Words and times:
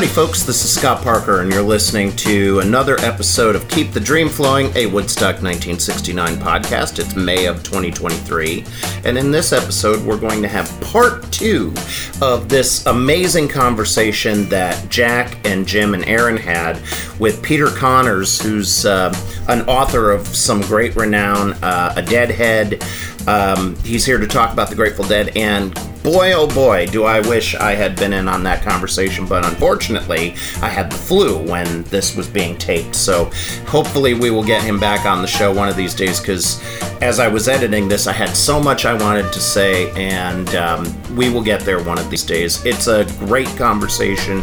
Howdy, 0.00 0.12
folks. 0.12 0.44
This 0.44 0.64
is 0.64 0.72
Scott 0.72 1.02
Parker, 1.02 1.42
and 1.42 1.52
you're 1.52 1.60
listening 1.60 2.16
to 2.16 2.60
another 2.60 2.98
episode 3.00 3.54
of 3.54 3.68
Keep 3.68 3.92
the 3.92 4.00
Dream 4.00 4.30
Flowing, 4.30 4.74
a 4.74 4.86
Woodstock 4.86 5.42
1969 5.42 6.36
podcast. 6.36 6.98
It's 6.98 7.14
May 7.14 7.44
of 7.44 7.62
2023. 7.62 8.64
And 9.04 9.18
in 9.18 9.30
this 9.30 9.52
episode, 9.52 10.02
we're 10.02 10.16
going 10.18 10.40
to 10.40 10.48
have 10.48 10.70
part 10.80 11.30
two 11.30 11.74
of 12.22 12.48
this 12.48 12.86
amazing 12.86 13.48
conversation 13.48 14.48
that 14.48 14.88
Jack 14.88 15.46
and 15.46 15.66
Jim 15.68 15.92
and 15.92 16.06
Erin 16.06 16.38
had 16.38 16.80
with 17.18 17.42
Peter 17.42 17.66
Conners, 17.66 18.40
who's 18.40 18.86
uh, 18.86 19.14
an 19.48 19.68
author 19.68 20.12
of 20.12 20.26
some 20.26 20.62
great 20.62 20.96
renown, 20.96 21.52
uh, 21.62 21.92
a 21.96 22.00
deadhead. 22.00 22.82
Um, 23.28 23.76
he's 23.84 24.06
here 24.06 24.16
to 24.16 24.26
talk 24.26 24.54
about 24.54 24.70
the 24.70 24.76
Grateful 24.76 25.04
Dead 25.04 25.36
and 25.36 25.78
boy, 26.02 26.32
oh 26.32 26.46
boy, 26.46 26.86
do 26.86 27.04
I 27.04 27.20
wish 27.20 27.54
I 27.54 27.72
had 27.72 27.96
been 27.96 28.12
in 28.12 28.28
on 28.28 28.42
that 28.44 28.62
conversation. 28.62 29.26
But 29.26 29.44
unfortunately, 29.44 30.34
I 30.62 30.68
had 30.68 30.90
the 30.90 30.96
flu 30.96 31.38
when 31.38 31.82
this 31.84 32.16
was 32.16 32.28
being 32.28 32.56
taped. 32.56 32.94
So 32.94 33.26
hopefully, 33.66 34.14
we 34.14 34.30
will 34.30 34.44
get 34.44 34.62
him 34.62 34.78
back 34.78 35.06
on 35.06 35.22
the 35.22 35.28
show 35.28 35.52
one 35.52 35.68
of 35.68 35.76
these 35.76 35.94
days 35.94 36.20
because 36.20 36.62
as 37.02 37.18
I 37.18 37.28
was 37.28 37.48
editing 37.48 37.88
this, 37.88 38.06
I 38.06 38.12
had 38.12 38.30
so 38.30 38.60
much 38.60 38.84
I 38.84 38.94
wanted 38.94 39.32
to 39.32 39.40
say, 39.40 39.90
and 39.92 40.54
um, 40.54 41.16
we 41.16 41.30
will 41.30 41.42
get 41.42 41.60
there 41.60 41.82
one 41.82 41.98
of 41.98 42.10
these 42.10 42.24
days. 42.24 42.64
It's 42.64 42.86
a 42.86 43.04
great 43.18 43.48
conversation. 43.56 44.42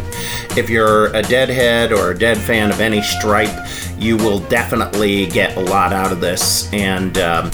If 0.56 0.68
you're 0.68 1.06
a 1.14 1.22
Deadhead 1.22 1.92
or 1.92 2.10
a 2.10 2.18
Dead 2.18 2.36
fan 2.36 2.70
of 2.70 2.80
any 2.80 3.02
stripe, 3.02 3.66
you 3.98 4.16
will 4.16 4.40
definitely 4.40 5.26
get 5.26 5.56
a 5.56 5.60
lot 5.60 5.92
out 5.92 6.12
of 6.12 6.20
this. 6.20 6.72
And 6.72 7.18
um, 7.18 7.50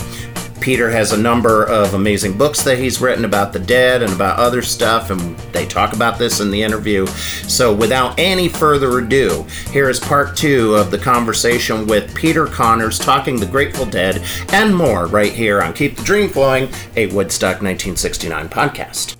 Peter 0.64 0.88
has 0.88 1.12
a 1.12 1.16
number 1.18 1.64
of 1.64 1.92
amazing 1.92 2.38
books 2.38 2.62
that 2.62 2.78
he's 2.78 2.98
written 2.98 3.26
about 3.26 3.52
the 3.52 3.58
dead 3.58 4.02
and 4.02 4.10
about 4.14 4.38
other 4.38 4.62
stuff, 4.62 5.10
and 5.10 5.36
they 5.52 5.66
talk 5.66 5.92
about 5.92 6.18
this 6.18 6.40
in 6.40 6.50
the 6.50 6.62
interview. 6.62 7.06
So, 7.06 7.74
without 7.74 8.18
any 8.18 8.48
further 8.48 8.98
ado, 8.98 9.44
here 9.70 9.90
is 9.90 10.00
part 10.00 10.34
two 10.34 10.74
of 10.76 10.90
the 10.90 10.96
conversation 10.96 11.86
with 11.86 12.14
Peter 12.14 12.46
Conners 12.46 12.98
talking 12.98 13.38
the 13.38 13.44
Grateful 13.44 13.84
Dead 13.84 14.24
and 14.54 14.74
more 14.74 15.06
right 15.06 15.34
here 15.34 15.60
on 15.60 15.74
Keep 15.74 15.96
the 15.96 16.02
Dream 16.02 16.30
Flowing, 16.30 16.70
a 16.96 17.08
Woodstock 17.08 17.60
1969 17.60 18.48
podcast. 18.48 19.16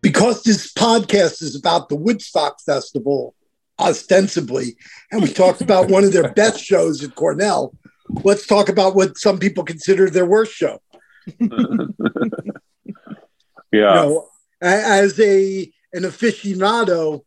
Because 0.00 0.42
this 0.42 0.72
podcast 0.72 1.40
is 1.40 1.54
about 1.54 1.88
the 1.88 1.94
Woodstock 1.94 2.60
Festival, 2.62 3.36
ostensibly, 3.78 4.76
and 5.10 5.22
we 5.22 5.28
talked 5.32 5.60
about 5.60 5.88
one 5.88 6.04
of 6.04 6.12
their 6.12 6.32
best 6.34 6.62
shows 6.62 7.02
at 7.02 7.14
Cornell. 7.14 7.74
Let's 8.08 8.46
talk 8.46 8.68
about 8.68 8.94
what 8.94 9.18
some 9.18 9.38
people 9.38 9.64
consider 9.64 10.10
their 10.10 10.26
worst 10.26 10.52
show. 10.52 10.80
yeah. 11.40 11.88
You 13.72 13.80
know, 13.80 14.28
as 14.60 15.18
a 15.20 15.72
an 15.92 16.02
aficionado, 16.02 17.24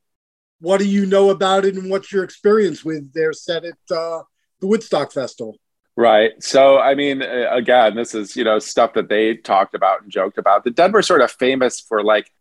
what 0.60 0.80
do 0.80 0.88
you 0.88 1.06
know 1.06 1.30
about 1.30 1.66
it, 1.66 1.76
and 1.76 1.90
what's 1.90 2.12
your 2.12 2.24
experience 2.24 2.84
with 2.84 3.14
their 3.14 3.34
set 3.34 3.66
at 3.66 3.78
uh, 3.92 4.24
the 4.59 4.68
Woodstock 4.68 5.12
Festival? 5.12 5.58
Right. 5.98 6.32
So, 6.44 6.78
I 6.78 6.94
mean, 6.94 7.22
again, 7.22 7.96
this 7.96 8.14
is 8.14 8.36
you 8.36 8.44
know 8.44 8.59
stuff 8.59 8.94
that 8.94 9.08
they 9.08 9.36
talked 9.36 9.76
about 9.76 10.02
and 10.02 10.12
joked 10.12 10.38
about. 10.38 10.64
The 10.64 10.72
Dead 10.72 10.94
were 10.94 11.02
sort 11.02 11.22
of 11.22 11.32
famous 11.32 11.80
for 11.80 12.04
like 12.04 12.32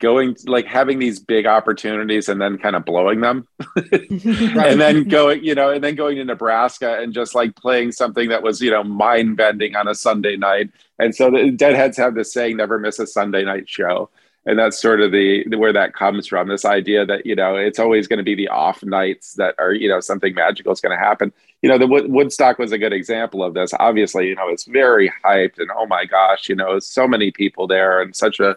going 0.00 0.34
like 0.46 0.66
having 0.66 0.98
these 0.98 1.20
big 1.20 1.46
opportunities 1.46 2.28
and 2.28 2.40
then 2.40 2.58
kind 2.58 2.74
of 2.74 2.84
blowing 2.84 3.20
them. 3.20 3.46
And 3.90 4.80
then 4.80 5.04
going 5.04 5.44
you 5.44 5.54
know 5.54 5.70
and 5.70 5.84
then 5.84 5.94
going 5.94 6.16
to 6.16 6.24
nebraska 6.24 6.98
and 7.00 7.12
just 7.14 7.34
like 7.34 7.54
playing 7.54 7.92
something 7.92 8.28
that 8.30 8.42
was 8.42 8.60
you 8.60 8.70
know 8.70 8.82
mind 8.82 9.36
bending 9.36 9.76
on 9.76 9.86
a 9.86 9.94
sunday 9.94 10.36
night. 10.36 10.70
And 10.98 11.14
so 11.14 11.30
the 11.30 11.50
deadheads 11.50 11.96
have 11.98 12.14
this 12.14 12.32
saying 12.32 12.56
never 12.56 12.78
miss 12.78 12.98
a 12.98 13.06
sunday 13.06 13.44
night 13.44 13.68
show. 13.68 14.10
And 14.46 14.58
that's 14.58 14.80
sort 14.80 15.02
of 15.02 15.12
the 15.12 15.44
where 15.54 15.72
that 15.72 15.92
comes 15.92 16.26
from 16.26 16.48
this 16.48 16.64
idea 16.64 17.04
that 17.04 17.26
you 17.26 17.36
know 17.36 17.56
it's 17.56 17.78
always 17.78 18.08
going 18.08 18.18
to 18.18 18.24
be 18.24 18.34
the 18.34 18.48
off 18.48 18.82
nights 18.82 19.34
that 19.34 19.54
are 19.58 19.72
you 19.72 19.88
know 19.88 20.00
something 20.00 20.34
magical 20.34 20.72
is 20.72 20.80
going 20.80 20.96
to 20.98 21.04
happen. 21.04 21.30
You 21.60 21.68
know 21.68 21.76
the 21.76 21.86
woodstock 21.86 22.58
was 22.58 22.72
a 22.72 22.78
good 22.78 22.94
example 22.94 23.44
of 23.44 23.52
this. 23.52 23.72
Obviously 23.78 24.28
you 24.28 24.34
know 24.34 24.48
it's 24.48 24.64
very 24.64 25.12
hyped 25.22 25.58
and 25.58 25.70
oh 25.76 25.86
my 25.86 26.06
gosh 26.06 26.48
you 26.48 26.54
know 26.54 26.78
so 26.78 27.06
many 27.06 27.30
people 27.30 27.66
there 27.66 28.00
and 28.00 28.16
such 28.16 28.40
a 28.40 28.56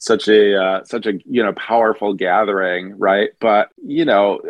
such 0.00 0.28
a 0.28 0.60
uh, 0.60 0.84
such 0.84 1.06
a 1.06 1.12
you 1.26 1.42
know 1.42 1.52
powerful 1.52 2.14
gathering 2.14 2.98
right? 2.98 3.30
But 3.38 3.70
you 3.86 4.04
know 4.04 4.40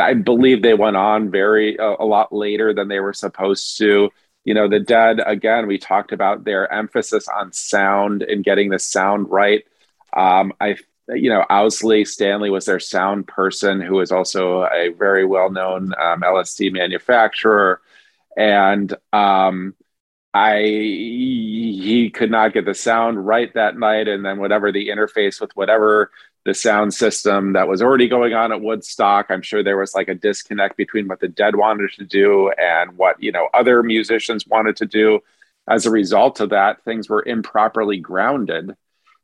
i 0.00 0.14
believe 0.14 0.62
they 0.62 0.74
went 0.74 0.96
on 0.96 1.30
very 1.30 1.78
uh, 1.78 1.96
a 1.98 2.04
lot 2.04 2.32
later 2.32 2.74
than 2.74 2.88
they 2.88 3.00
were 3.00 3.14
supposed 3.14 3.78
to. 3.78 4.10
You 4.44 4.54
know 4.54 4.68
the 4.68 4.80
dead 4.80 5.20
again 5.24 5.66
we 5.66 5.78
talked 5.78 6.12
about 6.12 6.44
their 6.44 6.70
emphasis 6.72 7.28
on 7.28 7.52
sound 7.52 8.22
and 8.22 8.44
getting 8.44 8.68
the 8.70 8.78
sound 8.78 9.30
right. 9.30 9.64
Um, 10.14 10.52
i 10.60 10.76
you 11.08 11.30
know 11.30 11.44
owsley 11.50 12.04
stanley 12.04 12.50
was 12.50 12.66
their 12.66 12.78
sound 12.78 13.26
person 13.26 13.80
who 13.80 13.94
was 13.94 14.12
also 14.12 14.62
a 14.64 14.90
very 14.96 15.24
well 15.24 15.50
known 15.50 15.92
um, 15.98 16.20
lsd 16.22 16.72
manufacturer. 16.72 17.80
And 18.36 18.94
um, 19.12 19.74
I 20.32 20.60
he 20.60 22.10
could 22.14 22.30
not 22.30 22.52
get 22.52 22.64
the 22.64 22.74
sound 22.74 23.26
right 23.26 23.52
that 23.54 23.78
night, 23.78 24.08
and 24.08 24.24
then 24.24 24.38
whatever 24.38 24.70
the 24.70 24.88
interface 24.88 25.40
with 25.40 25.50
whatever 25.56 26.10
the 26.44 26.54
sound 26.54 26.94
system 26.94 27.52
that 27.52 27.68
was 27.68 27.82
already 27.82 28.08
going 28.08 28.32
on 28.32 28.52
at 28.52 28.62
Woodstock, 28.62 29.26
I'm 29.28 29.42
sure 29.42 29.62
there 29.62 29.76
was 29.76 29.94
like 29.94 30.08
a 30.08 30.14
disconnect 30.14 30.76
between 30.76 31.08
what 31.08 31.20
the 31.20 31.28
Dead 31.28 31.56
wanted 31.56 31.92
to 31.92 32.04
do 32.04 32.50
and 32.58 32.96
what 32.96 33.22
you 33.22 33.32
know 33.32 33.48
other 33.54 33.82
musicians 33.82 34.46
wanted 34.46 34.76
to 34.76 34.86
do. 34.86 35.20
As 35.68 35.86
a 35.86 35.90
result 35.90 36.40
of 36.40 36.50
that, 36.50 36.82
things 36.84 37.08
were 37.08 37.24
improperly 37.26 37.98
grounded. 37.98 38.74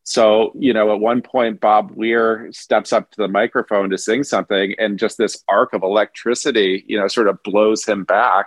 So, 0.05 0.53
you 0.57 0.73
know, 0.73 0.93
at 0.93 1.01
one 1.01 1.21
point, 1.21 1.61
Bob 1.61 1.91
Weir 1.91 2.49
steps 2.53 2.93
up 2.93 3.11
to 3.11 3.17
the 3.17 3.27
microphone 3.29 3.91
to 3.91 3.99
sing 3.99 4.23
something, 4.23 4.75
and 4.79 4.99
just 4.99 5.19
this 5.19 5.43
arc 5.49 5.73
of 5.73 5.83
electricity, 5.83 6.85
you 6.87 6.99
know, 6.99 7.09
sort 7.09 7.27
of 7.29 7.43
blows 7.43 7.85
him 7.85 8.05
back. 8.05 8.47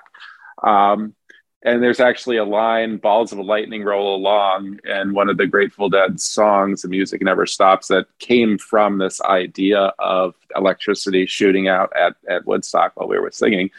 Um, 0.63 1.15
and 1.63 1.83
there's 1.83 1.99
actually 1.99 2.37
a 2.37 2.45
line 2.45 2.97
balls 2.97 3.33
of 3.33 3.39
lightning 3.39 3.83
roll 3.83 4.15
along 4.15 4.79
and 4.85 5.13
one 5.13 5.29
of 5.29 5.37
the 5.37 5.45
grateful 5.45 5.89
dead 5.89 6.19
songs. 6.19 6.83
The 6.83 6.87
music 6.87 7.21
never 7.21 7.45
stops 7.45 7.87
that 7.87 8.07
came 8.19 8.57
from 8.57 8.97
this 8.97 9.19
idea 9.21 9.91
of 9.99 10.35
electricity 10.55 11.25
shooting 11.25 11.67
out 11.67 11.91
at, 11.95 12.15
at 12.29 12.45
woodstock 12.45 12.93
while 12.95 13.09
we 13.09 13.19
were 13.19 13.31
singing. 13.31 13.69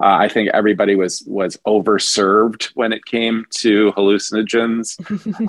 Uh, 0.00 0.18
i 0.18 0.28
think 0.28 0.50
everybody 0.52 0.96
was 0.96 1.22
was 1.24 1.56
overserved 1.68 2.64
when 2.74 2.92
it 2.92 3.04
came 3.04 3.44
to 3.50 3.92
hallucinogens. 3.92 4.98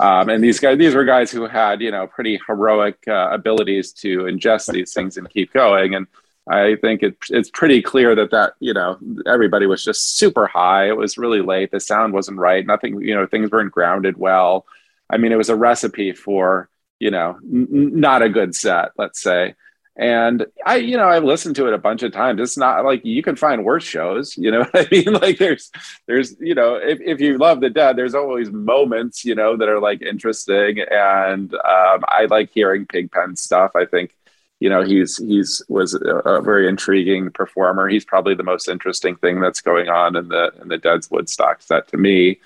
Um, 0.00 0.28
and 0.28 0.42
these 0.42 0.60
guys 0.60 0.78
these 0.78 0.94
were 0.94 1.04
guys 1.04 1.30
who 1.30 1.46
had 1.46 1.80
you 1.80 1.90
know 1.90 2.06
pretty 2.06 2.40
heroic 2.46 2.98
uh, 3.08 3.28
abilities 3.30 3.92
to 3.92 4.20
ingest 4.20 4.72
these 4.72 4.92
things 4.92 5.16
and 5.16 5.28
keep 5.28 5.52
going. 5.52 5.94
And 5.94 6.06
I 6.48 6.76
think 6.76 7.02
it, 7.02 7.16
it's 7.30 7.50
pretty 7.50 7.82
clear 7.82 8.14
that 8.14 8.30
that 8.30 8.54
you 8.60 8.72
know 8.72 8.98
everybody 9.26 9.66
was 9.66 9.84
just 9.84 10.16
super 10.16 10.46
high. 10.46 10.88
It 10.88 10.96
was 10.96 11.18
really 11.18 11.40
late. 11.42 11.70
The 11.72 11.80
sound 11.80 12.12
wasn't 12.12 12.38
right. 12.38 12.64
Nothing 12.64 13.00
you 13.00 13.14
know 13.14 13.26
things 13.26 13.50
weren't 13.50 13.72
grounded 13.72 14.16
well. 14.16 14.64
I 15.10 15.16
mean, 15.18 15.32
it 15.32 15.36
was 15.36 15.48
a 15.48 15.56
recipe 15.56 16.12
for 16.12 16.68
you 17.00 17.10
know 17.10 17.38
n- 17.42 18.00
not 18.00 18.22
a 18.22 18.28
good 18.28 18.54
set, 18.54 18.90
let's 18.96 19.20
say. 19.20 19.54
And 19.98 20.46
I 20.64 20.76
you 20.76 20.96
know 20.96 21.08
I've 21.08 21.24
listened 21.24 21.56
to 21.56 21.66
it 21.66 21.74
a 21.74 21.78
bunch 21.78 22.02
of 22.04 22.12
times. 22.12 22.40
It's 22.40 22.58
not 22.58 22.84
like 22.84 23.04
you 23.04 23.22
can 23.24 23.34
find 23.34 23.64
worse 23.64 23.84
shows. 23.84 24.36
You 24.36 24.52
know 24.52 24.66
I 24.74 24.86
mean? 24.92 25.14
Like 25.14 25.38
there's 25.38 25.72
there's 26.06 26.36
you 26.38 26.54
know 26.54 26.76
if 26.76 27.00
if 27.00 27.20
you 27.20 27.38
love 27.38 27.60
the 27.60 27.70
dead, 27.70 27.96
there's 27.96 28.14
always 28.14 28.52
moments 28.52 29.24
you 29.24 29.34
know 29.34 29.56
that 29.56 29.68
are 29.68 29.80
like 29.80 30.02
interesting. 30.02 30.80
And 30.90 31.52
um, 31.54 32.04
I 32.06 32.26
like 32.30 32.50
hearing 32.52 32.86
Pigpen 32.86 33.34
stuff. 33.36 33.72
I 33.74 33.86
think 33.86 34.14
you 34.60 34.68
know 34.70 34.82
he's 34.82 35.18
he's 35.18 35.62
was 35.68 35.94
a, 35.94 35.98
a, 35.98 36.42
very 36.42 36.68
intriguing 36.68 37.30
performer. 37.30 37.88
He's 37.88 38.04
probably 38.04 38.34
the 38.34 38.42
most 38.42 38.68
interesting 38.68 39.16
thing 39.16 39.40
that's 39.40 39.60
going 39.60 39.88
on 39.88 40.16
in 40.16 40.28
the 40.28 40.52
in 40.60 40.68
the 40.68 40.78
dead's 40.78 41.10
woodstock 41.10 41.62
set 41.62 41.88
to 41.88 41.96
me. 41.96 42.40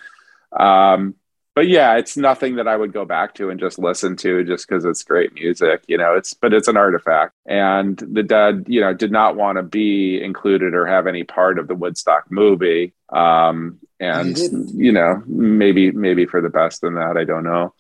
Um, 0.53 1.15
but 1.55 1.69
yeah 1.69 1.97
it's 1.97 2.17
nothing 2.17 2.57
that 2.57 2.69
i 2.69 2.77
would 2.77 2.93
go 2.93 3.05
back 3.05 3.35
to 3.35 3.51
and 3.51 3.61
just 3.61 3.79
listen 3.79 4.17
to 4.17 4.45
just 4.45 4.67
because 4.67 4.85
it's 4.85 5.03
great 5.03 5.35
music 5.35 5.83
you 5.89 5.99
know 5.99 6.15
it's 6.15 6.33
but 6.33 6.53
it's 6.53 6.69
an 6.69 6.77
artifact. 6.77 7.35
And 7.47 7.99
the 7.99 8.23
dead 8.23 8.65
you 8.67 8.81
know 8.81 8.95
did 8.95 9.13
not 9.13 9.37
want 9.37 9.57
to 9.57 9.63
be 9.63 10.23
included 10.23 10.75
or 10.75 10.87
have 10.87 11.07
any 11.07 11.25
part 11.25 11.59
of 11.59 11.69
the 11.69 11.75
woodstock 11.75 12.31
movie. 12.31 12.95
Um, 13.11 13.79
and 13.99 14.39
you 14.71 14.93
know 14.93 15.23
maybe 15.27 15.91
maybe 15.91 16.25
for 16.25 16.41
the 16.41 16.49
best 16.49 16.83
in 16.83 16.95
that 16.95 17.17
i 17.17 17.25
don't 17.25 17.45
know. 17.45 17.75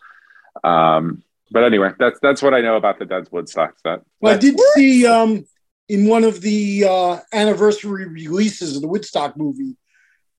Um, 0.63 1.23
but 1.51 1.65
anyway, 1.65 1.91
that's 1.99 2.19
that's 2.21 2.43
what 2.43 2.55
I 2.55 2.61
know 2.61 2.77
about 2.77 2.99
the 2.99 3.05
Dead's 3.05 3.31
Woodstock 3.31 3.75
set. 3.81 4.01
Well, 4.21 4.35
I 4.35 4.39
did 4.39 4.59
see 4.75 5.07
um, 5.07 5.45
in 5.89 6.07
one 6.07 6.25
of 6.25 6.41
the 6.41 6.85
uh, 6.89 7.19
anniversary 7.33 8.07
releases 8.07 8.77
of 8.77 8.83
the 8.83 8.89
Woodstock 8.89 9.37
movie, 9.37 9.77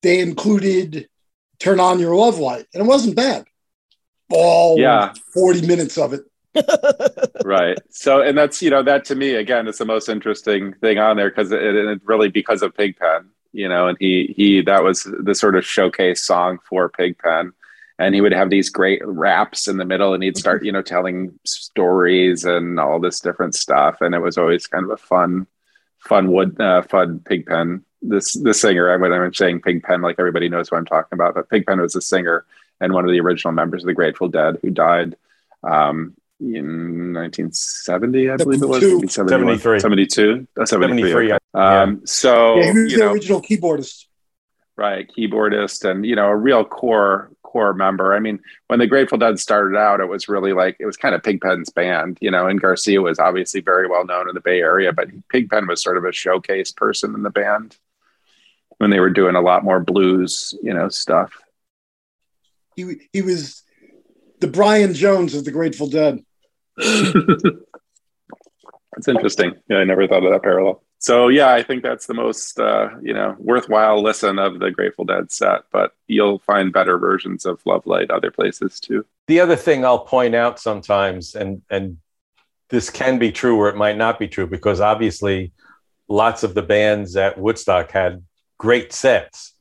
they 0.02 0.20
included 0.20 1.08
"Turn 1.58 1.80
On 1.80 1.98
Your 1.98 2.16
Love 2.16 2.38
Light," 2.38 2.66
and 2.72 2.82
it 2.82 2.86
wasn't 2.86 3.16
bad. 3.16 3.44
All 4.30 4.78
yeah, 4.78 5.12
forty 5.34 5.66
minutes 5.66 5.98
of 5.98 6.14
it. 6.14 6.22
right. 7.44 7.78
So, 7.90 8.22
and 8.22 8.36
that's 8.36 8.62
you 8.62 8.70
know 8.70 8.82
that 8.82 9.04
to 9.06 9.14
me 9.14 9.34
again 9.34 9.68
is 9.68 9.78
the 9.78 9.84
most 9.84 10.08
interesting 10.08 10.72
thing 10.74 10.98
on 10.98 11.16
there 11.16 11.30
because 11.30 11.52
it, 11.52 11.62
it 11.62 12.00
really 12.04 12.28
because 12.28 12.62
of 12.62 12.74
Pigpen, 12.74 13.28
you 13.52 13.68
know, 13.68 13.88
and 13.88 13.96
he 14.00 14.32
he 14.36 14.62
that 14.62 14.82
was 14.82 15.06
the 15.22 15.34
sort 15.34 15.56
of 15.56 15.64
showcase 15.64 16.22
song 16.22 16.58
for 16.68 16.88
Pigpen 16.88 17.52
and 18.02 18.14
he 18.14 18.20
would 18.20 18.32
have 18.32 18.50
these 18.50 18.68
great 18.68 19.00
raps 19.04 19.68
in 19.68 19.76
the 19.76 19.84
middle 19.84 20.14
and 20.14 20.22
he'd 20.22 20.36
start 20.36 20.64
you 20.64 20.72
know 20.72 20.82
telling 20.82 21.38
stories 21.44 22.44
and 22.44 22.78
all 22.78 23.00
this 23.00 23.20
different 23.20 23.54
stuff 23.54 24.00
and 24.00 24.14
it 24.14 24.18
was 24.20 24.38
always 24.38 24.66
kind 24.66 24.84
of 24.84 24.90
a 24.90 24.96
fun 24.96 25.46
fun 25.98 26.30
wood 26.32 26.60
uh, 26.60 26.82
fun 26.82 27.20
pigpen 27.20 27.84
this 28.02 28.34
the 28.34 28.52
singer 28.52 28.92
I 28.92 28.96
when 28.96 29.12
i'm 29.12 29.34
saying 29.34 29.60
pigpen 29.62 30.02
like 30.02 30.16
everybody 30.18 30.48
knows 30.48 30.70
what 30.70 30.78
i'm 30.78 30.86
talking 30.86 31.14
about 31.14 31.34
but 31.34 31.48
pigpen 31.48 31.80
was 31.80 31.94
a 31.94 32.00
singer 32.00 32.44
and 32.80 32.92
one 32.92 33.04
of 33.04 33.12
the 33.12 33.20
original 33.20 33.52
members 33.52 33.84
of 33.84 33.86
the 33.86 33.94
grateful 33.94 34.28
dead 34.28 34.58
who 34.60 34.70
died 34.70 35.16
um, 35.62 36.14
in 36.40 37.12
1970 37.14 38.30
i 38.30 38.36
believe 38.36 38.62
it 38.62 38.66
was 38.66 39.14
73 39.14 39.78
72 39.78 40.48
uh, 40.60 40.66
73, 40.66 41.00
73 41.00 41.32
okay. 41.32 41.38
um, 41.54 42.04
so 42.04 42.56
Yeah, 42.56 42.72
he 42.72 42.82
was 42.82 42.92
you 42.92 42.98
the 42.98 43.04
know, 43.04 43.12
original 43.12 43.40
keyboardist. 43.40 44.06
right 44.76 45.08
keyboardist 45.16 45.88
and 45.88 46.04
you 46.04 46.16
know 46.16 46.26
a 46.26 46.34
real 46.34 46.64
core 46.64 47.30
core 47.52 47.74
member. 47.74 48.14
I 48.14 48.18
mean 48.18 48.40
when 48.68 48.78
the 48.78 48.86
grateful 48.86 49.18
dead 49.18 49.38
started 49.38 49.76
out 49.76 50.00
it 50.00 50.08
was 50.08 50.28
really 50.28 50.52
like 50.52 50.76
it 50.80 50.86
was 50.86 50.96
kind 50.96 51.14
of 51.14 51.22
pigpen's 51.22 51.70
band 51.70 52.18
you 52.20 52.30
know 52.30 52.46
and 52.46 52.60
garcia 52.60 53.02
was 53.02 53.18
obviously 53.18 53.60
very 53.60 53.86
well 53.86 54.06
known 54.06 54.28
in 54.28 54.34
the 54.34 54.40
bay 54.40 54.60
area 54.60 54.92
but 54.92 55.08
pigpen 55.28 55.66
was 55.66 55.82
sort 55.82 55.98
of 55.98 56.04
a 56.04 56.12
showcase 56.12 56.72
person 56.72 57.14
in 57.14 57.22
the 57.22 57.30
band 57.30 57.76
when 58.78 58.90
they 58.90 59.00
were 59.00 59.10
doing 59.10 59.36
a 59.36 59.40
lot 59.40 59.64
more 59.64 59.80
blues 59.80 60.54
you 60.62 60.72
know 60.72 60.88
stuff. 60.88 61.32
He 62.74 62.96
he 63.12 63.20
was 63.22 63.62
the 64.40 64.48
Brian 64.48 64.94
Jones 64.94 65.34
of 65.34 65.44
the 65.44 65.52
Grateful 65.52 65.88
Dead. 65.88 66.24
that's 66.76 67.48
interesting. 69.08 69.54
Yeah 69.68 69.78
i 69.78 69.84
never 69.84 70.08
thought 70.08 70.24
of 70.24 70.32
that 70.32 70.42
parallel 70.42 70.82
so 71.02 71.28
yeah 71.28 71.52
i 71.52 71.62
think 71.62 71.82
that's 71.82 72.06
the 72.06 72.14
most 72.14 72.58
uh, 72.58 72.88
you 73.02 73.12
know 73.12 73.36
worthwhile 73.38 74.02
listen 74.02 74.38
of 74.38 74.58
the 74.58 74.70
grateful 74.70 75.04
dead 75.04 75.30
set 75.30 75.62
but 75.70 75.92
you'll 76.06 76.38
find 76.38 76.72
better 76.72 76.96
versions 76.98 77.44
of 77.44 77.60
love 77.66 77.86
light 77.86 78.10
other 78.10 78.30
places 78.30 78.80
too 78.80 79.04
the 79.26 79.40
other 79.40 79.56
thing 79.56 79.84
I'll 79.84 80.04
point 80.04 80.34
out 80.34 80.58
sometimes, 80.58 81.34
and 81.34 81.62
and 81.70 81.98
this 82.70 82.90
can 82.90 83.18
be 83.18 83.32
true 83.32 83.56
or 83.56 83.68
it 83.68 83.76
might 83.76 83.96
not 83.96 84.18
be 84.18 84.28
true, 84.28 84.46
because 84.46 84.80
obviously 84.80 85.52
lots 86.08 86.42
of 86.42 86.54
the 86.54 86.62
bands 86.62 87.16
at 87.16 87.38
Woodstock 87.38 87.90
had 87.90 88.22
great 88.58 88.92
sets, 88.92 89.54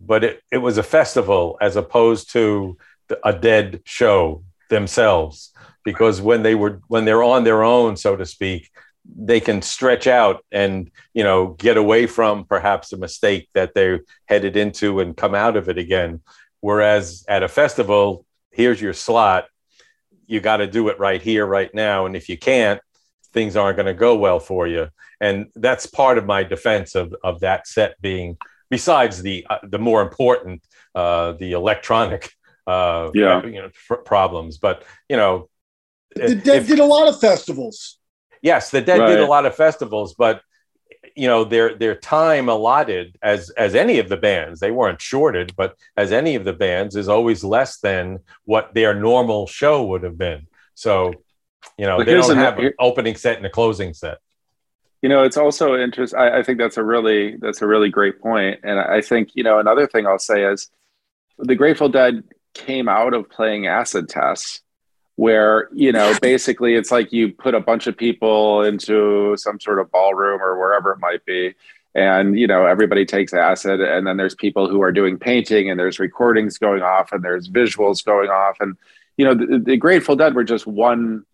but 0.00 0.24
it, 0.24 0.42
it 0.52 0.58
was 0.58 0.78
a 0.78 0.82
festival 0.82 1.56
as 1.60 1.76
opposed 1.76 2.32
to 2.32 2.76
a 3.24 3.32
dead 3.32 3.80
show 3.84 4.42
themselves. 4.68 5.52
Because 5.84 6.20
when 6.20 6.42
they 6.42 6.54
were 6.54 6.80
when 6.88 7.04
they're 7.04 7.22
on 7.22 7.44
their 7.44 7.62
own, 7.62 7.96
so 7.96 8.16
to 8.16 8.26
speak, 8.26 8.70
they 9.14 9.40
can 9.40 9.62
stretch 9.62 10.06
out 10.06 10.44
and 10.50 10.90
you 11.14 11.22
know 11.22 11.48
get 11.58 11.76
away 11.76 12.06
from 12.06 12.44
perhaps 12.44 12.92
a 12.92 12.96
mistake 12.96 13.48
that 13.54 13.72
they're 13.74 14.00
headed 14.26 14.56
into 14.56 15.00
and 15.00 15.16
come 15.16 15.34
out 15.34 15.56
of 15.56 15.68
it 15.68 15.78
again. 15.78 16.20
Whereas 16.60 17.24
at 17.28 17.42
a 17.42 17.48
festival, 17.48 18.24
here's 18.50 18.80
your 18.80 18.92
slot. 18.94 19.46
You 20.26 20.40
got 20.40 20.56
to 20.56 20.66
do 20.66 20.88
it 20.88 20.98
right 20.98 21.22
here, 21.22 21.46
right 21.46 21.72
now. 21.72 22.06
And 22.06 22.16
if 22.16 22.28
you 22.28 22.36
can't, 22.36 22.80
things 23.32 23.54
aren't 23.56 23.76
going 23.76 23.86
to 23.86 23.94
go 23.94 24.16
well 24.16 24.40
for 24.40 24.66
you. 24.66 24.88
And 25.20 25.46
that's 25.54 25.86
part 25.86 26.18
of 26.18 26.26
my 26.26 26.42
defense 26.42 26.94
of, 26.94 27.14
of 27.22 27.40
that 27.40 27.68
set 27.68 28.00
being, 28.00 28.36
besides 28.70 29.22
the 29.22 29.46
uh, 29.48 29.58
the 29.62 29.78
more 29.78 30.02
important, 30.02 30.62
uh, 30.94 31.32
the 31.32 31.52
electronic, 31.52 32.32
uh, 32.66 33.10
Yeah. 33.14 33.44
you 33.46 33.62
know, 33.62 33.70
pr- 33.86 33.94
problems. 33.96 34.58
But 34.58 34.82
you 35.08 35.16
know, 35.16 35.48
The 36.16 36.34
Dead 36.34 36.62
if- 36.62 36.68
did 36.68 36.80
a 36.80 36.84
lot 36.84 37.06
of 37.08 37.20
festivals. 37.20 37.98
Yes, 38.42 38.70
the 38.70 38.80
Dead 38.80 39.06
did 39.06 39.20
a 39.20 39.26
lot 39.26 39.46
of 39.46 39.54
festivals, 39.54 40.14
but 40.14 40.42
you 41.14 41.28
know 41.28 41.44
their 41.44 41.74
their 41.76 41.94
time 41.94 42.48
allotted 42.48 43.16
as 43.22 43.50
as 43.50 43.74
any 43.74 43.98
of 43.98 44.08
the 44.08 44.16
bands 44.16 44.60
they 44.60 44.70
weren't 44.70 45.00
shorted 45.00 45.54
but 45.56 45.74
as 45.96 46.12
any 46.12 46.34
of 46.34 46.44
the 46.44 46.52
bands 46.52 46.94
is 46.94 47.08
always 47.08 47.42
less 47.42 47.78
than 47.78 48.18
what 48.44 48.74
their 48.74 48.92
normal 48.92 49.46
show 49.46 49.84
would 49.86 50.02
have 50.02 50.18
been. 50.18 50.46
So 50.74 51.14
you 51.78 51.86
know 51.86 51.98
But 51.98 52.06
they 52.06 52.14
don't 52.14 52.36
have 52.36 52.58
an 52.58 52.72
opening 52.78 53.16
set 53.16 53.36
and 53.36 53.46
a 53.46 53.50
closing 53.50 53.94
set. 53.94 54.18
You 55.02 55.08
know, 55.08 55.24
it's 55.24 55.36
also 55.36 55.76
interesting. 55.76 56.18
I, 56.18 56.38
I 56.38 56.42
think 56.42 56.58
that's 56.58 56.78
a 56.78 56.82
really 56.84 57.36
that's 57.36 57.62
a 57.62 57.66
really 57.66 57.90
great 57.90 58.20
point, 58.20 58.60
and 58.64 58.80
I 58.80 59.00
think 59.00 59.30
you 59.34 59.44
know 59.44 59.58
another 59.58 59.86
thing 59.86 60.06
I'll 60.06 60.18
say 60.18 60.44
is 60.44 60.70
the 61.38 61.54
Grateful 61.54 61.88
Dead 61.88 62.24
came 62.54 62.88
out 62.88 63.14
of 63.14 63.28
playing 63.28 63.66
acid 63.66 64.08
tests, 64.08 64.62
where 65.16 65.68
you 65.72 65.92
know 65.92 66.14
basically 66.22 66.74
it's 66.74 66.90
like 66.90 67.12
you 67.12 67.32
put 67.32 67.54
a 67.54 67.60
bunch 67.60 67.86
of 67.86 67.96
people 67.96 68.62
into 68.62 69.36
some 69.36 69.58
sort 69.60 69.78
of 69.78 69.90
ballroom 69.90 70.40
or 70.40 70.58
wherever 70.58 70.92
it 70.92 71.00
might 71.00 71.24
be, 71.24 71.54
and 71.94 72.38
you 72.38 72.46
know 72.46 72.66
everybody 72.66 73.04
takes 73.04 73.34
acid, 73.34 73.80
and 73.80 74.06
then 74.06 74.16
there's 74.16 74.34
people 74.34 74.68
who 74.68 74.82
are 74.82 74.92
doing 74.92 75.18
painting, 75.18 75.70
and 75.70 75.78
there's 75.78 75.98
recordings 75.98 76.58
going 76.58 76.82
off, 76.82 77.12
and 77.12 77.24
there's 77.24 77.48
visuals 77.48 78.04
going 78.04 78.30
off, 78.30 78.56
and 78.60 78.76
you 79.16 79.24
know 79.24 79.34
the, 79.34 79.58
the 79.58 79.76
Grateful 79.76 80.16
Dead 80.16 80.34
were 80.34 80.44
just 80.44 80.66
one 80.66 81.24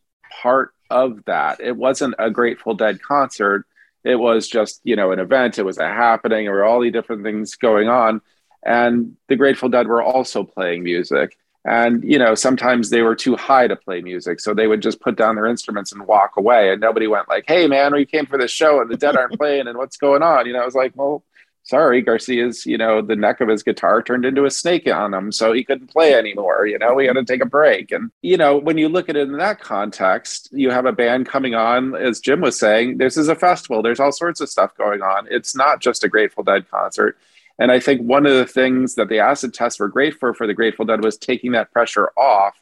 part 0.43 0.73
of 0.91 1.25
that. 1.25 1.61
It 1.61 1.77
wasn't 1.77 2.15
a 2.19 2.31
Grateful 2.31 2.75
Dead 2.75 3.03
concert. 3.03 3.67
It 4.05 4.17
was 4.17 4.49
just, 4.49 4.81
you 4.85 4.97
know, 4.97 5.13
an 5.13 5.19
event. 5.19 5.59
It 5.59 5.65
was 5.65 5.79
a 5.79 5.87
happening. 5.89 6.45
There 6.45 6.55
were 6.55 6.65
all 6.65 6.81
these 6.81 6.93
different 6.93 7.23
things 7.23 7.55
going 7.55 7.89
on. 7.89 8.21
And 8.65 9.17
the 9.29 9.37
Grateful 9.37 9.69
Dead 9.69 9.87
were 9.87 10.03
also 10.03 10.45
playing 10.45 10.83
music. 10.83 11.37
And, 11.65 12.03
you 12.03 12.19
know, 12.19 12.35
sometimes 12.35 12.91
they 12.91 13.03
were 13.03 13.15
too 13.15 13.37
high 13.37 13.69
to 13.69 13.77
play 13.77 14.01
music. 14.01 14.41
So 14.41 14.53
they 14.53 14.67
would 14.67 14.83
just 14.83 15.01
put 15.01 15.17
down 15.17 15.37
their 15.37 15.47
instruments 15.47 15.93
and 15.93 16.07
walk 16.07 16.33
away. 16.37 16.73
And 16.73 16.81
nobody 16.81 17.07
went 17.07 17.29
like, 17.29 17.45
hey, 17.47 17.69
man, 17.69 17.95
we 17.95 18.05
came 18.05 18.27
for 18.27 18.37
this 18.37 18.51
show 18.51 18.81
and 18.81 18.91
the 18.91 18.97
Dead 18.97 19.17
aren't 19.17 19.39
playing 19.39 19.69
and 19.69 19.79
what's 19.79 19.97
going 19.97 20.23
on? 20.23 20.47
You 20.47 20.55
know, 20.55 20.63
I 20.63 20.65
was 20.65 20.75
like, 20.75 20.93
well, 20.97 21.23
sorry, 21.63 22.03
Garcia's, 22.03 22.67
you 22.67 22.77
know, 22.77 23.01
the 23.01 23.15
neck 23.15 23.41
of 23.41 23.49
his 23.49 23.63
guitar 23.63 24.03
turned 24.03 24.25
into 24.25 24.45
a 24.45 24.51
snake 24.51 24.89
on 24.89 25.15
him. 25.15 25.31
So 25.31 25.53
he 25.53 25.63
couldn't 25.63 25.93
play 25.93 26.15
anymore. 26.15 26.67
You 26.67 26.81
know, 26.81 26.95
we 26.95 27.07
had 27.07 27.15
to 27.15 27.25
take 27.25 27.43
a 27.43 27.47
break. 27.47 27.93
And, 27.93 28.11
you 28.23 28.37
know, 28.37 28.57
when 28.57 28.77
you 28.77 28.89
look 28.89 29.09
at 29.09 29.15
it 29.15 29.29
in 29.29 29.39
that 29.39 29.61
context, 29.61 30.49
you 30.51 30.71
have 30.71 30.87
a 30.87 30.93
band 30.93 31.29
coming 31.29 31.55
on, 31.55 31.95
as 31.95 32.19
Jim 32.19 32.41
was 32.41 32.59
saying, 32.59 32.99
this 32.99 33.17
is 33.17 33.29
a 33.29 33.37
festival. 33.37 33.83
There's 33.83 34.01
all 34.01 34.11
sorts 34.11 34.41
of 34.41 34.49
stuff 34.49 34.77
going 34.77 35.03
on. 35.03 35.29
It's 35.31 35.55
not 35.55 35.81
just 35.81 36.03
a 36.03 36.09
Grateful 36.09 36.43
Dead 36.43 36.69
concert. 36.69 37.17
And 37.59 37.71
I 37.71 37.81
think 37.81 38.01
one 38.03 38.27
of 38.27 38.35
the 38.35 38.47
things 38.47 38.95
that 38.97 39.09
the 39.09 39.21
acid 39.21 39.55
tests 39.55 39.79
were 39.79 39.89
great 39.89 40.19
for 40.19 40.35
for 40.35 40.47
the 40.47 40.55
Grateful 40.55 40.85
Dead 40.85 41.05
was 41.05 41.17
taking 41.17 41.53
that 41.53 41.71
pressure 41.73 42.11
off 42.17 42.57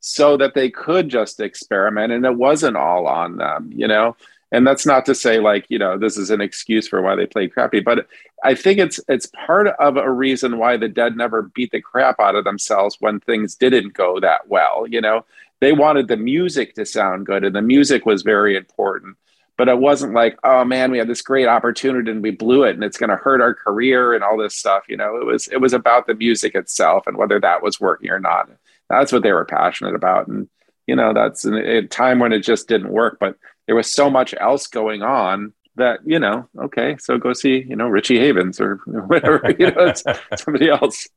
so 0.00 0.36
that 0.36 0.54
they 0.54 0.68
could 0.68 1.08
just 1.08 1.40
experiment 1.40 2.12
and 2.12 2.26
it 2.26 2.36
wasn't 2.36 2.76
all 2.76 3.06
on 3.06 3.36
them, 3.36 3.70
you 3.72 3.86
know? 3.86 4.16
And 4.50 4.66
that's 4.66 4.84
not 4.84 5.06
to 5.06 5.14
say 5.14 5.38
like, 5.38 5.64
you 5.68 5.78
know, 5.78 5.96
this 5.96 6.18
is 6.18 6.30
an 6.30 6.42
excuse 6.42 6.86
for 6.86 7.00
why 7.00 7.14
they 7.14 7.24
played 7.24 7.54
crappy, 7.54 7.80
but 7.80 8.06
I 8.44 8.54
think 8.54 8.78
it's 8.78 9.00
it's 9.08 9.26
part 9.26 9.68
of 9.68 9.96
a 9.96 10.10
reason 10.10 10.58
why 10.58 10.76
the 10.76 10.88
dead 10.88 11.16
never 11.16 11.42
beat 11.42 11.70
the 11.70 11.80
crap 11.80 12.20
out 12.20 12.34
of 12.34 12.44
themselves 12.44 12.96
when 13.00 13.20
things 13.20 13.54
didn't 13.54 13.94
go 13.94 14.20
that 14.20 14.48
well, 14.48 14.86
you 14.88 15.00
know. 15.00 15.24
They 15.60 15.72
wanted 15.72 16.08
the 16.08 16.16
music 16.16 16.74
to 16.74 16.84
sound 16.84 17.24
good 17.24 17.44
and 17.44 17.54
the 17.54 17.62
music 17.62 18.04
was 18.04 18.22
very 18.22 18.56
important. 18.56 19.16
But 19.58 19.68
it 19.68 19.78
wasn't 19.78 20.14
like, 20.14 20.38
oh 20.44 20.64
man, 20.64 20.90
we 20.90 20.98
had 20.98 21.08
this 21.08 21.22
great 21.22 21.46
opportunity 21.46 22.10
and 22.10 22.22
we 22.22 22.30
blew 22.30 22.64
it 22.64 22.74
and 22.74 22.82
it's 22.82 22.96
going 22.96 23.10
to 23.10 23.16
hurt 23.16 23.40
our 23.40 23.54
career 23.54 24.14
and 24.14 24.24
all 24.24 24.38
this 24.38 24.56
stuff, 24.56 24.84
you 24.88 24.96
know. 24.96 25.16
It 25.16 25.26
was 25.26 25.48
it 25.48 25.60
was 25.60 25.72
about 25.72 26.06
the 26.06 26.14
music 26.14 26.54
itself 26.54 27.06
and 27.06 27.16
whether 27.16 27.38
that 27.40 27.62
was 27.62 27.80
working 27.80 28.10
or 28.10 28.18
not. 28.18 28.48
That's 28.88 29.12
what 29.12 29.22
they 29.22 29.32
were 29.32 29.44
passionate 29.44 29.94
about 29.94 30.28
and 30.28 30.48
you 30.86 30.96
know, 30.96 31.14
that's 31.14 31.44
a 31.44 31.82
time 31.82 32.18
when 32.18 32.32
it 32.32 32.40
just 32.40 32.66
didn't 32.66 32.90
work, 32.90 33.18
but 33.20 33.36
there 33.66 33.76
was 33.76 33.92
so 33.92 34.10
much 34.10 34.34
else 34.38 34.66
going 34.66 35.02
on 35.02 35.52
that 35.76 36.00
you 36.04 36.18
know 36.18 36.46
okay 36.58 36.96
so 37.00 37.16
go 37.16 37.32
see 37.32 37.64
you 37.66 37.74
know 37.74 37.88
richie 37.88 38.18
havens 38.18 38.60
or 38.60 38.76
whatever 38.86 39.40
you 39.58 39.70
know 39.70 39.92
somebody 40.36 40.68
else 40.68 41.08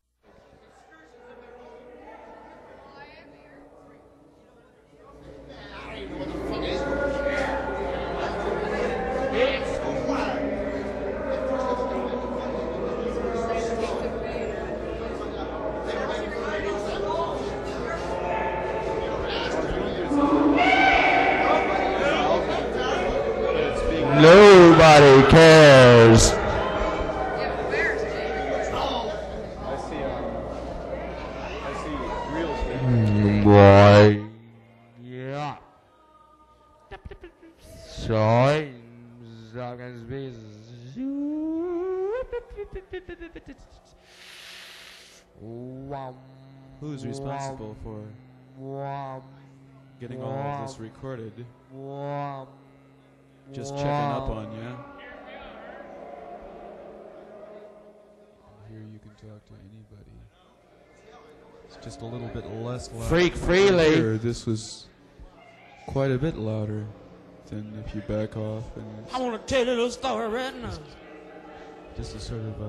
responsible 47.19 47.75
for 47.84 48.03
getting 50.00 50.22
all 50.22 50.34
of 50.34 50.67
this 50.67 50.79
recorded? 50.79 51.45
Just 53.53 53.75
checking 53.75 53.88
up 53.89 54.29
on 54.29 54.51
you. 54.53 54.75
Here 58.69 58.81
you 58.91 59.00
can 59.00 59.12
talk 59.12 59.45
to 59.45 59.53
anybody. 59.69 60.12
It's 61.65 61.77
just 61.84 62.01
a 62.01 62.05
little 62.05 62.27
bit 62.27 62.45
less 62.51 62.91
loud. 62.91 63.07
Freak 63.07 63.36
freely. 63.36 63.95
Here, 63.95 64.17
this 64.17 64.45
was 64.45 64.88
quite 65.88 66.12
a 66.12 66.17
bit 66.17 66.36
louder 66.36 66.86
than 67.48 67.84
if 67.86 67.93
you 67.93 68.01
back 68.01 68.36
off 68.38 68.63
and 68.75 69.05
I 69.13 69.19
want 69.22 69.39
to 69.39 69.53
tell 69.53 69.63
you 69.63 69.72
a 69.72 69.75
little 69.75 69.91
story 69.91 70.27
right 70.27 70.55
now. 70.62 70.72
just 71.95 72.15
a 72.15 72.19
sort 72.19 72.41
of 72.41 72.60
uh, 72.60 72.65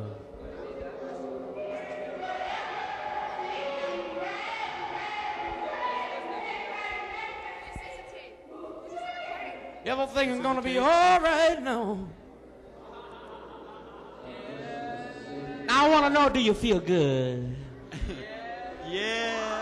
Everything 9.86 10.30
is 10.30 10.40
gonna 10.40 10.60
be 10.60 10.78
all 10.78 11.20
right 11.20 11.62
now. 11.62 11.98
Now 15.66 15.86
I 15.86 15.88
want 15.88 16.06
to 16.06 16.10
know, 16.10 16.28
do 16.28 16.40
you 16.40 16.54
feel 16.54 16.80
good? 16.80 17.56
Yeah. 18.88 19.56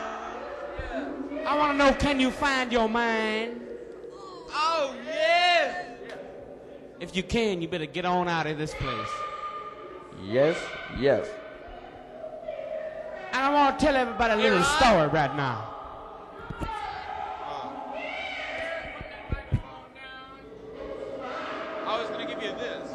I 1.47 1.57
want 1.57 1.73
to 1.73 1.79
know, 1.79 1.95
can 1.95 2.21
you 2.21 2.31
find 2.31 2.71
your 2.71 2.89
mind? 2.91 3.61
Oh, 4.51 4.95
yeah. 5.07 5.85
If 7.01 7.17
you 7.17 7.23
can, 7.23 7.61
you 7.61 7.69
better 7.69 7.87
get 7.87 8.05
on 8.05 8.29
out 8.29 8.47
of 8.47 8.59
this 8.59 8.75
place. 8.75 9.09
Yes, 10.23 10.57
yes. 10.99 11.27
And 13.33 13.43
I 13.43 13.51
want 13.53 13.79
to 13.79 13.85
tell 13.85 13.97
everybody 13.97 14.33
a 14.35 14.37
little 14.37 14.63
story 14.63 15.09
right 15.09 15.35
now. 15.37 15.71
I 21.87 22.01
was 22.01 22.09
going 22.09 22.27
to 22.27 22.35
give 22.35 22.43
you 22.43 22.51
this. 22.53 22.91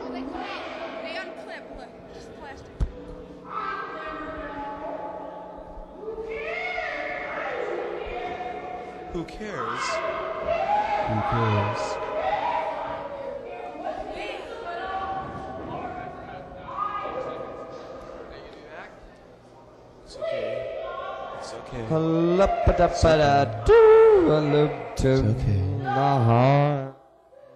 Oh, 0.00 0.10
they, 0.12 0.20
they 0.20 1.14
unclip. 1.16 1.78
Look, 1.78 1.88
just 2.12 2.34
plastic. 2.38 2.74
Who 9.12 9.24
cares? 9.24 9.80
who 11.06 11.20
cares? 11.30 11.78
It's 20.04 20.16
okay. 20.16 20.80
It's 21.38 21.52
okay. 21.54 21.84
Uh-huh. 25.86 26.92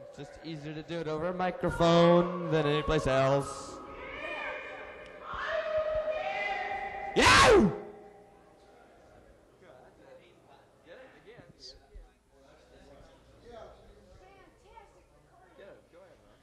It's 0.09 0.19
just 0.19 0.39
easier 0.45 0.75
to 0.75 0.83
do 0.83 0.99
it 1.01 1.09
over 1.09 1.29
a 1.29 1.35
microphone 1.35 2.51
than 2.53 2.67
any 2.67 2.83
place 2.83 3.07
else. 3.07 3.79
Yeah! 7.17 7.69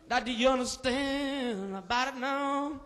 Now, 0.09 0.19
do 0.19 0.31
you 0.31 0.49
understand 0.49 1.75
about 1.75 2.09
it 2.09 2.19
now? 2.19 2.79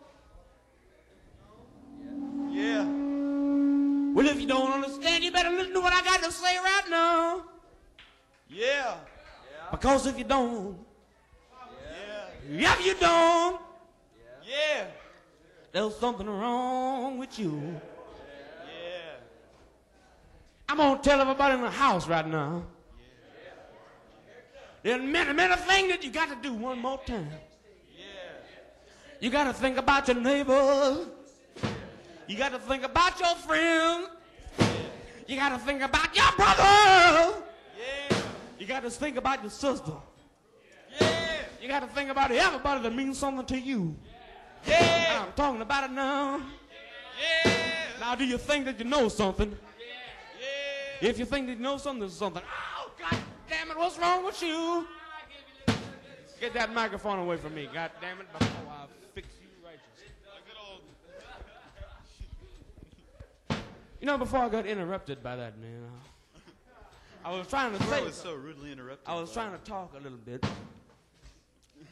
Yeah. 2.49 3.08
Well, 4.13 4.27
if 4.27 4.41
you 4.41 4.47
don't 4.47 4.71
understand, 4.71 5.23
you 5.23 5.31
better 5.31 5.49
listen 5.49 5.73
to 5.73 5.79
what 5.81 5.93
I 5.93 6.03
got 6.03 6.23
to 6.23 6.31
say 6.31 6.57
right 6.57 6.89
now. 6.89 7.43
Yeah. 8.49 8.95
Because 9.71 10.07
if 10.07 10.17
you 10.17 10.23
don't, 10.23 10.77
Yeah. 12.49 12.73
if 12.73 12.85
you 12.85 12.95
don't, 12.95 13.61
Yeah. 14.43 14.85
there's 15.71 15.95
something 15.97 16.27
wrong 16.27 17.17
with 17.19 17.37
you. 17.37 17.79
Yeah. 18.65 19.15
I'm 20.67 20.77
gonna 20.77 20.99
tell 21.01 21.21
everybody 21.21 21.55
in 21.55 21.61
the 21.61 21.69
house 21.69 22.07
right 22.07 22.25
now. 22.25 22.65
There's 24.81 25.01
many, 25.01 25.33
many 25.33 25.55
things 25.55 25.89
that 25.89 26.03
you 26.03 26.11
got 26.11 26.29
to 26.29 26.35
do 26.35 26.53
one 26.53 26.79
more 26.79 26.99
time. 27.05 27.29
Yeah. 27.95 28.05
You 29.19 29.29
got 29.29 29.43
to 29.43 29.53
think 29.53 29.77
about 29.77 30.07
your 30.07 30.17
neighbors. 30.17 31.07
You 32.29 32.37
got 32.37 32.51
to 32.51 32.59
think 32.59 32.83
about 32.83 33.19
your 33.19 33.33
friends. 33.37 34.07
You 35.27 35.35
got 35.35 35.49
to 35.49 35.57
think 35.57 35.81
about 35.81 36.15
your 36.15 36.31
brother. 36.37 37.41
You 38.59 38.67
got 38.67 38.83
to 38.83 38.91
think 38.91 39.17
about 39.17 39.41
your 39.41 39.49
sister. 39.49 39.93
You 41.59 41.67
got 41.67 41.79
to 41.79 41.87
think 41.87 42.11
about 42.11 42.31
everybody 42.31 42.83
that 42.83 42.95
means 42.95 43.17
something 43.17 43.47
to 43.47 43.59
you. 43.59 43.95
Yeah. 44.67 45.23
I'm 45.25 45.33
talking 45.33 45.61
about 45.61 45.89
it 45.89 45.93
now. 45.93 46.39
Yeah. 47.45 47.51
Now, 47.99 48.13
do 48.13 48.25
you 48.25 48.37
think 48.37 48.65
that 48.65 48.77
you 48.77 48.85
know 48.85 49.09
something? 49.09 49.49
Yeah. 51.01 51.09
If 51.09 51.17
you 51.17 51.25
think 51.25 51.47
that 51.47 51.57
you 51.57 51.63
know 51.63 51.77
something, 51.77 52.07
something. 52.09 52.43
Oh, 52.77 52.91
God 52.99 53.19
damn 53.49 53.71
it, 53.71 53.77
what's 53.77 53.97
wrong 53.97 54.23
with 54.23 54.39
you? 54.43 54.85
Get 56.39 56.53
that 56.53 56.71
microphone 56.75 57.17
away 57.17 57.37
from 57.37 57.55
me, 57.55 57.67
God 57.73 57.89
damn 57.99 58.19
it, 58.19 58.31
before 58.37 58.71
I 58.71 58.85
fix 59.15 59.27
you 59.41 59.47
righteous. 59.65 59.81
You 63.99 64.05
know, 64.05 64.17
before 64.17 64.39
I 64.39 64.49
got 64.49 64.65
interrupted 64.65 65.21
by 65.21 65.35
that 65.35 65.59
man, 65.59 65.81
I, 67.25 67.31
I 67.31 67.37
was 67.37 67.47
trying 67.47 67.77
to 67.77 67.83
say. 67.83 67.97
I 67.97 68.01
was 68.01 68.15
so 68.15 68.33
rudely 68.33 68.71
interrupted. 68.71 69.07
I 69.07 69.19
was 69.19 69.31
trying 69.33 69.51
to 69.51 69.57
talk 69.59 69.93
a 69.99 70.01
little 70.01 70.17
bit. 70.17 70.45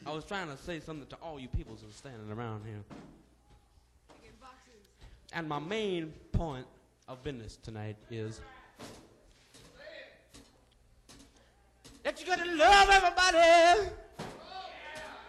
I 0.06 0.12
was 0.12 0.24
trying 0.24 0.48
to 0.48 0.56
say 0.56 0.80
something 0.80 1.06
to 1.08 1.16
all 1.16 1.38
you 1.38 1.48
people 1.48 1.76
who's 1.84 1.94
standing 1.94 2.30
around 2.32 2.62
here. 2.64 2.82
And 5.34 5.46
my 5.46 5.58
main 5.58 6.14
point 6.32 6.66
of 7.06 7.22
business 7.22 7.58
tonight 7.62 7.96
is 8.10 8.40
that 12.02 12.18
you 12.18 12.26
gotta 12.26 12.50
love 12.50 12.88
everybody. 12.90 13.90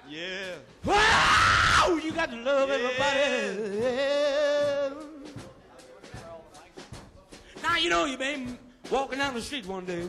Yeah. 0.10 0.56
Wow! 0.86 2.00
You 2.02 2.12
got 2.14 2.32
to 2.32 2.38
love 2.38 2.70
Yeah. 2.70 2.76
everybody. 2.76 3.80
Now 3.80 4.59
you 7.82 7.90
know 7.90 8.06
you 8.06 8.18
been 8.18 8.58
walking 8.92 9.18
down 9.20 9.34
the 9.34 9.42
street 9.42 9.66
one 9.66 9.86
day. 9.86 10.08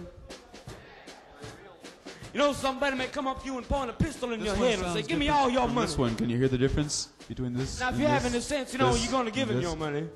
You 2.32 2.38
know 2.38 2.52
somebody 2.52 2.96
may 2.96 3.06
come 3.06 3.26
up 3.26 3.40
to 3.40 3.46
you 3.46 3.56
and 3.58 3.68
point 3.68 3.90
a 3.90 3.92
pistol 3.92 4.32
in 4.32 4.40
This 4.40 4.46
your 4.46 4.56
one 4.56 4.64
head 4.64 4.78
and 4.78 4.88
say, 4.88 4.94
sounds 4.94 5.06
"Give 5.08 5.18
me 5.18 5.28
all 5.28 5.50
your 5.50 5.64
from 5.66 5.74
money." 5.74 5.86
This 5.88 5.98
one, 5.98 6.14
can 6.14 6.30
you 6.30 6.38
hear 6.38 6.46
the 6.48 6.58
difference 6.58 7.08
between 7.28 7.54
this? 7.54 7.80
Now, 7.80 7.88
if 7.88 7.94
and 7.94 8.02
you 8.02 8.06
have 8.08 8.22
this? 8.22 8.32
any 8.32 8.40
sense, 8.40 8.72
you 8.72 8.78
know 8.78 8.92
This 8.92 9.02
you're 9.02 9.12
gonna 9.12 9.30
give 9.32 9.50
him 9.50 9.60
your 9.60 9.76
money. 9.76 10.08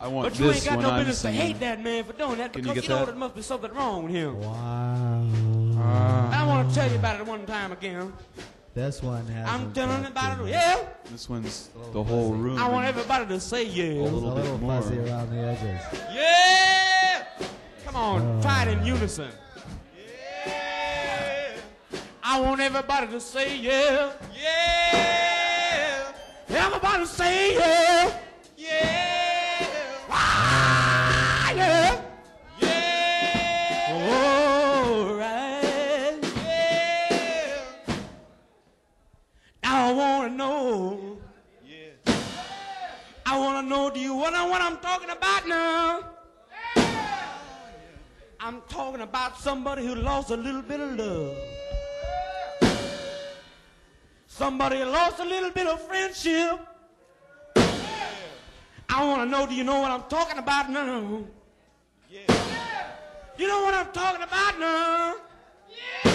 I 0.00 0.08
want 0.08 0.28
But 0.28 0.38
you 0.38 0.46
this 0.46 0.66
ain't 0.66 0.76
got 0.76 0.82
no 0.82 0.90
I'm 0.90 1.00
business 1.00 1.22
to 1.22 1.30
hate 1.30 1.60
that 1.60 1.82
man 1.82 2.04
for 2.04 2.12
doing 2.14 2.38
that 2.38 2.52
Can 2.52 2.62
because 2.62 2.76
you 2.76 2.82
you, 2.82 2.88
know 2.88 2.98
that? 3.00 3.06
there 3.06 3.14
must 3.14 3.34
be 3.34 3.42
something 3.42 3.72
wrong 3.72 4.04
with 4.04 4.12
him. 4.12 4.40
Wow. 4.40 6.30
I 6.32 6.46
want 6.46 6.68
to 6.68 6.74
tell 6.74 6.90
you 6.90 6.96
about 6.96 7.20
it 7.20 7.26
one 7.26 7.46
time 7.46 7.72
again. 7.72 8.12
This 8.74 9.00
one 9.04 9.24
has. 9.28 9.48
I'm 9.48 9.72
telling 9.72 10.02
you 10.02 10.08
about 10.08 10.40
it. 10.40 10.48
Yeah. 10.48 10.80
This 11.08 11.28
one's 11.28 11.70
the 11.92 12.02
whole 12.02 12.32
room. 12.32 12.58
I 12.58 12.68
want 12.68 12.88
everybody 12.88 13.24
to 13.26 13.38
say 13.38 13.62
a 13.62 13.68
yeah. 13.68 14.00
A 14.00 14.02
little 14.02 14.34
bit 14.34 14.60
more. 14.60 14.82
fuzzy 14.82 14.98
around 14.98 15.30
the 15.30 15.36
edges. 15.36 15.80
Yeah. 16.12 17.24
Come 17.84 17.94
on, 17.94 18.20
uh. 18.20 18.42
try 18.42 18.64
it 18.64 18.76
in 18.76 18.84
unison. 18.84 19.30
Yeah. 20.44 21.52
I 22.24 22.40
want 22.40 22.60
everybody 22.60 23.06
to 23.12 23.20
say 23.20 23.56
yeah. 23.56 24.10
Yeah. 24.42 26.12
Everybody 26.48 27.04
to 27.04 27.06
say 27.06 27.54
yeah. 27.54 28.18
Yeah. 28.56 28.93
To 43.64 43.70
know, 43.70 43.88
do 43.88 43.98
you 43.98 44.14
want 44.14 44.34
to 44.34 44.42
know 44.42 44.48
what 44.48 44.60
I'm 44.60 44.76
talking 44.76 45.08
about 45.08 45.48
now? 45.48 46.00
I'm 48.38 48.60
talking 48.68 49.00
about 49.00 49.38
somebody 49.38 49.86
who 49.86 49.94
lost 49.94 50.30
a 50.30 50.36
little 50.36 50.60
bit 50.60 50.80
of 50.80 50.98
love. 50.98 51.34
Somebody 54.26 54.84
lost 54.84 55.18
a 55.20 55.24
little 55.24 55.50
bit 55.50 55.66
of 55.66 55.80
friendship. 55.80 56.60
I 57.56 59.06
want 59.06 59.22
to 59.22 59.26
know, 59.30 59.46
do 59.46 59.54
you 59.54 59.64
know 59.64 59.80
what 59.80 59.90
I'm 59.90 60.04
talking 60.10 60.38
about 60.38 60.68
now? 60.68 61.24
Yeah. 62.10 62.34
You 63.38 63.48
know 63.48 63.62
what 63.62 63.72
I'm 63.72 63.90
talking 63.92 64.22
about 64.22 64.58
now? 64.60 65.14
Yeah. 65.70 66.10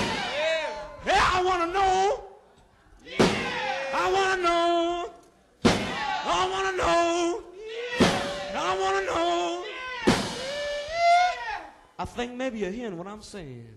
Yeah, 1.03 1.29
I 1.34 1.44
want 1.44 1.62
to 1.63 1.74
know. 1.74 2.24
Yeah. 3.03 3.25
I 3.96 4.12
want 4.12 4.36
to 4.36 4.44
know. 4.44 5.10
I 6.32 6.48
want 6.48 6.69
to 6.69 6.69
I 12.00 12.06
think 12.06 12.34
maybe 12.34 12.60
you're 12.60 12.72
hearing 12.72 12.98
what 12.98 13.08
I'm 13.08 13.22
saying. 13.22 13.68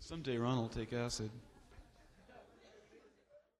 Someday 0.00 0.36
Ron 0.36 0.56
will 0.58 0.68
take 0.68 0.92
acid. 0.92 1.30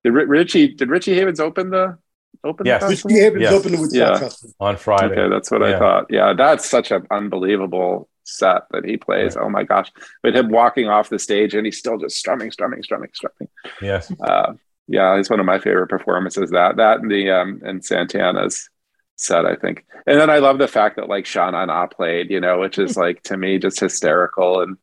Did 0.03 0.11
Ri- 0.13 0.27
Richie 0.27 0.69
did 0.75 0.91
Richie 0.91 1.15
Havens 1.15 1.41
open 1.41 1.71
the 1.71 1.97
open 2.45 2.67
Yes. 2.67 2.83
the 2.83 2.89
Richie? 2.89 3.21
Havens 3.21 3.43
Yes. 3.43 3.53
opened 3.53 3.75
the 3.75 3.79
Woodstock 3.81 4.13
Yeah. 4.15 4.19
Festival. 4.19 4.55
on 4.61 4.77
Friday. 4.77 5.15
Okay, 5.15 5.29
that's 5.31 5.51
what 5.51 5.63
I 5.63 5.79
thought. 5.79 6.07
Yeah, 6.11 6.35
that's 6.37 6.69
such 6.69 6.91
an 6.91 7.07
unbelievable 7.11 8.09
set 8.25 8.63
that 8.73 8.85
he 8.85 8.97
plays. 8.99 9.37
Oh 9.37 9.49
my 9.49 9.65
gosh. 9.65 9.91
With 10.23 10.37
him 10.37 10.51
walking 10.51 10.89
off 10.89 11.09
the 11.09 11.19
stage 11.19 11.55
and 11.55 11.65
he's 11.65 11.79
still 11.79 11.97
just 11.97 12.17
strumming, 12.17 12.51
strumming, 12.51 12.83
strumming, 12.83 13.11
strumming. 13.15 13.49
Yes. 13.81 14.13
Uh, 14.21 14.55
yeah, 14.87 15.17
it's 15.17 15.31
one 15.31 15.41
of 15.41 15.47
my 15.47 15.59
favorite 15.59 15.89
performances. 15.89 16.51
That 16.51 16.77
that 16.77 17.01
and 17.01 17.11
the 17.11 17.31
um 17.31 17.61
and 17.65 17.85
Santana's 17.85 18.69
set, 19.17 19.47
I 19.47 19.57
think. 19.57 19.85
And 20.07 20.21
then 20.21 20.31
I 20.31 20.39
love 20.39 20.59
the 20.59 20.69
fact 20.69 20.97
that 20.97 21.09
like 21.09 21.27
Sha 21.27 21.51
Na 21.51 21.65
Na 21.65 21.87
played, 21.87 22.31
you 22.31 22.41
know, 22.41 22.61
which 22.61 22.79
is 22.79 22.97
like 23.05 23.23
to 23.25 23.37
me 23.37 23.59
just 23.59 23.81
hysterical. 23.81 24.61
And 24.61 24.77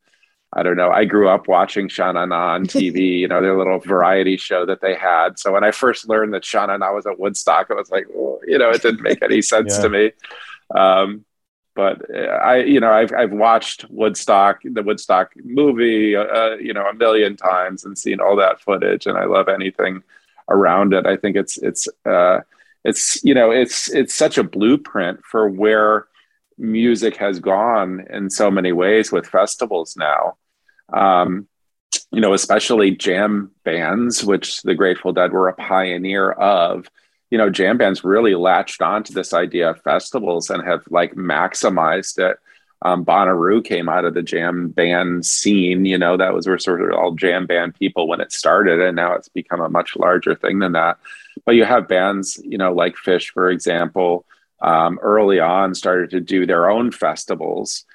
I 0.54 0.62
don't 0.62 0.76
know. 0.76 0.90
I 0.90 1.04
grew 1.06 1.28
up 1.28 1.48
watching 1.48 1.88
Sha 1.88 2.12
Na 2.12 2.26
Na 2.26 2.54
on 2.54 2.66
TV, 2.66 3.18
you 3.20 3.28
know, 3.28 3.40
their 3.40 3.56
little 3.56 3.78
variety 3.78 4.36
show 4.36 4.66
that 4.66 4.80
they 4.80 4.94
had. 4.94 5.38
So 5.38 5.52
when 5.52 5.64
I 5.64 5.70
first 5.70 6.08
learned 6.08 6.34
that 6.34 6.44
Sha 6.44 6.66
Na 6.66 6.76
Na 6.76 6.92
was 6.92 7.06
at 7.06 7.18
Woodstock, 7.18 7.68
it 7.70 7.76
was 7.76 7.90
like, 7.90 8.06
well, 8.12 8.38
you 8.46 8.58
know, 8.58 8.70
it 8.70 8.82
didn't 8.82 9.02
make 9.02 9.22
any 9.22 9.40
sense 9.42 9.78
Yeah. 9.78 9.82
to 9.82 9.88
me. 9.88 10.12
Um, 10.74 11.24
but 11.74 12.02
uh, 12.14 12.18
I, 12.18 12.56
you 12.58 12.80
know, 12.80 12.92
I've 12.92 13.12
I've 13.12 13.32
watched 13.32 13.86
Woodstock, 13.90 14.60
the 14.64 14.82
Woodstock 14.82 15.32
movie, 15.44 16.16
uh, 16.16 16.54
you 16.54 16.72
know, 16.72 16.86
a 16.86 16.94
million 16.94 17.36
times 17.36 17.84
and 17.84 17.96
seen 17.96 18.20
all 18.20 18.36
that 18.36 18.60
footage, 18.60 19.06
and 19.06 19.16
I 19.16 19.24
love 19.24 19.48
anything 19.48 20.02
around 20.48 20.92
it. 20.92 21.06
I 21.06 21.16
think 21.16 21.36
it's 21.36 21.56
it's 21.58 21.88
uh, 22.04 22.40
it's 22.84 23.22
you 23.24 23.34
know 23.34 23.50
it's 23.50 23.90
it's 23.90 24.14
such 24.14 24.38
a 24.38 24.44
blueprint 24.44 25.24
for 25.24 25.48
where 25.48 26.06
music 26.58 27.16
has 27.16 27.40
gone 27.40 28.06
in 28.10 28.30
so 28.30 28.50
many 28.50 28.72
ways 28.72 29.10
with 29.10 29.26
festivals 29.26 29.96
now. 29.96 30.36
Um, 30.92 31.48
you 32.10 32.20
know, 32.20 32.34
especially 32.34 32.90
jam 32.90 33.50
bands, 33.64 34.24
which 34.24 34.62
the 34.62 34.74
Grateful 34.74 35.12
Dead 35.12 35.32
were 35.32 35.48
a 35.48 35.54
pioneer 35.54 36.32
of 36.32 36.88
you 37.32 37.38
know, 37.38 37.48
jam 37.48 37.78
bands 37.78 38.04
really 38.04 38.34
latched 38.34 38.82
onto 38.82 39.14
this 39.14 39.32
idea 39.32 39.70
of 39.70 39.80
festivals 39.80 40.50
and 40.50 40.62
have 40.62 40.84
like 40.90 41.14
maximized 41.14 42.18
it. 42.18 42.36
Um, 42.82 43.06
Bonnaroo 43.06 43.64
came 43.64 43.88
out 43.88 44.04
of 44.04 44.12
the 44.12 44.22
jam 44.22 44.68
band 44.68 45.24
scene, 45.24 45.86
you 45.86 45.96
know, 45.96 46.18
that 46.18 46.34
was 46.34 46.46
where 46.46 46.58
sort 46.58 46.82
of 46.82 46.92
all 46.92 47.12
jam 47.12 47.46
band 47.46 47.74
people 47.74 48.06
when 48.06 48.20
it 48.20 48.32
started, 48.32 48.82
and 48.82 48.96
now 48.96 49.14
it's 49.14 49.30
become 49.30 49.62
a 49.62 49.70
much 49.70 49.96
larger 49.96 50.34
thing 50.34 50.58
than 50.58 50.72
that. 50.72 50.98
But 51.46 51.54
you 51.54 51.64
have 51.64 51.88
bands, 51.88 52.38
you 52.44 52.58
know, 52.58 52.74
like 52.74 52.96
Phish, 52.96 53.30
for 53.30 53.48
example, 53.48 54.26
um, 54.60 54.98
early 55.00 55.40
on 55.40 55.74
started 55.74 56.10
to 56.10 56.20
do 56.20 56.44
their 56.44 56.68
own 56.68 56.90
festivals 56.90 57.86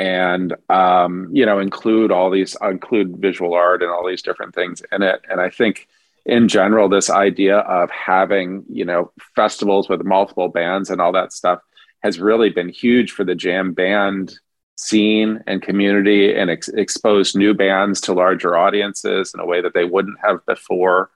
and 0.00 0.56
um, 0.68 1.28
you 1.30 1.46
know 1.46 1.60
include 1.60 2.10
all 2.10 2.30
these 2.30 2.56
include 2.60 3.18
visual 3.18 3.54
art 3.54 3.82
and 3.82 3.92
all 3.92 4.04
these 4.04 4.22
different 4.22 4.52
things 4.52 4.82
in 4.90 5.02
it. 5.02 5.20
And 5.30 5.40
I 5.40 5.48
think 5.48 5.86
in 6.26 6.48
general, 6.48 6.88
this 6.88 7.10
idea 7.10 7.58
of 7.58 7.90
having, 7.90 8.64
you 8.68 8.84
know, 8.84 9.12
festivals 9.34 9.88
with 9.88 10.04
multiple 10.04 10.48
bands 10.48 10.90
and 10.90 11.00
all 11.00 11.12
that 11.12 11.32
stuff 11.32 11.60
has 12.02 12.20
really 12.20 12.50
been 12.50 12.68
huge 12.68 13.12
for 13.12 13.24
the 13.24 13.34
jam 13.34 13.72
band 13.72 14.38
scene 14.76 15.42
and 15.46 15.62
community 15.62 16.34
and 16.34 16.50
ex- 16.50 16.68
exposed 16.68 17.36
new 17.36 17.52
bands 17.52 18.00
to 18.00 18.14
larger 18.14 18.56
audiences 18.56 19.32
in 19.34 19.40
a 19.40 19.46
way 19.46 19.60
that 19.60 19.74
they 19.74 19.84
wouldn't 19.84 20.18
have 20.22 20.44
before. 20.46 21.10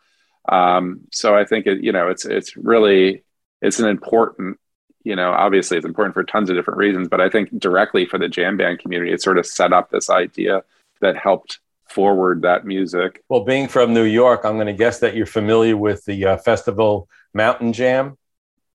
Um, 0.49 1.01
so 1.11 1.35
I 1.35 1.45
think 1.45 1.67
it, 1.67 1.83
you 1.83 1.93
know, 1.93 2.09
it's, 2.09 2.27
it's 2.27 2.57
really, 2.57 3.25
it's 3.63 3.81
an 3.81 3.89
important, 3.89 4.59
you 5.03 5.17
know, 5.17 5.31
obviously 5.33 5.79
it's 5.79 5.87
important 5.87 6.13
for 6.13 6.25
tons 6.25 6.51
of 6.51 6.57
different 6.57 6.79
reasons, 6.79 7.09
but 7.09 7.21
I 7.23 7.31
think 7.31 7.59
directly 7.59 8.05
for 8.05 8.19
the 8.19 8.29
jam 8.29 8.59
band 8.59 8.81
community, 8.81 9.13
it 9.13 9.23
sort 9.23 9.39
of 9.39 9.47
set 9.47 9.73
up 9.73 9.91
this 9.91 10.11
idea 10.11 10.63
that 11.01 11.17
helped 11.17 11.61
forward 11.89 12.43
that 12.43 12.65
music. 12.65 13.23
Well, 13.29 13.45
being 13.45 13.69
from 13.69 13.95
New 13.95 14.05
York, 14.05 14.43
I'm 14.45 14.55
going 14.55 14.67
to 14.67 14.73
guess 14.73 15.01
that 15.01 15.15
you're 15.15 15.27
familiar 15.27 15.77
with 15.77 16.05
the 16.05 16.25
uh, 16.27 16.37
festival 16.39 17.09
Mountain 17.33 17.73
Jam. 17.73 18.17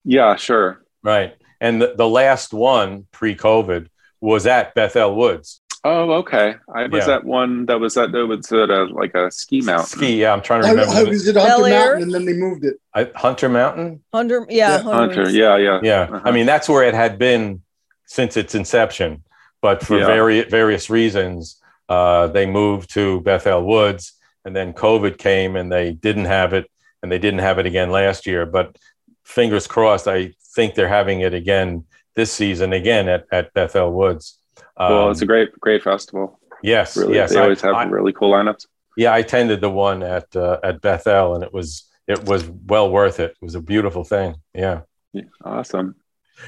Yeah, 0.05 0.37
sure. 0.37 0.85
Right. 1.03 1.35
And 1.61 1.81
the, 1.83 1.95
the 1.97 2.09
last 2.09 2.53
one 2.53 3.07
pre 3.13 3.35
COVID 3.35 3.89
was 4.21 4.47
at 4.47 4.75
Bethel 4.75 5.15
Woods. 5.15 5.61
Oh, 5.85 6.11
okay. 6.15 6.57
I 6.75 6.87
was 6.89 7.07
Yeah. 7.07 7.17
at 7.17 7.25
one 7.25 7.67
that 7.67 7.79
was 7.79 7.97
at 7.97 8.11
that 8.13 8.27
was 8.27 8.51
at 8.53 8.69
a 8.69 8.85
like 8.85 9.15
a 9.15 9.31
ski 9.31 9.61
mountain. 9.61 9.87
Ski, 9.99 10.21
yeah, 10.21 10.33
I'm 10.33 10.43
trying 10.43 10.63
to 10.63 10.69
remember. 10.71 10.93
I 10.93 11.05
the- 11.05 11.11
was 11.11 11.29
at 11.29 11.35
Bel 11.37 11.49
Hunter 11.63 11.67
Air? 11.69 11.85
Mountain 11.87 12.03
and 12.03 12.15
then 12.15 12.25
they 12.25 12.33
moved 12.33 12.65
it. 12.65 12.81
I, 12.95 13.11
Hunter 13.15 13.49
Mountain? 13.49 14.03
Hunter, 14.13 14.45
yeah, 14.49 14.77
Yeah, 14.77 14.83
Hunter. 14.83 15.15
Hunter, 15.15 15.31
yeah, 15.31 15.57
yeah. 15.57 15.81
Yeah. 15.83 16.01
Uh-huh. 16.03 16.21
I 16.25 16.31
mean, 16.33 16.47
that's 16.47 16.69
where 16.69 16.83
it 16.83 16.95
had 16.95 17.17
been 17.19 17.63
since 18.07 18.37
its 18.37 18.55
inception. 18.57 19.23
But 19.61 19.85
for 19.85 19.99
Yeah. 19.99 20.07
vari- 20.07 20.45
various 20.49 20.91
reasons, 20.91 21.61
uh, 21.89 22.27
they 22.29 22.47
moved 22.47 22.91
to 22.95 23.21
Bethel 23.23 23.65
Woods. 23.65 24.13
And 24.45 24.55
then 24.57 24.73
COVID 24.73 25.19
came 25.19 25.57
and 25.57 25.71
they 25.71 25.93
didn't 25.93 26.25
have 26.27 26.53
it. 26.55 26.71
And 27.03 27.13
they 27.13 27.19
didn't 27.19 27.41
have 27.41 27.59
it 27.59 27.67
again 27.67 27.91
last 27.91 28.27
year. 28.27 28.47
But 28.47 28.77
fingers 29.25 29.67
crossed, 29.67 30.09
I 30.09 30.33
think 30.55 30.75
they're 30.75 30.89
having 30.89 31.21
it 31.21 31.35
again 31.35 31.85
this 32.15 32.33
season, 32.33 32.73
again 32.73 33.09
at, 33.09 33.25
at 33.31 33.53
Bethel 33.55 33.93
Woods. 33.93 34.39
well, 34.79 35.05
Um, 35.07 35.11
it's 35.13 35.23
a 35.23 35.27
great, 35.27 35.53
great 35.61 35.83
festival. 35.83 36.41
yes, 36.63 36.97
Really, 36.97 37.15
yes. 37.15 37.33
they 37.33 37.39
I- 37.39 37.43
always 37.43 37.61
have 37.61 37.75
I- 37.75 37.85
really 37.85 38.13
cool 38.13 38.33
lineups. 38.33 38.67
yeah, 38.97 39.13
I 39.13 39.19
attended 39.19 39.61
the 39.61 39.71
one 39.71 40.03
at 40.03 40.35
uh, 40.35 40.59
at 40.65 40.81
Bethel, 40.81 41.35
and 41.35 41.45
it 41.45 41.53
was 41.53 41.85
it 42.09 42.25
was 42.25 42.49
well 42.67 42.91
worth 42.91 43.21
it. 43.21 43.31
It 43.33 43.45
was 43.45 43.55
a 43.55 43.61
beautiful 43.61 44.03
thing. 44.03 44.35
Yeah. 44.55 44.81
Yeah, 45.13 45.25
awesome. 45.45 45.95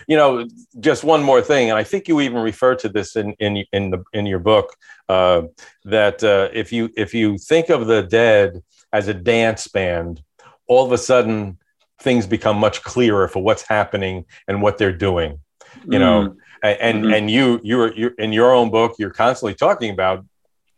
You 0.06 0.16
know, 0.16 0.46
just 0.78 1.04
one 1.04 1.22
more 1.22 1.42
thing, 1.42 1.70
and 1.70 1.78
I 1.78 1.84
think 1.84 2.08
you 2.08 2.20
even 2.20 2.38
refer 2.42 2.74
to 2.76 2.88
this 2.88 3.16
in 3.16 3.34
in 3.38 3.64
in 3.72 3.90
the 3.90 4.02
in 4.12 4.26
your 4.26 4.38
book 4.38 4.74
uh, 5.08 5.42
that 5.84 6.22
uh, 6.24 6.48
if 6.52 6.72
you 6.72 6.90
if 6.96 7.14
you 7.14 7.38
think 7.38 7.68
of 7.70 7.86
the 7.86 8.02
Dead 8.02 8.62
as 8.92 9.08
a 9.08 9.14
dance 9.14 9.68
band, 9.68 10.22
all 10.68 10.84
of 10.84 10.92
a 10.92 10.98
sudden 10.98 11.58
things 12.00 12.26
become 12.26 12.56
much 12.56 12.82
clearer 12.82 13.28
for 13.28 13.42
what's 13.42 13.66
happening 13.68 14.24
and 14.48 14.62
what 14.62 14.78
they're 14.78 14.92
doing. 15.08 15.38
You 15.86 15.98
know, 15.98 16.34
A- 16.62 16.82
and 16.82 17.04
Mhm. 17.04 17.14
and 17.16 17.30
you 17.30 17.60
you're 17.62 17.92
you're 17.96 18.14
in 18.18 18.32
your 18.32 18.52
own 18.52 18.70
book, 18.70 18.94
you're 18.98 19.10
constantly 19.24 19.54
talking 19.54 19.90
about 19.90 20.24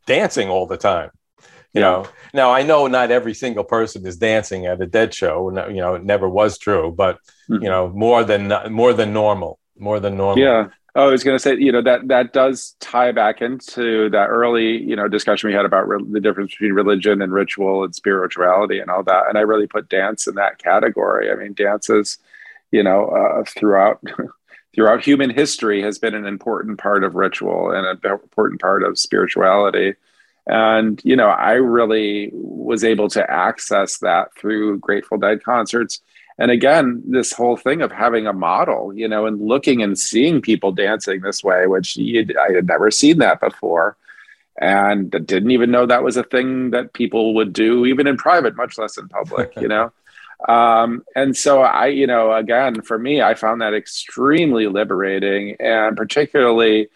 dancing 0.07 0.49
all 0.49 0.67
the 0.67 0.77
time. 0.77 1.11
You 1.75 1.81
know, 1.81 2.05
now 2.35 2.51
I 2.53 2.63
know 2.63 2.87
not 2.87 3.11
every 3.11 3.35
single 3.35 3.65
person 3.65 4.07
is 4.07 4.17
dancing 4.19 4.67
at 4.67 4.81
a 4.83 4.87
Dead 4.87 5.15
show. 5.15 5.49
No- 5.49 5.69
You 5.69 5.81
know, 5.81 5.95
it 5.95 6.05
never 6.05 6.29
was 6.29 6.59
true, 6.59 6.93
but 6.95 7.19
Mhm. 7.51 7.63
you 7.63 7.69
know, 7.69 7.89
more 7.91 8.25
than 8.25 8.53
more 8.71 8.93
than 8.93 9.13
normal, 9.13 9.59
more 9.79 10.01
than 10.01 10.17
normal. 10.17 10.39
Yeah. 10.43 10.69
Oh, 10.95 11.09
I 11.09 11.11
was 11.11 11.25
going 11.25 11.37
to 11.37 11.43
say, 11.43 11.57
you 11.57 11.73
know, 11.73 11.81
that 11.83 12.09
that 12.09 12.33
does 12.35 12.77
tie 12.79 13.13
back 13.13 13.41
into 13.41 14.11
that 14.11 14.27
early, 14.29 14.77
you 14.83 14.95
know, 14.95 15.09
discussion 15.09 15.49
we 15.49 15.55
had 15.55 15.65
about 15.65 15.89
re- 15.89 16.05
the 16.11 16.21
difference 16.21 16.53
between 16.53 16.75
religion 16.75 17.23
and 17.23 17.33
ritual 17.33 17.83
and 17.83 17.95
spirituality 17.95 18.79
and 18.79 18.91
all 18.91 19.03
that. 19.05 19.25
And 19.29 19.39
I 19.39 19.41
really 19.41 19.67
put 19.67 19.89
dance 19.89 20.27
in 20.27 20.35
that 20.35 20.59
category. 20.59 21.31
I 21.31 21.35
mean, 21.35 21.55
dance 21.55 21.89
is, 21.89 22.19
you 22.73 22.83
know, 22.83 23.07
uh, 23.07 23.45
throughout 23.45 24.03
throughout 24.75 25.03
human 25.05 25.31
history 25.31 25.83
has 25.83 25.99
been 25.99 26.15
an 26.15 26.27
important 26.27 26.79
part 26.79 27.05
of 27.05 27.15
ritual 27.15 27.71
and 27.71 27.87
an 27.87 27.99
important 28.13 28.61
part 28.61 28.83
of 28.83 28.99
spirituality. 28.99 29.95
And 30.47 31.01
you 31.05 31.17
know, 31.17 31.29
I 31.29 31.53
really 31.53 32.31
was 32.35 32.85
able 32.85 33.09
to 33.11 33.31
access 33.31 33.99
that 33.99 34.35
through 34.37 34.79
Grateful 34.79 35.17
Dead 35.17 35.43
concerts 35.43 36.01
and 36.39 36.51
again 36.51 37.03
this 37.07 37.33
whole 37.33 37.57
thing 37.57 37.83
of 37.83 37.93
having 37.93 38.27
a 38.27 38.33
model 38.33 38.93
you 38.95 39.09
know 39.09 39.27
and 39.27 39.41
looking 39.41 39.83
and 39.83 39.99
seeing 39.99 40.41
people 40.41 40.73
dancing 40.73 41.21
this 41.21 41.43
way 41.43 41.67
which 41.67 41.97
you'd, 41.97 42.37
i 42.37 42.53
had 42.53 42.67
never 42.67 42.91
seen 42.91 43.19
that 43.19 43.41
before. 43.41 43.97
And 44.61 45.11
didn't 45.11 45.51
even 45.51 45.71
know 45.71 45.87
that 45.87 46.05
was 46.05 46.19
a 46.19 46.23
thing 46.23 46.73
that 46.73 46.93
people 46.93 47.35
would 47.37 47.55
do 47.55 47.87
even 47.87 48.07
in 48.07 48.19
private 48.19 48.55
much 48.55 48.77
less 48.77 48.99
in 48.99 49.09
public 49.09 49.55
you 49.57 49.69
know? 49.69 49.93
Um, 50.49 51.05
and 51.15 51.37
so 51.37 51.63
i 51.63 51.87
you 51.87 52.09
know 52.09 52.33
again 52.35 52.83
for 52.83 52.99
me 52.99 53.23
i 53.23 53.35
found 53.35 53.61
that 53.61 53.75
extremely 53.75 54.67
liberating. 54.67 55.55
And 55.61 55.97
particularly 55.97 56.89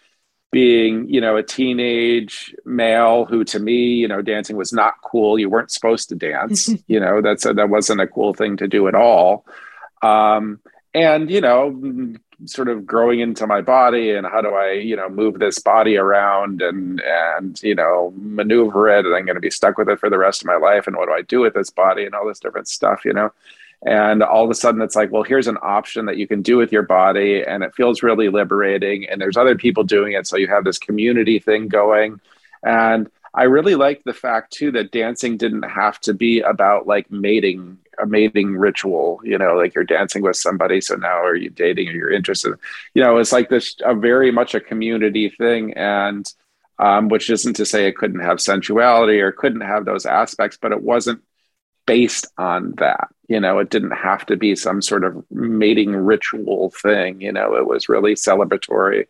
being 0.51 1.09
you 1.09 1.19
know 1.19 1.35
a 1.35 1.43
teenage 1.43 2.55
male 2.65 3.25
who 3.25 3.43
to 3.43 3.59
me 3.59 3.93
you 3.93 4.07
know 4.07 4.21
dancing 4.21 4.55
was 4.55 4.71
not 4.71 4.95
cool. 5.03 5.37
You 5.37 5.49
weren't 5.49 5.71
supposed 5.71 6.09
to 6.09 6.15
dance. 6.15 6.69
You 6.87 6.99
know 6.99 7.21
that's 7.21 7.45
a, 7.45 7.53
that 7.53 7.69
wasn't 7.69 8.01
a 8.01 8.07
cool 8.07 8.33
thing 8.33 8.57
to 8.57 8.67
do 8.67 8.87
at 8.87 8.95
all. 8.95 9.45
Um 10.01 10.59
and 10.93 11.29
you 11.29 11.41
know 11.41 12.15
sort 12.45 12.67
of 12.67 12.85
growing 12.85 13.19
into 13.19 13.47
my 13.47 13.61
body 13.61 14.11
and 14.11 14.27
how 14.27 14.41
do 14.41 14.49
i 14.49 14.71
you 14.71 14.95
know 14.95 15.09
move 15.09 15.39
this 15.39 15.59
body 15.59 15.97
around 15.97 16.61
and 16.61 17.01
and 17.01 17.61
you 17.63 17.73
know 17.73 18.13
maneuver 18.15 18.87
it 18.89 19.05
and 19.05 19.15
i'm 19.15 19.25
going 19.25 19.35
to 19.35 19.41
be 19.41 19.49
stuck 19.49 19.77
with 19.77 19.89
it 19.89 19.99
for 19.99 20.09
the 20.09 20.17
rest 20.17 20.41
of 20.41 20.47
my 20.47 20.55
life 20.55 20.85
and 20.87 20.95
what 20.95 21.07
do 21.07 21.13
i 21.13 21.21
do 21.21 21.39
with 21.39 21.53
this 21.55 21.71
body 21.71 22.05
and 22.05 22.13
all 22.13 22.27
this 22.27 22.39
different 22.39 22.67
stuff 22.67 23.03
you 23.05 23.13
know 23.13 23.31
and 23.85 24.23
all 24.23 24.43
of 24.43 24.49
a 24.49 24.55
sudden 24.55 24.81
it's 24.81 24.95
like 24.95 25.11
well 25.11 25.23
here's 25.23 25.47
an 25.47 25.57
option 25.61 26.05
that 26.05 26.17
you 26.17 26.27
can 26.27 26.41
do 26.41 26.57
with 26.57 26.71
your 26.71 26.81
body 26.81 27.43
and 27.43 27.63
it 27.63 27.75
feels 27.75 28.03
really 28.03 28.29
liberating 28.29 29.07
and 29.07 29.21
there's 29.21 29.37
other 29.37 29.55
people 29.55 29.83
doing 29.83 30.13
it. 30.13 30.27
So 30.27 30.37
you 30.37 30.47
have 30.47 30.63
this 30.63 30.79
community 30.79 31.39
thing 31.39 31.67
going. 31.67 32.19
And 32.63 33.09
i 33.33 33.43
really 33.43 33.75
liked 33.75 34.03
the 34.05 34.13
fact 34.13 34.51
too 34.51 34.71
that 34.71 34.91
dancing 34.91 35.37
didn't 35.37 35.63
have 35.63 35.99
to 35.99 36.13
be 36.13 36.39
about 36.39 36.87
like 36.87 37.11
mating 37.11 37.77
a 37.99 38.05
mating 38.05 38.55
ritual 38.55 39.19
you 39.23 39.37
know 39.37 39.55
like 39.55 39.75
you're 39.75 39.83
dancing 39.83 40.23
with 40.23 40.35
somebody 40.35 40.79
so 40.81 40.95
now 40.95 41.21
are 41.21 41.35
you 41.35 41.49
dating 41.49 41.87
or 41.89 41.91
you're 41.91 42.11
interested. 42.11 42.53
You 42.93 43.03
know 43.03 43.17
it's 43.17 43.31
like 43.31 43.49
this 43.49 43.75
a 43.85 43.93
very 43.93 44.31
much 44.31 44.55
a 44.55 44.59
community 44.59 45.29
thing 45.29 45.73
and 45.73 46.25
um, 46.79 47.09
which 47.09 47.29
isn't 47.29 47.55
to 47.55 47.65
say 47.65 47.87
it 47.87 47.97
couldn't 47.97 48.21
have 48.21 48.39
sensuality 48.39 49.19
or 49.19 49.31
couldn't 49.31 49.61
have 49.61 49.85
those 49.85 50.05
aspects, 50.05 50.57
but 50.61 50.71
it 50.71 50.81
wasn't 50.81 51.21
based 51.85 52.27
on 52.37 52.73
that. 52.77 53.09
You 53.27 53.39
know, 53.39 53.59
it 53.59 53.69
didn't 53.69 53.91
have 53.91 54.25
to 54.27 54.37
be 54.37 54.55
some 54.55 54.81
sort 54.81 55.03
of 55.03 55.23
mating 55.31 55.95
ritual 55.95 56.71
thing. 56.71 57.21
You 57.21 57.31
know, 57.31 57.55
it 57.55 57.67
was 57.67 57.89
really 57.89 58.15
celebratory, 58.15 59.07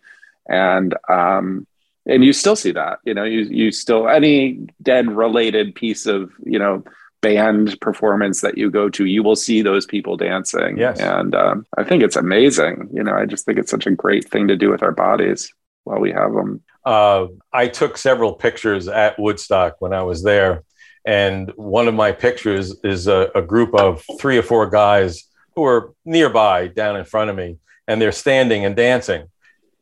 and 0.47 0.95
um, 1.08 1.67
and 2.06 2.23
you 2.23 2.34
still 2.34 2.56
see 2.56 2.71
that. 2.71 2.99
You 3.03 3.13
know, 3.13 3.23
you 3.23 3.41
you 3.41 3.71
still 3.71 4.08
any 4.08 4.67
dead 4.82 5.12
related 5.12 5.75
piece 5.75 6.06
of 6.06 6.32
you 6.43 6.58
know 6.58 6.84
band 7.21 7.80
performance 7.82 8.41
that 8.41 8.58
you 8.58 8.69
go 8.69 8.89
to, 8.89 9.06
you 9.06 9.23
will 9.23 9.36
see 9.36 9.62
those 9.62 9.86
people 9.86 10.17
dancing. 10.17 10.77
Yes. 10.77 10.99
and 10.99 11.34
um, 11.36 11.65
I 11.77 11.84
think 11.84 12.03
it's 12.03 12.15
amazing. 12.15 12.89
You 12.93 13.03
know, 13.03 13.13
I 13.13 13.25
just 13.25 13.45
think 13.45 13.58
it's 13.58 13.71
such 13.71 13.88
a 13.88 13.91
great 13.91 14.30
thing 14.30 14.47
to 14.47 14.56
do 14.56 14.69
with 14.69 14.84
our 14.84 14.91
bodies 14.91 15.53
while 15.84 15.99
we 15.99 16.12
have 16.12 16.34
them. 16.34 16.62
Uh, 16.86 17.27
I 17.51 17.67
took 17.67 17.97
several 17.97 18.34
pictures 18.34 18.88
at 18.88 19.19
Woodstock 19.19 19.75
when 19.80 19.93
I 19.93 20.03
was 20.03 20.23
there. 20.23 20.63
And 21.08 21.54
one 21.56 21.88
of 21.88 21.93
my 21.93 22.12
pictures 22.12 22.76
is 22.84 23.08
a, 23.08 23.32
a, 23.34 23.41
group 23.41 23.74
of 23.74 24.04
three 24.20 24.38
or 24.38 24.41
four 24.43 24.70
guys 24.70 25.24
who 25.56 25.63
are 25.63 25.93
nearby 26.04 26.67
down 26.67 26.98
in 26.98 27.06
front 27.06 27.30
of 27.30 27.36
me, 27.38 27.60
and 27.88 28.02
they're 28.02 28.12
standing 28.12 28.65
and 28.65 28.76
dancing. 28.76 29.28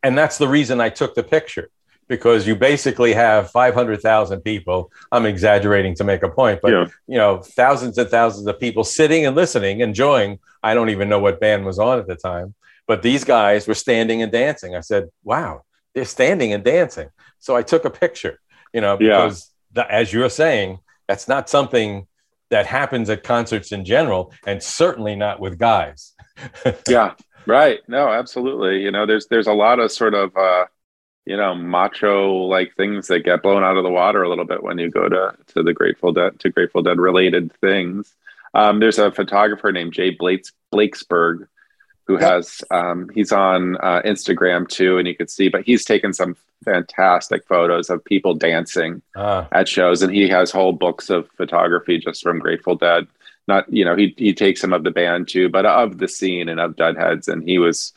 And 0.03 0.15
that's 0.15 0.37
the 0.37 0.47
reason 0.47 0.79
I 0.79 0.89
took 0.89 1.15
the 1.15 1.23
picture 1.23 1.69
because 2.07 2.45
you 2.45 2.55
basically 2.55 3.13
have 3.13 3.49
500,000 3.49 4.41
people. 4.41 4.91
I'm 5.11 5.25
exaggerating 5.25 5.95
to 5.95 6.03
make 6.03 6.21
a 6.21 6.29
point, 6.29 6.59
but 6.61 6.71
Yeah. 6.71 6.85
you 7.07 7.17
know, 7.17 7.37
thousands 7.39 7.97
and 7.97 8.07
thousands 8.07 8.45
of 8.45 8.59
people 8.59 8.83
sitting 8.83 9.25
and 9.25 9.35
listening, 9.35 9.79
enjoying. 9.79 10.37
I 10.61 10.75
don't 10.75 10.91
even 10.91 11.09
know 11.09 11.17
what 11.17 11.39
band 11.39 11.65
was 11.65 11.79
on 11.79 11.97
at 11.97 12.05
the 12.05 12.15
time, 12.15 12.53
but 12.85 13.01
these 13.01 13.23
guys 13.23 13.67
were 13.67 13.73
standing 13.73 14.21
and 14.21 14.31
dancing. 14.31 14.75
I 14.75 14.81
said, 14.81 15.09
"Wow, 15.23 15.63
they're 15.95 16.05
standing 16.05 16.53
and 16.53 16.63
dancing." 16.63 17.09
So 17.39 17.55
I 17.55 17.63
took 17.63 17.83
a 17.83 17.89
picture, 17.89 18.39
you 18.71 18.81
know, 18.81 18.97
Yeah. 18.99 19.23
because 19.23 19.51
the, 19.71 19.91
as 19.91 20.13
you're 20.13 20.29
saying, 20.29 20.77
that's 21.07 21.27
not 21.27 21.49
something 21.49 22.07
that 22.49 22.65
happens 22.65 23.09
at 23.09 23.23
concerts 23.23 23.71
in 23.71 23.85
general, 23.85 24.33
and 24.45 24.61
certainly 24.61 25.15
not 25.15 25.39
with 25.39 25.57
guys. 25.57 26.13
yeah 26.87 27.13
right. 27.45 27.79
No 27.87 28.09
absolutely. 28.09 28.81
You 28.81 28.91
know 28.91 29.05
there's 29.05 29.27
there's 29.27 29.47
a 29.47 29.53
lot 29.53 29.79
of 29.79 29.91
sort 29.91 30.13
of 30.13 30.35
uh 30.35 30.65
you 31.25 31.37
know 31.37 31.55
macho 31.55 32.33
like 32.33 32.75
things 32.75 33.07
that 33.07 33.21
get 33.21 33.41
blown 33.41 33.63
out 33.63 33.77
of 33.77 33.83
the 33.83 33.89
water 33.89 34.23
a 34.23 34.29
little 34.29 34.45
bit 34.45 34.63
when 34.63 34.77
you 34.77 34.89
go 34.89 35.07
to 35.09 35.33
to 35.47 35.63
the 35.63 35.73
grateful 35.73 36.11
dead 36.11 36.39
to 36.39 36.49
grateful 36.49 36.81
dead 36.81 36.99
related 36.99 37.51
things. 37.59 38.13
Um 38.53 38.79
there's 38.79 38.99
a 38.99 39.11
photographer 39.11 39.71
named 39.71 39.93
jay 39.93 40.09
blakes 40.11 40.51
blakesberg 40.71 41.47
who 42.07 42.17
has 42.17 42.63
um 42.71 43.09
he's 43.13 43.31
on 43.31 43.77
uh, 43.77 44.01
instagram 44.05 44.67
too 44.67 44.97
and 44.97 45.07
you 45.07 45.15
could 45.15 45.29
see 45.29 45.49
but 45.49 45.63
he's 45.63 45.83
taken 45.83 46.13
some 46.13 46.35
fantastic 46.63 47.45
photos 47.47 47.89
of 47.89 48.03
people 48.05 48.33
dancing 48.33 49.01
Ah, 49.15 49.47
at 49.51 49.67
shows. 49.67 50.01
And 50.01 50.13
he 50.13 50.27
has 50.29 50.51
whole 50.51 50.73
books 50.73 51.09
of 51.09 51.29
photography 51.37 51.99
just 51.99 52.23
from 52.23 52.39
grateful 52.39 52.75
dead. 52.75 53.07
Not 53.47 53.71
you 53.71 53.85
know 53.85 53.95
he 53.95 54.13
he 54.17 54.33
takes 54.33 54.61
some 54.61 54.73
of 54.73 54.83
the 54.83 54.89
band 54.91 55.27
too 55.27 55.49
but 55.49 55.67
of 55.67 55.99
the 55.99 56.07
scene 56.07 56.49
and 56.49 56.59
of 56.59 56.75
deadheads 56.75 57.27
and 57.27 57.43
he 57.43 57.59
was 57.59 57.93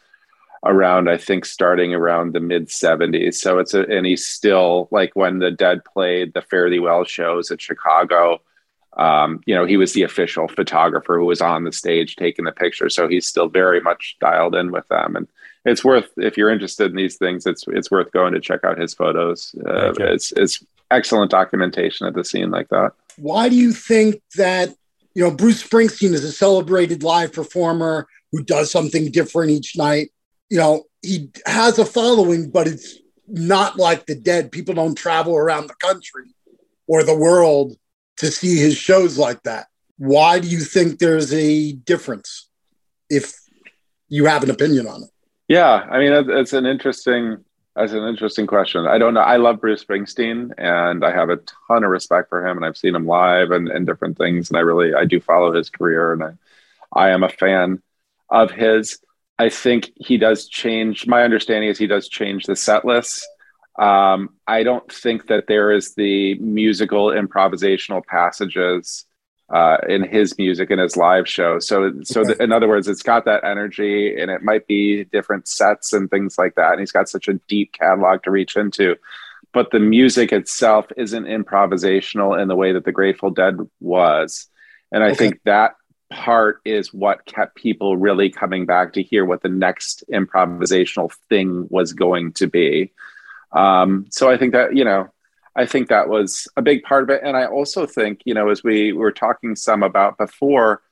around 0.66 1.08
i 1.08 1.16
think 1.16 1.46
starting 1.46 1.94
around 1.94 2.34
the 2.34 2.40
mid 2.40 2.68
70s 2.68 3.36
so 3.36 3.58
it's 3.58 3.72
a 3.72 3.86
and 3.86 4.04
he's 4.04 4.26
still 4.26 4.88
like 4.90 5.12
when 5.14 5.38
the 5.38 5.50
dead 5.50 5.82
played 5.86 6.34
the 6.34 6.42
Fare 6.42 6.68
Thee 6.68 6.80
Well 6.80 7.04
shows 7.04 7.50
at 7.50 7.62
chicago 7.62 8.42
um, 8.98 9.40
you 9.46 9.54
know 9.54 9.64
he 9.64 9.76
was 9.76 9.92
the 9.92 10.02
official 10.02 10.48
photographer 10.48 11.18
who 11.18 11.24
was 11.24 11.40
on 11.40 11.64
the 11.64 11.72
stage 11.72 12.16
taking 12.16 12.44
the 12.44 12.52
picture. 12.52 12.90
So 12.90 13.06
he's 13.08 13.26
still 13.26 13.48
very 13.48 13.80
much 13.80 14.16
dialed 14.20 14.54
in 14.56 14.72
with 14.72 14.86
them. 14.88 15.14
And 15.14 15.28
it's 15.64 15.84
worth 15.84 16.10
if 16.16 16.36
you're 16.36 16.50
interested 16.50 16.90
in 16.90 16.96
these 16.96 17.16
things 17.16 17.46
it's 17.46 17.64
it's 17.68 17.90
worth 17.90 18.10
going 18.12 18.32
to 18.32 18.40
check 18.40 18.64
out 18.64 18.78
his 18.78 18.94
photos 18.94 19.54
uh, 19.66 19.92
it's 19.98 20.32
it's 20.32 20.64
excellent 20.90 21.30
documentation 21.30 22.06
of 22.06 22.14
the 22.14 22.24
scene 22.24 22.50
like 22.50 22.68
that 22.68 22.92
Why 23.18 23.48
do 23.48 23.56
you 23.56 23.72
think 23.72 24.22
that, 24.36 24.74
you 25.14 25.24
know, 25.24 25.30
Bruce 25.30 25.62
Springsteen 25.62 26.12
is 26.12 26.24
a 26.24 26.32
celebrated 26.32 27.02
live 27.02 27.32
performer 27.32 28.06
who 28.30 28.42
does 28.44 28.70
something 28.70 29.10
different 29.10 29.50
each 29.50 29.76
night? 29.76 30.10
You 30.48 30.58
know, 30.58 30.84
he 31.02 31.30
has 31.46 31.78
a 31.78 31.84
following, 31.84 32.50
but 32.50 32.68
it's 32.68 32.96
not 33.26 33.76
like 33.76 34.06
the 34.06 34.14
dead. 34.14 34.52
People 34.52 34.74
don't 34.74 34.94
travel 34.94 35.36
around 35.36 35.66
the 35.66 35.74
country 35.74 36.34
or 36.86 37.02
the 37.02 37.16
world 37.16 37.76
to 38.18 38.30
see 38.30 38.56
his 38.56 38.76
shows 38.76 39.18
like 39.18 39.42
that. 39.42 39.66
Why 39.96 40.38
do 40.38 40.48
you 40.48 40.60
think 40.60 40.98
there's 40.98 41.32
a 41.32 41.72
difference 41.72 42.48
if 43.10 43.34
you 44.08 44.26
have 44.26 44.44
an 44.44 44.50
opinion 44.50 44.86
on 44.86 45.02
it? 45.02 45.10
Yeah, 45.48 45.86
I 45.90 45.98
mean 45.98 46.26
that's 46.26 46.52
an 46.52 46.66
interesting 46.66 47.44
that's 47.74 47.92
an 47.92 48.04
interesting 48.06 48.46
question. 48.46 48.86
I 48.86 48.98
don't 48.98 49.14
know. 49.14 49.20
I 49.20 49.36
love 49.36 49.60
Bruce 49.60 49.84
Springsteen, 49.84 50.52
and 50.58 51.04
I 51.04 51.12
have 51.12 51.30
a 51.30 51.38
ton 51.68 51.84
of 51.84 51.90
respect 51.90 52.28
for 52.28 52.44
him, 52.46 52.56
and 52.56 52.66
I've 52.66 52.76
seen 52.76 52.94
him 52.94 53.06
live 53.06 53.52
and, 53.52 53.68
and 53.68 53.86
different 53.86 54.18
things, 54.18 54.50
and 54.50 54.56
I 54.56 54.60
really 54.60 54.94
I 54.94 55.04
do 55.04 55.20
follow 55.20 55.52
his 55.52 55.70
career, 55.70 56.12
and 56.12 56.22
I 56.22 56.32
I 56.92 57.10
am 57.10 57.22
a 57.22 57.28
fan 57.28 57.82
of 58.30 58.50
his. 58.50 59.00
I 59.38 59.48
think 59.50 59.92
he 59.96 60.18
does 60.18 60.48
change. 60.48 61.06
My 61.06 61.22
understanding 61.22 61.70
is 61.70 61.78
he 61.78 61.86
does 61.86 62.08
change 62.08 62.44
the 62.44 62.56
set 62.56 62.84
list. 62.84 63.26
Um, 63.78 64.30
I 64.48 64.64
don't 64.64 64.90
think 64.92 65.28
that 65.28 65.46
there 65.46 65.70
is 65.70 65.94
the 65.94 66.34
musical 66.40 67.06
improvisational 67.08 68.04
passages 68.04 69.06
uh, 69.50 69.78
in 69.88 70.02
his 70.02 70.36
music 70.36 70.70
and 70.70 70.80
his 70.80 70.96
live 70.96 71.28
show. 71.28 71.58
So, 71.58 71.92
so 72.02 72.24
th- 72.24 72.38
in 72.38 72.52
other 72.52 72.68
words, 72.68 72.86
it's 72.88 73.02
got 73.02 73.24
that 73.24 73.44
energy, 73.44 74.20
and 74.20 74.30
it 74.30 74.42
might 74.42 74.66
be 74.66 75.04
different 75.04 75.48
sets 75.48 75.92
and 75.92 76.10
things 76.10 76.36
like 76.38 76.54
that. 76.56 76.72
And 76.72 76.80
he's 76.80 76.92
got 76.92 77.08
such 77.08 77.28
a 77.28 77.34
deep 77.48 77.72
catalog 77.72 78.22
to 78.24 78.30
reach 78.30 78.56
into, 78.56 78.96
but 79.52 79.70
the 79.70 79.80
music 79.80 80.32
itself 80.32 80.86
isn't 80.96 81.24
improvisational 81.24 82.40
in 82.40 82.48
the 82.48 82.56
way 82.56 82.72
that 82.72 82.84
the 82.84 82.92
Grateful 82.92 83.30
Dead 83.30 83.56
was. 83.80 84.48
And 84.92 85.02
I 85.02 85.08
Okay. 85.08 85.16
think 85.16 85.40
that 85.44 85.72
part 86.10 86.60
is 86.64 86.92
what 86.92 87.26
kept 87.26 87.54
people 87.56 87.96
really 87.96 88.30
coming 88.30 88.64
back 88.64 88.94
to 88.94 89.02
hear 89.02 89.24
what 89.24 89.42
the 89.42 89.48
next 89.48 90.04
improvisational 90.12 91.12
thing 91.28 91.66
was 91.70 91.92
going 91.92 92.32
to 92.34 92.46
be. 92.46 92.92
Um, 93.52 94.06
so 94.10 94.30
I 94.30 94.36
think 94.36 94.52
that 94.52 94.76
you 94.76 94.84
know 94.84 95.08
I 95.58 95.66
think 95.66 95.88
that 95.88 96.08
was 96.08 96.46
a 96.56 96.62
big 96.62 96.84
part 96.84 97.02
of 97.02 97.10
it. 97.10 97.20
And 97.24 97.36
I 97.36 97.46
also 97.46 97.84
think, 97.84 98.20
you 98.24 98.32
know, 98.32 98.48
as 98.48 98.62
we 98.62 98.92
were 98.92 99.10
talking 99.10 99.56
some 99.56 99.82
about 99.82 100.16
before, 100.16 100.82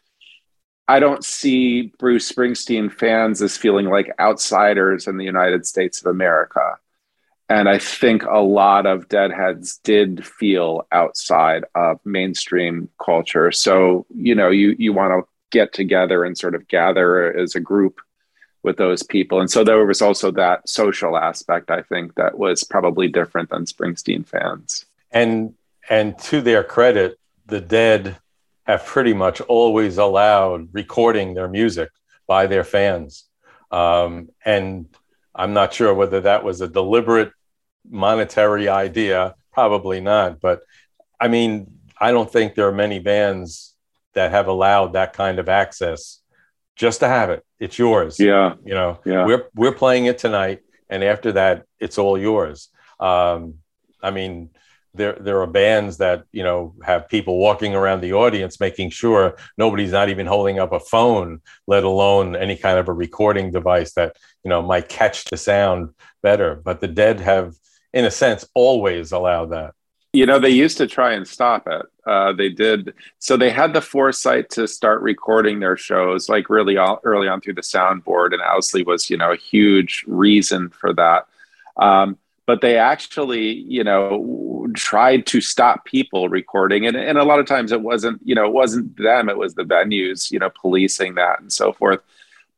I 0.88 0.98
don't 0.98 1.24
see 1.24 1.92
Bruce 2.00 2.31
Springsteen 2.31 2.92
fans 2.92 3.40
as 3.40 3.57
feeling 3.57 3.87
like 3.87 4.12
outsiders 4.18 5.07
in 5.07 5.18
the 5.18 5.24
United 5.24 5.66
States 5.66 6.00
of 6.00 6.11
America. 6.11 6.79
And 7.48 7.68
I 7.68 7.79
think 7.79 8.24
a 8.24 8.40
lot 8.40 8.87
of 8.87 9.09
deadheads 9.09 9.79
did 9.85 10.26
feel 10.26 10.88
outside 10.90 11.64
of 11.76 12.00
mainstream 12.05 12.88
culture. 13.00 13.52
So, 13.52 14.05
you 14.16 14.35
know, 14.35 14.50
you, 14.50 14.74
you 14.81 14.92
want 14.92 15.12
to 15.12 15.29
get 15.52 15.72
together 15.72 16.24
and 16.24 16.37
sort 16.37 16.57
of 16.57 16.66
gather 16.66 17.33
as 17.38 17.55
a 17.55 17.61
group 17.61 18.00
with 18.66 18.76
those 18.76 19.02
people. 19.05 19.40
And 19.40 19.50
so 19.50 19.64
there 19.64 19.87
was 19.87 20.02
also 20.02 20.31
that 20.33 20.68
social 20.68 21.16
aspect, 21.16 21.70
I 21.70 21.83
think, 21.83 22.16
that 22.16 22.37
was 22.37 22.64
probably 22.64 23.09
different 23.09 23.48
than 23.48 23.64
Springsteen 23.64 24.26
fans. 24.26 24.85
and 25.11 25.55
and 25.88 26.18
to 26.18 26.40
their 26.40 26.64
credit, 26.64 27.16
the 27.46 27.61
Dead 27.61 28.16
have 28.64 28.85
pretty 28.85 29.14
much 29.14 29.40
always 29.40 29.98
allowed 29.98 30.74
recording 30.74 31.35
their 31.35 31.46
music 31.46 31.90
by 32.26 32.48
their 32.48 32.64
fans, 32.64 33.24
um, 33.70 34.29
and 34.44 34.88
I'm 35.33 35.52
not 35.52 35.72
sure 35.72 35.94
whether 35.94 36.20
that 36.22 36.42
was 36.42 36.61
a 36.61 36.68
deliberate 36.81 37.33
monetary 37.88 38.68
idea. 38.68 39.37
Probably 39.52 40.00
not, 40.00 40.40
but 40.40 40.59
I 41.20 41.29
mean, 41.29 41.52
I 42.00 42.11
don't 42.11 42.31
think 42.31 42.55
there 42.55 42.68
are 42.68 42.83
many 42.87 42.98
bands 42.98 43.74
that 44.14 44.33
have 44.33 44.48
allowed 44.48 44.94
that 44.94 45.12
kind 45.12 45.38
of 45.38 45.48
access 45.48 46.20
just 46.77 47.01
to 47.01 47.09
have 47.09 47.31
it. 47.31 47.45
It's 47.59 47.79
yours. 47.79 48.21
Yeah. 48.21 48.55
You 48.65 48.75
know, 48.75 49.01
Yeah. 49.05 49.25
we're 49.27 49.45
we're 49.55 49.73
playing 49.73 50.07
it 50.07 50.19
tonight, 50.19 50.61
and 50.89 51.03
after 51.03 51.33
that, 51.33 51.65
it's 51.81 51.99
all 51.99 52.17
yours. 52.19 52.69
Um, 53.01 53.55
I 54.03 54.11
mean, 54.11 54.51
there 54.95 55.15
there 55.21 55.41
are 55.41 55.47
bands 55.47 55.97
that 55.99 56.25
you 56.33 56.43
know 56.43 56.75
have 56.85 57.09
people 57.09 57.39
walking 57.39 57.75
around 57.75 58.01
the 58.03 58.12
audience, 58.12 58.61
making 58.61 58.91
sure 58.91 59.37
nobody's 59.59 59.93
not 59.93 60.09
even 60.09 60.27
holding 60.27 60.59
up 60.59 60.73
a 60.73 60.81
phone, 60.81 61.41
let 61.67 61.85
alone 61.85 62.37
any 62.37 62.57
kind 62.57 62.79
of 62.79 62.89
a 62.89 62.93
recording 62.93 63.51
device 63.51 63.93
that 63.95 64.17
you 64.45 64.51
know 64.51 64.62
might 64.62 64.89
catch 64.89 65.25
the 65.25 65.37
sound 65.37 65.91
better. 66.23 66.55
But 66.57 66.81
the 66.81 66.89
Dead 66.89 67.21
have, 67.21 67.55
in 67.93 68.05
a 68.05 68.11
sense, 68.11 68.47
always 68.55 69.12
allowed 69.12 69.51
that. 69.51 69.73
You 70.16 70.26
know, 70.26 70.38
they 70.38 70.50
used 70.64 70.79
to 70.79 70.87
try 70.87 71.11
and 71.12 71.26
stop 71.29 71.62
it. 71.76 71.85
Uh, 72.12 72.33
they 72.33 72.48
did. 72.48 72.94
So 73.18 73.37
they 73.37 73.50
had 73.50 73.72
the 73.72 73.81
foresight 73.83 74.48
to 74.57 74.66
start 74.66 75.02
recording 75.02 75.61
their 75.61 75.76
shows 75.76 76.29
like 76.35 76.48
really 76.48 76.76
all, 76.79 77.00
early 77.05 77.29
on 77.29 77.40
through 77.40 77.59
the 77.61 77.61
soundboard. 77.74 78.33
And 78.33 78.42
Owsley 78.42 78.83
was, 78.83 79.11
you 79.11 79.18
know, 79.18 79.33
a 79.33 79.37
huge 79.52 80.05
reason 80.07 80.70
for 80.70 80.92
that. 80.94 81.26
Um, 81.76 82.16
but 82.46 82.61
they 82.61 82.79
actually, 82.79 83.46
you 83.76 83.85
know, 83.85 84.68
tried 84.74 85.26
to 85.33 85.40
stop 85.40 85.85
people 85.85 86.22
recording. 86.31 86.87
And, 86.87 86.96
and 86.96 87.18
a 87.18 87.24
lot 87.24 87.40
of 87.40 87.46
times 87.46 87.72
it 87.72 87.83
wasn't, 87.83 88.20
you 88.24 88.35
know, 88.37 88.46
it 88.46 88.52
wasn't 88.52 88.96
them, 88.96 89.29
it 89.29 89.37
was 89.37 89.55
the 89.55 89.64
venues, 89.64 90.31
you 90.31 90.38
know, 90.38 90.50
policing 90.62 91.16
that 91.16 91.40
and 91.40 91.52
so 91.52 91.72
forth. 91.72 92.00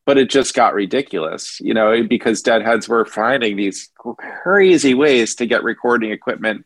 but 0.09 0.17
it 0.17 0.31
just 0.31 0.55
got 0.55 0.73
ridiculous, 0.73 1.61
you 1.61 1.75
know, 1.75 2.03
because 2.03 2.41
deadheads 2.41 2.89
were 2.89 3.05
finding 3.05 3.57
these 3.57 3.91
crazy 4.43 4.95
ways 4.95 5.35
to 5.35 5.45
get 5.45 5.63
recording 5.63 6.13
equipment 6.13 6.65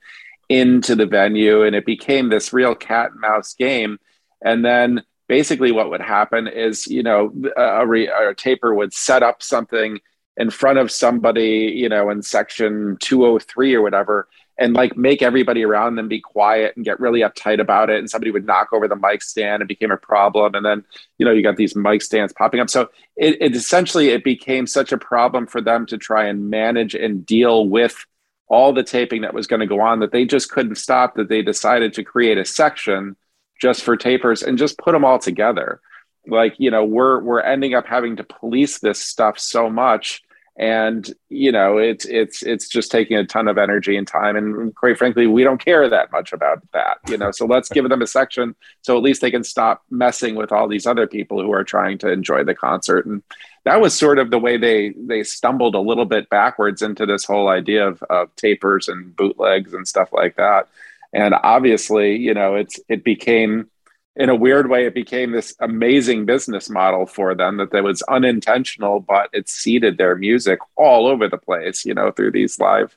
into 0.52 0.94
the 0.94 1.06
venue, 1.06 1.62
and 1.62 1.74
it 1.74 1.86
became 1.86 2.28
this 2.28 2.52
real 2.52 2.74
cat 2.74 3.12
and 3.12 3.20
mouse 3.20 3.54
game. 3.54 3.98
And 4.44 4.64
then 4.64 5.02
basically, 5.28 5.72
what 5.72 5.90
would 5.90 6.02
happen 6.02 6.46
is, 6.46 6.86
you 6.86 7.02
know, 7.02 7.32
a, 7.56 7.86
a, 7.86 8.30
a 8.30 8.34
taper 8.34 8.74
would 8.74 8.92
set 8.92 9.22
up 9.22 9.42
something 9.42 9.98
in 10.36 10.50
front 10.50 10.78
of 10.78 10.90
somebody, 10.90 11.72
you 11.74 11.88
know, 11.88 12.10
in 12.10 12.22
section 12.22 12.96
203 13.00 13.74
or 13.74 13.82
whatever, 13.82 14.28
and 14.58 14.74
like 14.74 14.96
make 14.96 15.22
everybody 15.22 15.64
around 15.64 15.96
them 15.96 16.08
be 16.08 16.20
quiet 16.20 16.74
and 16.76 16.84
get 16.84 17.00
really 17.00 17.20
uptight 17.20 17.60
about 17.60 17.90
it. 17.90 17.98
And 17.98 18.10
somebody 18.10 18.30
would 18.30 18.46
knock 18.46 18.68
over 18.72 18.86
the 18.86 18.96
mic 18.96 19.22
stand 19.22 19.62
and 19.62 19.68
became 19.68 19.90
a 19.90 19.96
problem. 19.96 20.54
And 20.54 20.64
then, 20.64 20.84
you 21.18 21.24
know, 21.24 21.32
you 21.32 21.42
got 21.42 21.56
these 21.56 21.74
mic 21.74 22.02
stands 22.02 22.32
popping 22.32 22.60
up. 22.60 22.68
So 22.68 22.90
it, 23.16 23.38
it 23.40 23.56
essentially 23.56 24.10
it 24.10 24.24
became 24.24 24.66
such 24.66 24.92
a 24.92 24.98
problem 24.98 25.46
for 25.46 25.60
them 25.60 25.86
to 25.86 25.98
try 25.98 26.26
and 26.26 26.50
manage 26.50 26.94
and 26.94 27.24
deal 27.24 27.68
with 27.68 28.04
all 28.52 28.74
the 28.74 28.84
taping 28.84 29.22
that 29.22 29.32
was 29.32 29.46
going 29.46 29.60
to 29.60 29.66
go 29.66 29.80
on 29.80 30.00
that 30.00 30.12
they 30.12 30.26
just 30.26 30.50
couldn't 30.50 30.76
stop 30.76 31.14
that 31.14 31.30
they 31.30 31.40
decided 31.40 31.94
to 31.94 32.04
create 32.04 32.36
a 32.36 32.44
section 32.44 33.16
just 33.58 33.82
for 33.82 33.96
tapers 33.96 34.42
and 34.42 34.58
just 34.58 34.76
put 34.76 34.92
them 34.92 35.06
all 35.06 35.18
together. 35.18 35.80
Like 36.26 36.54
you 36.58 36.70
know 36.70 36.84
we're 36.84 37.20
we're 37.20 37.40
ending 37.40 37.74
up 37.74 37.86
having 37.86 38.16
to 38.16 38.24
police 38.24 38.78
this 38.78 39.00
stuff 39.00 39.38
so 39.38 39.70
much 39.70 40.22
and 40.56 41.14
you 41.30 41.50
know 41.50 41.78
it's 41.78 42.04
it's 42.04 42.42
it's 42.42 42.68
just 42.68 42.90
taking 42.90 43.16
a 43.16 43.24
ton 43.24 43.48
of 43.48 43.56
energy 43.56 43.96
and 43.96 44.06
time. 44.06 44.36
And 44.36 44.74
quite 44.74 44.98
frankly 44.98 45.26
we 45.26 45.44
don't 45.44 45.62
care 45.62 45.88
that 45.88 46.12
much 46.12 46.32
about 46.32 46.62
that 46.72 46.98
you 47.08 47.16
know 47.16 47.30
so 47.30 47.46
let's 47.46 47.68
give 47.70 47.88
them 47.88 48.02
a 48.02 48.06
section 48.06 48.54
so 48.82 48.96
at 48.96 49.02
least 49.02 49.22
they 49.22 49.30
can 49.30 49.44
stop 49.44 49.82
messing 49.90 50.34
with 50.34 50.52
all 50.52 50.68
these 50.68 50.86
other 50.86 51.06
people 51.06 51.40
who 51.40 51.52
are 51.52 51.64
trying 51.64 51.98
to 51.98 52.10
enjoy 52.10 52.44
the 52.44 52.54
concert. 52.54 53.06
And 53.06 53.22
that 53.64 53.80
was 53.80 53.94
sort 53.94 54.18
of 54.18 54.30
the 54.30 54.38
way 54.38 54.58
they 54.58 54.90
they 54.90 55.22
stumbled 55.22 55.74
a 55.74 55.80
little 55.80 56.04
bit 56.04 56.28
backwards 56.28 56.82
into 56.82 57.06
this 57.06 57.24
whole 57.24 57.48
idea 57.48 57.88
of, 57.88 58.02
of 58.10 58.34
tapers 58.36 58.88
and 58.88 59.16
bootlegs 59.16 59.72
and 59.72 59.88
stuff 59.88 60.12
like 60.12 60.36
that. 60.36 60.68
And 61.14 61.34
obviously 61.42 62.16
you 62.16 62.34
know 62.34 62.56
it's 62.56 62.78
it 62.88 63.04
became 63.04 63.70
in 64.14 64.28
a 64.28 64.34
weird 64.34 64.68
way, 64.68 64.86
it 64.86 64.94
became 64.94 65.32
this 65.32 65.54
amazing 65.60 66.26
business 66.26 66.68
model 66.68 67.06
for 67.06 67.34
them 67.34 67.56
that 67.56 67.70
that 67.72 67.82
was 67.82 68.02
unintentional, 68.02 69.00
but 69.00 69.30
it 69.32 69.48
seeded 69.48 69.96
their 69.96 70.16
music 70.16 70.58
all 70.76 71.06
over 71.06 71.28
the 71.28 71.38
place, 71.38 71.84
you 71.84 71.94
know, 71.94 72.10
through 72.10 72.32
these 72.32 72.58
live 72.58 72.96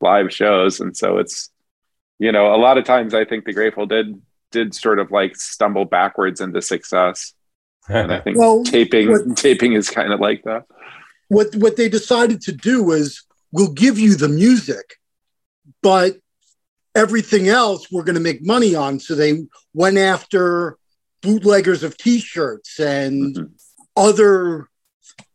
live 0.00 0.32
shows. 0.32 0.80
And 0.80 0.96
so 0.96 1.18
it's, 1.18 1.50
you 2.18 2.32
know, 2.32 2.54
a 2.54 2.58
lot 2.58 2.78
of 2.78 2.84
times 2.84 3.14
I 3.14 3.24
think 3.24 3.44
the 3.44 3.52
Grateful 3.52 3.86
Dead 3.86 4.20
did 4.50 4.74
sort 4.74 4.98
of 4.98 5.10
like 5.10 5.36
stumble 5.36 5.84
backwards 5.84 6.40
into 6.40 6.60
success. 6.60 7.32
And 7.88 8.12
I 8.12 8.20
think 8.24 8.36
well, 8.36 8.64
taping 8.64 9.10
what, 9.10 9.36
taping 9.36 9.74
is 9.74 9.88
kind 9.88 10.12
of 10.12 10.20
like 10.20 10.42
that. 10.44 10.64
What 11.28 11.54
what 11.56 11.76
they 11.76 11.88
decided 11.88 12.40
to 12.42 12.52
do 12.52 12.82
was 12.82 13.24
we'll 13.52 13.72
give 13.72 13.98
you 13.98 14.16
the 14.16 14.28
music, 14.28 14.96
but 15.80 16.16
everything 16.96 17.48
else 17.48 17.92
we're 17.92 18.02
going 18.02 18.14
to 18.14 18.20
make 18.20 18.44
money 18.44 18.74
on. 18.74 18.98
So 18.98 19.14
they 19.14 19.44
went 19.74 19.98
after 19.98 20.78
bootleggers 21.20 21.82
of 21.82 21.96
T-shirts 21.96 22.80
and 22.80 23.36
mm-hmm. 23.36 23.52
other 23.96 24.68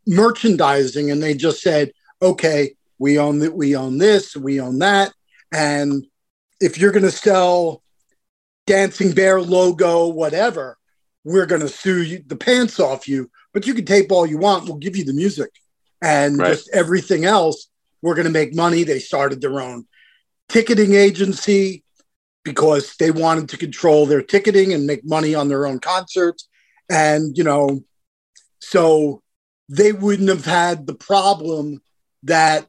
merchandising, 0.08 1.12
and 1.12 1.22
they 1.22 1.36
just 1.36 1.62
said, 1.62 1.92
"Okay, 2.22 2.76
we 2.98 3.20
own 3.20 3.40
that, 3.40 3.56
we 3.56 3.76
own 3.76 4.00
this, 4.00 4.36
we 4.36 4.60
own 4.60 4.80
that, 4.80 5.14
and 5.54 6.06
if 6.60 6.78
you're 6.78 6.92
going 6.92 7.04
to 7.04 7.12
sell 7.12 7.82
Dancing 8.68 9.12
Bear 9.14 9.42
logo, 9.42 10.08
whatever, 10.08 10.78
we're 11.24 11.46
going 11.46 11.62
to 11.62 11.70
sue 11.70 12.04
you, 12.04 12.24
the 12.26 12.36
pants 12.36 12.80
off 12.80 13.08
you. 13.08 13.30
But 13.54 13.68
you 13.68 13.74
can 13.74 13.86
tape 13.86 14.12
all 14.12 14.26
you 14.26 14.38
want. 14.38 14.66
We'll 14.66 14.78
give 14.78 14.96
you 14.96 15.04
the 15.04 15.14
music, 15.14 15.52
and 16.02 16.38
right. 16.38 16.50
just 16.50 16.70
everything 16.74 17.26
else, 17.26 17.68
we're 18.02 18.16
going 18.16 18.28
to 18.28 18.40
make 18.40 18.56
money." 18.56 18.84
They 18.84 19.00
started 19.00 19.42
their 19.42 19.62
own 19.62 19.86
ticketing 20.52 20.96
agency 20.96 21.84
because 22.44 22.96
they 22.98 23.10
wanted 23.10 23.48
to 23.50 23.58
control 23.58 24.06
their 24.06 24.22
ticketing 24.22 24.74
and 24.74 24.86
make 24.86 25.06
money 25.06 25.34
on 25.34 25.48
their 25.48 25.66
own 25.66 25.80
concerts. 25.80 26.50
And, 26.90 27.38
you 27.38 27.44
know, 27.44 27.84
so 28.60 29.22
they 29.70 29.94
wouldn't 29.94 30.28
have 30.28 30.46
had 30.46 30.88
the 30.88 30.94
problem 30.94 31.82
that 32.24 32.68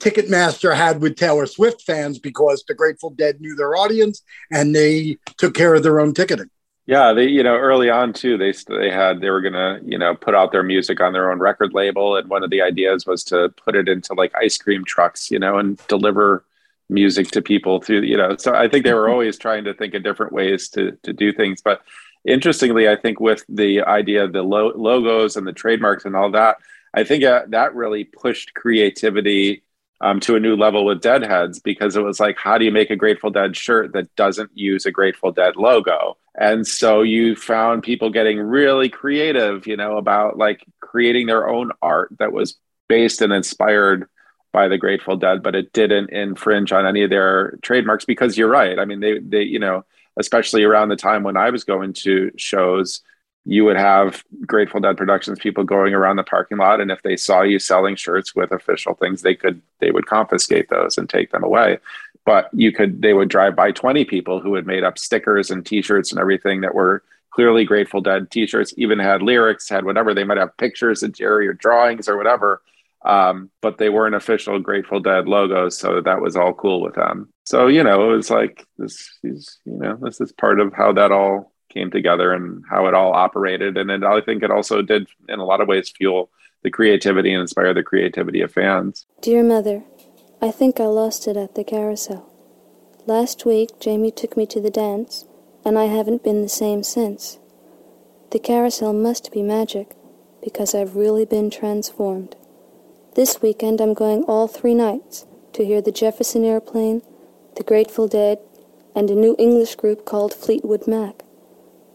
Ticketmaster 0.00 0.74
had 0.74 1.00
with 1.00 1.16
Taylor 1.16 1.46
Swift 1.46 1.82
fans 1.82 2.18
because 2.18 2.64
the 2.66 2.74
Grateful 2.74 3.10
Dead 3.10 3.40
knew 3.40 3.54
their 3.54 3.76
audience 3.76 4.22
and 4.50 4.74
they 4.74 5.18
took 5.38 5.54
care 5.54 5.74
of 5.74 5.82
their 5.82 6.00
own 6.00 6.12
ticketing. 6.12 6.50
Yeah, 6.86 7.12
they 7.12 7.26
you 7.26 7.42
know 7.44 7.54
early 7.54 7.88
on 7.88 8.12
too 8.12 8.36
they 8.36 8.52
they 8.66 8.90
had 8.90 9.20
they 9.20 9.30
were 9.30 9.42
gonna 9.42 9.78
you 9.84 9.96
know 9.96 10.16
put 10.16 10.34
out 10.34 10.50
their 10.50 10.64
music 10.64 11.00
on 11.00 11.12
their 11.12 11.30
own 11.30 11.38
record 11.38 11.72
label 11.72 12.16
and 12.16 12.28
one 12.28 12.42
of 12.42 12.50
the 12.50 12.62
ideas 12.62 13.06
was 13.06 13.22
to 13.24 13.50
put 13.50 13.76
it 13.76 13.88
into 13.88 14.14
like 14.14 14.32
ice 14.34 14.58
cream 14.58 14.84
trucks 14.84 15.30
you 15.30 15.38
know 15.38 15.58
and 15.58 15.80
deliver 15.86 16.44
music 16.90 17.28
to 17.28 17.40
people 17.40 17.80
through 17.80 18.02
you 18.02 18.16
know 18.16 18.36
so 18.36 18.54
i 18.54 18.68
think 18.68 18.84
they 18.84 18.92
were 18.92 19.04
mm-hmm. 19.04 19.12
always 19.12 19.38
trying 19.38 19.64
to 19.64 19.72
think 19.74 19.94
of 19.94 20.02
different 20.02 20.32
ways 20.32 20.68
to 20.68 20.92
to 21.02 21.12
do 21.12 21.32
things 21.32 21.62
but 21.62 21.82
interestingly 22.24 22.88
i 22.88 22.96
think 22.96 23.20
with 23.20 23.44
the 23.48 23.80
idea 23.82 24.24
of 24.24 24.32
the 24.32 24.42
lo- 24.42 24.72
logos 24.74 25.36
and 25.36 25.46
the 25.46 25.52
trademarks 25.52 26.04
and 26.04 26.16
all 26.16 26.30
that 26.30 26.56
i 26.94 27.04
think 27.04 27.24
uh, 27.24 27.42
that 27.48 27.74
really 27.74 28.04
pushed 28.04 28.54
creativity 28.54 29.62
um, 30.02 30.18
to 30.20 30.34
a 30.34 30.40
new 30.40 30.56
level 30.56 30.86
with 30.86 31.02
deadheads 31.02 31.60
because 31.60 31.94
it 31.96 32.02
was 32.02 32.18
like 32.18 32.36
how 32.36 32.58
do 32.58 32.64
you 32.64 32.72
make 32.72 32.90
a 32.90 32.96
grateful 32.96 33.30
dead 33.30 33.56
shirt 33.56 33.92
that 33.92 34.14
doesn't 34.16 34.50
use 34.54 34.84
a 34.84 34.90
grateful 34.90 35.30
dead 35.30 35.56
logo 35.56 36.16
and 36.38 36.66
so 36.66 37.02
you 37.02 37.36
found 37.36 37.82
people 37.82 38.10
getting 38.10 38.40
really 38.40 38.88
creative 38.88 39.66
you 39.66 39.76
know 39.76 39.96
about 39.96 40.36
like 40.36 40.64
creating 40.80 41.26
their 41.26 41.48
own 41.48 41.70
art 41.82 42.10
that 42.18 42.32
was 42.32 42.56
based 42.88 43.22
and 43.22 43.32
inspired 43.32 44.08
by 44.52 44.68
the 44.68 44.78
Grateful 44.78 45.16
Dead, 45.16 45.42
but 45.42 45.54
it 45.54 45.72
didn't 45.72 46.10
infringe 46.10 46.72
on 46.72 46.86
any 46.86 47.02
of 47.02 47.10
their 47.10 47.58
trademarks 47.62 48.04
because 48.04 48.36
you're 48.36 48.48
right. 48.48 48.78
I 48.78 48.84
mean, 48.84 49.00
they 49.00 49.18
they 49.18 49.42
you 49.42 49.58
know, 49.58 49.84
especially 50.16 50.64
around 50.64 50.88
the 50.88 50.96
time 50.96 51.22
when 51.22 51.36
I 51.36 51.50
was 51.50 51.64
going 51.64 51.92
to 52.04 52.32
shows, 52.36 53.02
you 53.44 53.64
would 53.64 53.76
have 53.76 54.24
Grateful 54.46 54.80
Dead 54.80 54.96
Productions 54.96 55.38
people 55.38 55.64
going 55.64 55.94
around 55.94 56.16
the 56.16 56.24
parking 56.24 56.58
lot, 56.58 56.80
and 56.80 56.90
if 56.90 57.02
they 57.02 57.16
saw 57.16 57.42
you 57.42 57.58
selling 57.58 57.96
shirts 57.96 58.34
with 58.34 58.52
official 58.52 58.94
things, 58.94 59.22
they 59.22 59.34
could 59.34 59.60
they 59.78 59.90
would 59.90 60.06
confiscate 60.06 60.68
those 60.68 60.98
and 60.98 61.08
take 61.08 61.30
them 61.30 61.44
away. 61.44 61.78
But 62.24 62.50
you 62.52 62.72
could 62.72 63.02
they 63.02 63.14
would 63.14 63.28
drive 63.28 63.56
by 63.56 63.72
20 63.72 64.04
people 64.04 64.40
who 64.40 64.54
had 64.54 64.66
made 64.66 64.84
up 64.84 64.98
stickers 64.98 65.50
and 65.50 65.64
T-shirts 65.64 66.10
and 66.10 66.20
everything 66.20 66.60
that 66.62 66.74
were 66.74 67.02
clearly 67.30 67.64
Grateful 67.64 68.00
Dead 68.00 68.30
T-shirts, 68.30 68.74
even 68.76 68.98
had 68.98 69.22
lyrics, 69.22 69.68
had 69.68 69.84
whatever. 69.84 70.12
They 70.12 70.24
might 70.24 70.38
have 70.38 70.56
pictures 70.56 71.02
of 71.04 71.12
Jerry 71.12 71.46
or 71.46 71.52
drawings 71.54 72.08
or 72.08 72.16
whatever 72.16 72.60
um, 73.02 73.50
but 73.60 73.78
they 73.78 73.88
weren't 73.88 74.14
official 74.14 74.58
Grateful 74.58 75.00
Dead 75.00 75.26
logos, 75.28 75.76
so 75.76 76.00
that 76.00 76.20
was 76.20 76.36
all 76.36 76.52
cool 76.52 76.80
with 76.80 76.94
them. 76.94 77.32
So 77.44 77.66
you 77.66 77.82
know, 77.82 78.10
it 78.10 78.16
was 78.16 78.30
like 78.30 78.66
this 78.78 79.18
is 79.22 79.58
you 79.64 79.78
know 79.78 79.98
this 80.00 80.20
is 80.20 80.32
part 80.32 80.60
of 80.60 80.72
how 80.72 80.92
that 80.92 81.12
all 81.12 81.52
came 81.70 81.90
together 81.90 82.32
and 82.32 82.64
how 82.68 82.86
it 82.86 82.94
all 82.94 83.12
operated, 83.12 83.76
and 83.76 83.88
then 83.88 84.04
I 84.04 84.20
think 84.20 84.42
it 84.42 84.50
also 84.50 84.82
did 84.82 85.08
in 85.28 85.38
a 85.38 85.44
lot 85.44 85.60
of 85.60 85.68
ways 85.68 85.90
fuel 85.90 86.30
the 86.62 86.70
creativity 86.70 87.32
and 87.32 87.40
inspire 87.40 87.72
the 87.72 87.82
creativity 87.82 88.42
of 88.42 88.52
fans. 88.52 89.06
Dear 89.22 89.42
mother, 89.42 89.82
I 90.42 90.50
think 90.50 90.78
I 90.78 90.84
lost 90.84 91.26
it 91.26 91.36
at 91.36 91.54
the 91.54 91.64
carousel. 91.64 92.26
Last 93.06 93.46
week, 93.46 93.80
Jamie 93.80 94.10
took 94.10 94.36
me 94.36 94.46
to 94.46 94.60
the 94.60 94.70
dance, 94.70 95.24
and 95.64 95.78
I 95.78 95.84
haven't 95.84 96.22
been 96.22 96.42
the 96.42 96.48
same 96.48 96.82
since. 96.82 97.38
The 98.30 98.38
carousel 98.38 98.92
must 98.92 99.32
be 99.32 99.42
magic, 99.42 99.96
because 100.42 100.74
I've 100.74 100.96
really 100.96 101.24
been 101.24 101.50
transformed. 101.50 102.36
This 103.16 103.42
weekend 103.42 103.80
I'm 103.80 103.92
going 103.92 104.22
all 104.24 104.46
three 104.46 104.72
nights 104.72 105.26
to 105.54 105.64
hear 105.64 105.82
the 105.82 105.90
Jefferson 105.90 106.44
Airplane, 106.44 107.02
the 107.56 107.64
Grateful 107.64 108.06
Dead, 108.06 108.38
and 108.94 109.10
a 109.10 109.16
new 109.16 109.34
English 109.36 109.74
group 109.74 110.04
called 110.04 110.32
Fleetwood 110.32 110.86
Mac. 110.86 111.24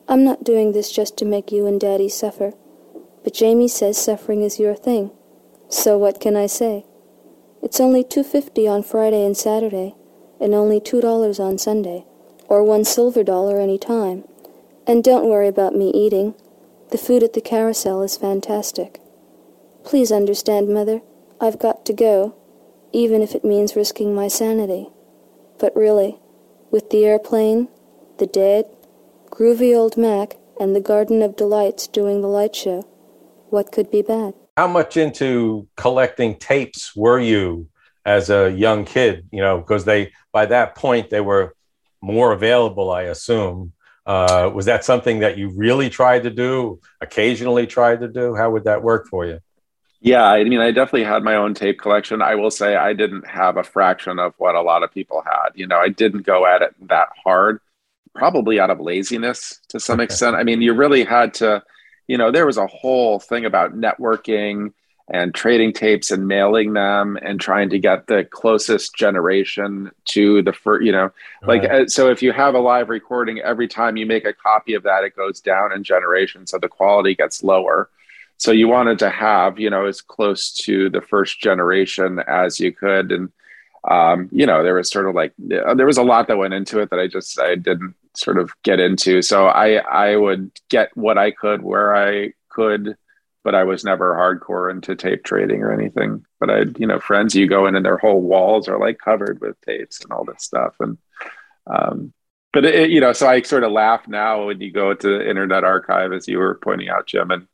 I'm 0.10 0.26
not 0.26 0.44
doing 0.44 0.74
this 0.74 0.92
just 0.92 1.16
to 1.18 1.26
make 1.26 1.54
you 1.54 1.68
and 1.68 1.80
Daddy 1.80 2.10
suffer, 2.10 2.52
but 3.24 3.34
Jamie 3.34 3.70
says 3.70 3.98
suffering 3.98 4.42
is 4.42 4.60
your 4.60 4.76
thing. 4.76 5.12
So 5.70 5.98
what 5.98 6.20
can 6.20 6.36
I 6.36 6.48
say? 6.48 6.86
It's 7.64 7.80
only 7.80 8.04
two 8.04 8.24
fifty 8.24 8.68
on 8.68 8.84
Friday 8.84 9.26
and 9.26 9.38
Saturday, 9.38 9.96
and 10.42 10.54
only 10.54 10.82
two 10.82 11.00
dollars 11.00 11.40
on 11.40 11.58
Sunday, 11.58 12.04
or 12.50 12.62
one 12.62 12.84
silver 12.84 13.24
dollar 13.24 13.62
any 13.62 13.78
time. 13.78 14.26
And 14.86 15.02
don't 15.02 15.30
worry 15.30 15.48
about 15.48 15.76
me 15.76 15.92
eating. 15.92 16.36
The 16.92 16.98
food 16.98 17.24
at 17.24 17.32
the 17.32 17.42
carousel 17.42 18.02
is 18.02 18.18
fantastic. 18.18 19.00
Please 19.86 20.12
understand, 20.12 20.68
Mother, 20.68 21.02
I've 21.40 21.60
got 21.60 21.86
to 21.86 21.94
go, 21.94 22.36
even 22.92 23.22
if 23.22 23.36
it 23.36 23.46
means 23.46 23.76
risking 23.76 24.16
my 24.16 24.28
sanity. 24.28 24.90
But 25.60 25.76
really, 25.76 26.18
with 26.72 26.90
the 26.90 27.06
airplane, 27.06 27.68
the 28.18 28.26
dead, 28.26 28.66
groovy 29.30 29.78
old 29.78 29.96
Mac, 29.96 30.38
and 30.60 30.76
the 30.76 30.82
Garden 30.82 31.22
of 31.22 31.36
Delights 31.36 31.86
doing 31.86 32.22
the 32.22 32.28
light 32.28 32.56
show, 32.56 32.82
what 33.50 33.72
could 33.72 33.92
be 33.92 34.02
bad? 34.02 34.34
How 34.58 34.68
much 34.68 34.98
into 34.98 35.68
collecting 35.78 36.36
tapes 36.40 36.96
were 36.96 37.20
you 37.20 37.68
as 38.06 38.32
a 38.32 38.52
young 38.52 38.86
kid? 38.86 39.28
You 39.32 39.42
know, 39.42 39.60
because 39.60 39.86
they 39.86 40.14
by 40.32 40.48
that 40.48 40.74
point 40.76 41.12
they 41.12 41.22
were 41.22 41.56
more 42.02 42.32
available, 42.32 42.90
I 42.90 43.04
assume. 43.04 43.74
Uh, 44.06 44.50
was 44.54 44.66
that 44.66 44.84
something 44.84 45.20
that 45.20 45.38
you 45.38 45.50
really 45.56 45.92
tried 45.92 46.24
to 46.24 46.32
do, 46.32 46.80
occasionally 47.02 47.68
tried 47.68 48.00
to 48.00 48.08
do? 48.08 48.34
How 48.36 48.50
would 48.50 48.64
that 48.64 48.82
work 48.82 49.08
for 49.08 49.26
you? 49.26 49.40
Yeah, 50.06 50.26
I 50.26 50.44
mean, 50.44 50.60
I 50.60 50.70
definitely 50.70 51.04
had 51.06 51.24
my 51.24 51.36
own 51.36 51.56
tape 51.56 51.80
collection. 51.80 52.22
I 52.22 52.36
will 52.36 52.52
say 52.52 52.76
I 52.76 52.94
didn't 52.94 53.26
have 53.28 53.58
a 53.58 53.64
fraction 53.64 54.20
of 54.20 54.36
what 54.38 54.54
a 54.54 54.62
lot 54.62 54.84
of 54.84 54.94
people 54.94 55.24
had. 55.26 55.50
You 55.56 55.66
know, 55.66 55.78
I 55.80 55.90
didn't 55.90 56.22
go 56.28 56.46
at 56.46 56.62
it 56.62 56.76
that 56.90 57.08
hard, 57.24 57.60
probably 58.14 58.60
out 58.60 58.70
of 58.70 58.80
laziness 58.80 59.62
to 59.70 59.80
some 59.80 60.00
extent. 60.00 60.36
I 60.36 60.44
mean, 60.44 60.62
you 60.62 60.74
really 60.76 61.04
had 61.04 61.34
to, 61.36 61.64
you 62.08 62.20
know, 62.20 62.32
there 62.32 62.46
was 62.46 62.58
a 62.58 62.68
whole 62.68 63.20
thing 63.20 63.46
about 63.46 63.74
networking 63.76 64.74
and 65.10 65.34
trading 65.34 65.74
tapes 65.74 66.12
and 66.12 66.28
mailing 66.28 66.74
them 66.74 67.18
and 67.24 67.42
trying 67.42 67.72
to 67.72 67.80
get 67.80 68.06
the 68.06 68.26
closest 68.26 68.96
generation 68.96 69.92
to 70.06 70.44
the 70.44 70.54
first, 70.54 70.86
you 70.86 70.92
know, 70.92 71.12
like, 71.48 71.64
Right. 71.64 71.72
uh, 71.72 71.88
so 71.88 72.12
if 72.12 72.22
you 72.22 72.32
have 72.32 72.54
a 72.54 72.60
live 72.60 72.90
recording, 72.90 73.40
every 73.40 73.68
time 73.68 73.98
you 73.98 74.06
make 74.06 74.26
a 74.26 74.34
copy 74.34 74.76
of 74.76 74.84
that, 74.84 75.04
it 75.04 75.16
goes 75.16 75.42
down 75.42 75.72
in 75.74 75.84
generation. 75.84 76.46
So 76.46 76.60
the 76.60 76.70
quality 76.70 77.16
gets 77.16 77.44
lower. 77.44 77.90
So 78.38 78.52
you 78.52 78.68
wanted 78.68 79.00
to 79.00 79.10
have, 79.10 79.60
you 79.60 79.70
know, 79.70 79.86
as 79.86 80.02
close 80.02 80.52
to 80.64 80.90
the 80.90 81.02
first 81.02 81.40
generation 81.40 82.20
as 82.28 82.60
you 82.60 82.74
could. 82.74 83.12
And, 83.12 83.32
um, 83.90 84.30
you 84.32 84.46
know, 84.46 84.62
there 84.62 84.76
was 84.76 84.90
sort 84.90 85.08
of 85.08 85.16
like, 85.16 85.34
there 85.38 85.86
was 85.86 85.98
a 85.98 86.04
lot 86.04 86.28
that 86.28 86.38
went 86.38 86.54
into 86.54 86.80
it 86.80 86.90
that 86.90 87.00
I 87.00 87.08
just, 87.08 87.40
I 87.40 87.56
didn't 87.56 87.96
sort 88.16 88.38
of 88.38 88.52
get 88.64 88.80
into. 88.80 89.22
So 89.22 89.48
I, 89.48 89.76
I 89.76 90.16
would 90.16 90.52
get 90.70 90.96
what 90.96 91.18
I 91.18 91.32
could 91.32 91.62
where 91.62 91.96
I 91.96 92.34
could, 92.50 92.98
but 93.44 93.56
I 93.56 93.64
was 93.64 93.84
never 93.84 94.16
hardcore 94.16 94.72
into 94.72 94.96
tape 94.96 95.24
trading 95.24 95.62
or 95.62 95.72
anything. 95.72 96.26
But 96.40 96.50
I, 96.50 96.66
you 96.78 96.88
know, 96.88 97.00
friends, 97.00 97.36
you 97.36 97.48
go 97.48 97.68
in 97.68 97.76
and 97.76 97.86
their 97.86 97.98
whole 97.98 98.22
walls 98.22 98.68
are 98.68 98.80
like 98.80 98.98
covered 98.98 99.40
with 99.40 99.60
tapes 99.62 100.04
and 100.04 100.12
all 100.12 100.26
that 100.26 100.42
stuff. 100.42 100.76
And, 100.80 100.98
um, 101.68 102.14
but 102.52 102.66
it, 102.66 102.90
you 102.90 103.02
know, 103.02 103.14
so 103.14 103.28
I 103.28 103.42
sort 103.42 103.64
of 103.64 103.72
laugh 103.72 104.08
now 104.08 104.48
when 104.48 104.62
you 104.62 104.72
go 104.72 104.94
to 104.94 105.08
the 105.08 105.30
Internet 105.30 105.64
Archive, 105.64 106.12
as 106.12 106.28
you 106.28 106.40
were 106.40 106.56
pointing 106.56 106.90
out, 106.90 107.06
Jim, 107.06 107.32
and 107.32 107.48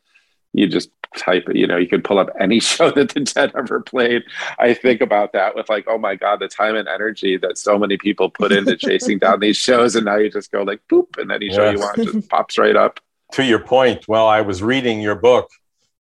you 0.53 0.67
just 0.67 0.89
type 1.17 1.49
it. 1.49 1.55
You 1.55 1.67
know, 1.67 1.77
you 1.77 1.87
could 1.87 2.03
pull 2.03 2.19
up 2.19 2.29
any 2.39 2.59
show 2.71 2.91
that 2.91 3.09
the 3.09 3.21
Dead 3.21 3.51
ever 3.55 3.81
played. 3.81 4.23
I 4.59 4.73
think 4.73 5.01
about 5.01 5.33
that 5.33 5.55
with 5.55 5.69
like, 5.69 5.85
oh 5.87 5.97
my 5.97 6.15
god, 6.15 6.39
the 6.39 6.47
time 6.47 6.75
and 6.75 6.87
energy 6.87 7.37
that 7.37 7.57
so 7.57 7.77
many 7.77 7.97
people 7.97 8.29
put 8.29 8.51
into 8.51 8.75
chasing 8.77 9.19
down 9.19 9.39
these 9.39 9.57
shows, 9.57 9.95
and 9.95 10.05
now 10.05 10.17
you 10.17 10.29
just 10.29 10.51
go 10.51 10.63
like, 10.63 10.81
boop, 10.89 11.17
and 11.17 11.31
any 11.31 11.49
show 11.49 11.69
you 11.69 11.79
want 11.79 11.97
just 11.97 12.29
pops 12.29 12.57
right 12.57 12.75
up. 12.75 12.99
to 13.33 13.43
your 13.43 13.59
point, 13.59 14.07
while 14.07 14.27
I 14.27 14.41
was 14.41 14.61
reading 14.61 15.01
your 15.01 15.15
book, 15.15 15.49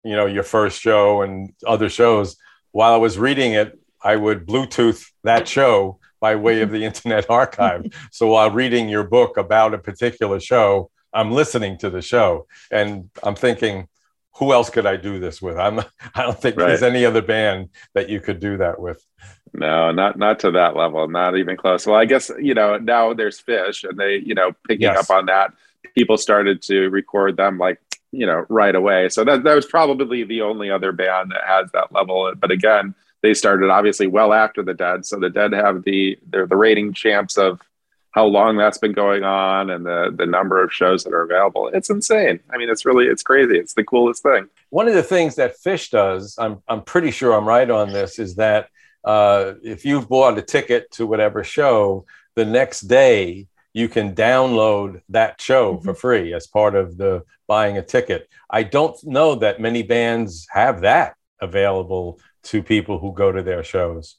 you 0.03 0.15
know, 0.15 0.25
your 0.25 0.43
first 0.43 0.81
show 0.81 1.21
and 1.21 1.53
other 1.65 1.89
shows, 1.89 2.37
while 2.71 2.93
I 2.93 2.97
was 2.97 3.17
reading 3.17 3.53
it, 3.53 3.79
I 4.01 4.15
would 4.15 4.45
Bluetooth 4.45 5.05
that 5.23 5.47
show 5.47 5.99
by 6.21 6.35
way 6.35 6.61
of 6.61 6.71
the 6.71 6.83
Internet 6.85 7.29
Archive. 7.29 7.85
so 8.11 8.27
while 8.27 8.51
reading 8.51 8.89
your 8.89 9.03
book 9.03 9.37
about 9.37 9.73
a 9.73 9.77
particular 9.77 10.39
show, 10.39 10.89
I'm 11.13 11.31
listening 11.31 11.77
to 11.79 11.89
the 11.89 12.01
show 12.01 12.45
and 12.71 13.09
I'm 13.23 13.35
thinking, 13.35 13.87
who 14.35 14.53
else 14.53 14.69
could 14.69 14.85
I 14.85 14.95
do 14.95 15.19
this 15.19 15.41
with? 15.41 15.57
I'm 15.57 15.79
I 16.15 16.23
don't 16.23 16.39
think 16.39 16.55
there's 16.55 16.83
any 16.83 17.05
other 17.05 17.21
band 17.21 17.69
that 17.93 18.09
you 18.09 18.19
could 18.19 18.39
do 18.39 18.57
that 18.57 18.79
with. 18.79 19.03
No, 19.53 19.91
not 19.91 20.17
not 20.17 20.39
to 20.41 20.51
that 20.51 20.75
level, 20.75 21.07
not 21.07 21.37
even 21.37 21.57
close. 21.57 21.85
Well, 21.87 21.95
I 21.97 22.05
guess 22.05 22.31
you 22.39 22.53
know 22.53 22.77
now 22.77 23.13
there's 23.13 23.41
Phish, 23.41 23.87
and 23.87 23.97
they 23.99 24.17
you 24.17 24.35
know 24.35 24.51
picking 24.67 24.83
Yes. 24.83 25.09
up 25.09 25.15
on 25.15 25.25
that. 25.25 25.51
People 25.95 26.17
started 26.17 26.61
to 26.63 26.89
record 26.89 27.35
them 27.37 27.57
like 27.57 27.79
you 28.11 28.25
know 28.25 28.45
right 28.49 28.75
away. 28.75 29.09
So 29.09 29.23
that 29.25 29.43
that 29.43 29.55
was 29.55 29.65
probably 29.65 30.23
the 30.23 30.41
only 30.41 30.69
other 30.69 30.91
band 30.91 31.31
that 31.31 31.41
has 31.45 31.71
that 31.71 31.91
level. 31.91 32.31
But 32.39 32.51
again, 32.51 32.93
they 33.23 33.33
started 33.33 33.69
obviously 33.69 34.07
well 34.07 34.33
after 34.33 34.61
the 34.63 34.73
Dead. 34.73 35.05
So 35.05 35.19
the 35.19 35.29
Dead 35.29 35.51
have 35.53 35.83
the 35.83 36.17
they're 36.27 36.47
the 36.47 36.55
rating 36.55 36.93
champs 36.93 37.37
of 37.37 37.59
how 38.11 38.25
long 38.25 38.57
that's 38.57 38.77
been 38.77 38.93
going 38.93 39.23
on 39.23 39.69
and 39.69 39.85
the 39.85 40.13
the 40.15 40.25
number 40.25 40.63
of 40.63 40.73
shows 40.73 41.03
that 41.03 41.13
are 41.13 41.21
available. 41.21 41.69
It's 41.73 41.89
insane. 41.89 42.39
I 42.49 42.57
mean, 42.57 42.69
it's 42.69 42.85
really 42.85 43.05
it's 43.05 43.23
crazy. 43.23 43.57
It's 43.57 43.73
the 43.73 43.83
coolest 43.83 44.23
thing. 44.23 44.47
One 44.69 44.87
of 44.87 44.93
the 44.93 45.03
things 45.03 45.35
that 45.35 45.55
Phish 45.63 45.91
does, 45.91 46.35
I'm, 46.37 46.61
I'm 46.67 46.83
pretty 46.83 47.11
sure 47.11 47.33
I'm 47.33 47.47
right 47.47 47.69
on 47.69 47.91
this, 47.91 48.19
is 48.19 48.35
that 48.35 48.69
uh, 49.03 49.53
if 49.63 49.85
you've 49.85 50.09
bought 50.09 50.37
a 50.37 50.41
ticket 50.41 50.91
to 50.91 51.07
whatever 51.07 51.43
show, 51.43 52.05
the 52.35 52.45
next 52.45 52.81
day 52.81 53.47
you 53.73 53.87
can 53.87 54.15
download 54.15 55.01
that 55.09 55.39
show 55.39 55.79
for 55.79 55.93
free 55.93 56.33
as 56.33 56.47
part 56.47 56.75
of 56.75 56.97
the 56.97 57.23
buying 57.47 57.77
a 57.77 57.81
ticket. 57.81 58.27
I 58.49 58.63
don't 58.63 58.97
know 59.03 59.35
that 59.35 59.61
many 59.61 59.83
bands 59.83 60.47
have 60.51 60.81
that 60.81 61.15
available 61.39 62.19
to 62.43 62.63
people 62.63 62.99
who 62.99 63.13
go 63.13 63.31
to 63.31 63.43
their 63.43 63.63
shows. 63.63 64.15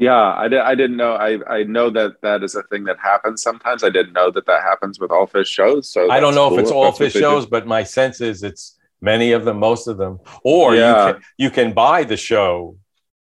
Yeah, 0.00 0.32
I, 0.44 0.48
di- 0.48 0.66
I 0.72 0.74
didn't 0.74 0.96
know. 0.96 1.12
I, 1.12 1.30
I 1.58 1.62
know 1.64 1.90
that 1.90 2.12
that 2.22 2.42
is 2.42 2.54
a 2.54 2.62
thing 2.70 2.84
that 2.84 2.96
happens 2.98 3.42
sometimes. 3.42 3.84
I 3.84 3.90
didn't 3.90 4.14
know 4.14 4.30
that 4.30 4.46
that 4.46 4.62
happens 4.62 4.98
with 4.98 5.10
all 5.10 5.26
Phish 5.26 5.46
shows. 5.58 5.92
So 5.92 6.10
I 6.10 6.18
don't 6.20 6.34
know 6.34 6.48
cool 6.48 6.58
if 6.58 6.62
it's 6.62 6.70
all 6.72 6.90
Phish 6.92 6.98
they 7.12 7.20
do. 7.20 7.26
shows, 7.26 7.44
but 7.46 7.66
my 7.66 7.82
sense 7.82 8.22
is 8.22 8.42
it's 8.42 8.78
many 9.02 9.32
of 9.32 9.44
them, 9.44 9.58
most 9.58 9.86
of 9.88 9.98
them. 9.98 10.18
Or 10.42 10.74
Yeah. 10.74 10.88
you 11.08 11.12
can 11.12 11.22
you 11.44 11.50
can 11.50 11.72
buy 11.74 12.04
the 12.04 12.16
show 12.16 12.78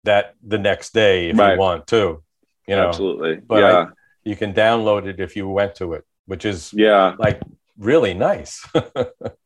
that 0.03 0.35
the 0.45 0.57
next 0.57 0.93
day 0.93 1.29
if 1.29 1.37
Right. 1.37 1.53
you 1.53 1.59
want 1.59 1.87
to. 1.95 2.21
You 2.67 2.75
know, 2.75 2.87
Absolutely. 2.89 3.35
but 3.37 3.59
yeah. 3.61 3.77
I, 3.77 3.87
you 4.25 4.35
can 4.35 4.51
download 4.53 5.07
it 5.07 5.19
if 5.21 5.35
you 5.37 5.47
went 5.47 5.75
to 5.75 5.93
it, 5.93 6.03
which 6.25 6.43
is 6.45 6.73
yeah. 6.73 7.15
like 7.17 7.39
really 7.77 8.13
nice. 8.13 8.53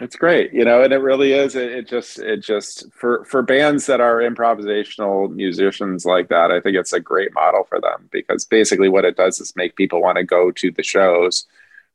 It's 0.00 0.14
great, 0.14 0.52
you 0.52 0.64
know, 0.64 0.82
and 0.82 0.92
it 0.92 0.98
really 0.98 1.32
is. 1.32 1.56
It, 1.56 1.72
it 1.72 1.88
just, 1.88 2.20
it 2.20 2.40
just 2.40 2.86
for 2.92 3.24
for 3.24 3.42
bands 3.42 3.86
that 3.86 4.00
are 4.00 4.18
improvisational 4.18 5.28
musicians 5.34 6.04
like 6.04 6.28
that, 6.28 6.52
I 6.52 6.60
think 6.60 6.76
it's 6.76 6.92
a 6.92 7.00
great 7.00 7.34
model 7.34 7.64
for 7.64 7.80
them 7.80 8.08
because 8.12 8.44
basically 8.44 8.88
what 8.88 9.04
it 9.04 9.16
does 9.16 9.40
is 9.40 9.56
make 9.56 9.74
people 9.74 10.00
want 10.00 10.16
to 10.16 10.24
go 10.24 10.52
to 10.52 10.70
the 10.70 10.84
shows, 10.84 11.46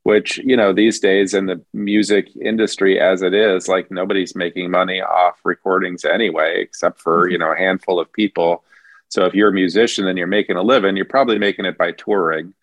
which 0.03 0.37
you 0.39 0.57
know 0.57 0.73
these 0.73 0.99
days 0.99 1.33
in 1.33 1.45
the 1.45 1.61
music 1.73 2.29
industry 2.35 2.99
as 2.99 3.21
it 3.21 3.33
is, 3.33 3.69
like 3.69 3.89
nobody's 3.89 4.35
making 4.35 4.69
money 4.69 5.01
off 5.01 5.39
recordings 5.45 6.03
anyway, 6.03 6.61
except 6.61 6.99
for 6.99 7.23
mm-hmm. 7.23 7.31
you 7.31 7.37
know 7.37 7.53
a 7.53 7.57
handful 7.57 8.01
of 8.01 8.11
people. 8.11 8.65
So 9.07 9.25
if 9.25 9.33
you're 9.33 9.49
a 9.49 9.53
musician 9.53 10.07
and 10.07 10.17
you're 10.17 10.27
making 10.27 10.57
a 10.57 10.63
living, 10.63 10.97
you're 10.97 11.05
probably 11.05 11.37
making 11.37 11.65
it 11.65 11.77
by 11.77 11.91
touring 11.93 12.53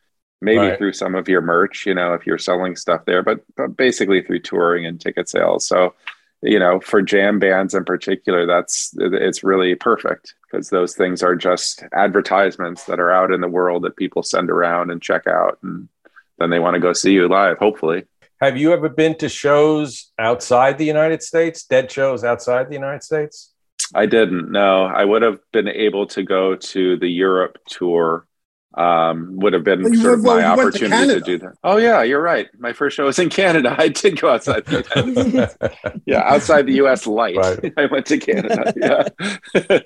maybe 0.41 0.59
Right. 0.59 0.79
through 0.79 0.93
some 0.95 1.15
of 1.15 1.29
your 1.29 1.41
merch, 1.41 1.87
you 1.87 1.95
know, 1.95 2.15
if 2.15 2.27
you're 2.27 2.39
selling 2.39 2.77
stuff 2.77 3.05
there, 3.05 3.23
but, 3.23 3.41
but 3.57 3.77
basically 3.77 4.23
through 4.23 4.41
touring 4.41 4.87
and 4.87 5.01
ticket 5.01 5.29
sales. 5.29 5.67
So, 5.67 5.95
you 6.43 6.59
know, 6.59 6.81
for 6.81 7.03
jam 7.03 7.39
bands 7.39 7.75
in 7.75 7.85
particular, 7.85 8.47
that's 8.47 8.95
it's 8.99 9.45
really 9.45 9.75
perfect 9.75 10.35
because 10.51 10.71
those 10.71 10.95
things 10.95 11.23
are 11.23 11.37
just 11.37 11.85
advertisements 11.93 12.85
that 12.85 12.99
are 12.99 13.11
out 13.11 13.33
in 13.33 13.43
the 13.43 13.49
world 13.49 13.83
that 13.85 13.97
people 13.97 14.23
send 14.23 14.51
around 14.51 14.91
and 14.91 15.03
check 15.03 15.27
out, 15.27 15.59
and 15.63 15.89
then 16.39 16.49
they 16.49 16.59
want 16.59 16.75
to 16.75 16.81
go 16.81 16.95
see 16.95 17.13
you 17.13 17.29
live. 17.29 17.59
Hopefully, 17.59 18.05
Have 18.41 18.57
you 18.57 18.73
ever 18.73 18.89
been 18.89 19.19
to 19.19 19.29
shows 19.29 20.11
outside 20.19 20.79
the 20.79 20.87
United 20.87 21.23
States? 21.23 21.65
Dead 21.67 21.93
shows 21.93 22.25
outside 22.25 22.69
the 22.71 22.75
United 22.75 23.03
States? 23.03 23.53
I 23.95 24.07
didn't 24.07 24.51
No, 24.51 24.85
I 24.85 25.05
would 25.05 25.21
have 25.21 25.41
been 25.53 25.69
able 25.69 26.07
to 26.07 26.23
go 26.23 26.57
to 26.57 26.97
the 26.97 27.09
Europe 27.09 27.59
tour. 27.69 28.27
Um, 28.77 29.37
would 29.41 29.53
have 29.53 29.65
been 29.65 29.83
Well, 29.83 29.93
you 29.93 30.01
sort 30.01 30.15
of 30.15 30.23
my 30.23 30.29
well, 30.37 30.39
you 30.39 30.63
went 30.65 30.75
to 30.77 30.85
opportunity 30.87 31.15
to, 31.15 31.21
do 31.21 31.39
that. 31.39 31.55
Oh 31.65 31.77
yeah, 31.79 32.03
you're 32.05 32.23
right. 32.23 32.49
My 32.59 32.73
first 32.73 32.97
show 32.97 33.05
was 33.07 33.19
in 33.19 33.29
Canada. 33.29 33.75
I 33.79 33.89
did 33.89 34.21
go 34.21 34.31
outside 34.31 34.65
the 34.67 36.01
yeah, 36.07 36.23
outside 36.25 36.67
the 36.67 36.75
U.S. 36.75 37.05
light. 37.07 37.37
Right. 37.37 37.73
I 37.77 37.87
went 37.87 38.07
to 38.07 38.19
Canada. 38.19 38.73
Yeah, 38.77 39.09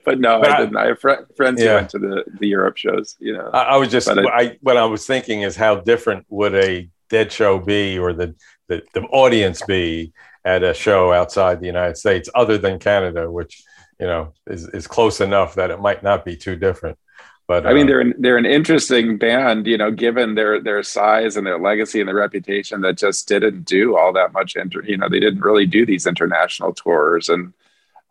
but 0.05 0.21
no, 0.21 0.41
But 0.41 0.51
I 0.51 0.55
I- 0.57 0.61
didn't. 0.61 0.77
I 0.77 0.87
have 0.89 1.01
fr- 1.01 1.25
friends 1.35 1.63
Yeah. 1.63 1.69
who 1.71 1.75
went 1.77 1.91
to 1.91 1.99
the 1.99 2.25
the 2.41 2.47
Europe 2.49 2.77
shows. 2.77 3.17
You 3.21 3.33
know, 3.39 3.49
I, 3.55 3.63
I 3.63 3.77
was 3.79 3.91
just 3.91 4.07
But 4.07 4.19
it- 4.19 4.27
I, 4.27 4.59
what 4.61 4.77
I 4.77 4.85
was 4.85 5.07
thinking 5.07 5.43
is 5.43 5.57
how 5.57 5.77
different 5.77 6.27
would 6.29 6.55
a 6.55 6.89
dead 7.09 7.33
show 7.33 7.59
be 7.59 7.99
or 7.99 8.13
the, 8.13 8.35
the 8.69 8.83
the 8.93 9.01
audience 9.05 9.63
be 9.63 10.13
at 10.45 10.63
a 10.63 10.75
show 10.75 11.11
outside 11.11 11.61
the 11.61 11.67
United 11.67 11.97
States 11.97 12.29
other 12.35 12.59
than 12.59 12.79
Canada, 12.79 13.31
which 13.31 13.63
you 13.99 14.07
know 14.07 14.35
is, 14.47 14.69
is 14.69 14.87
close 14.87 15.23
enough 15.23 15.55
that 15.55 15.71
it 15.71 15.81
might 15.81 16.03
not 16.03 16.23
be 16.23 16.37
too 16.37 16.55
different. 16.57 16.99
But 17.47 17.67
I 17.67 17.75
mean, 17.75 17.85
uh, 17.85 17.87
they're 17.89 18.01
an, 18.01 18.15
they're 18.19 18.39
an 18.39 18.47
interesting 18.47 19.19
band. 19.19 19.67
You 19.67 19.77
know, 19.77 19.91
given 19.91 20.35
their 20.35 20.61
their 20.61 20.83
size 20.83 21.37
and 21.37 21.47
their 21.47 21.59
legacy 21.59 22.01
and 22.01 22.09
their 22.09 22.17
reputation, 22.17 22.81
that 22.81 22.97
just 22.97 23.29
didn't 23.29 23.65
do 23.65 23.97
all 23.97 24.15
that 24.15 24.33
much. 24.33 24.57
Inter, 24.57 24.83
you 24.83 24.97
know, 24.97 25.09
they 25.11 25.21
didn't 25.21 25.41
really 25.41 25.67
do 25.67 25.85
these 25.85 26.07
international 26.07 26.73
tours, 26.73 27.29
and 27.29 27.53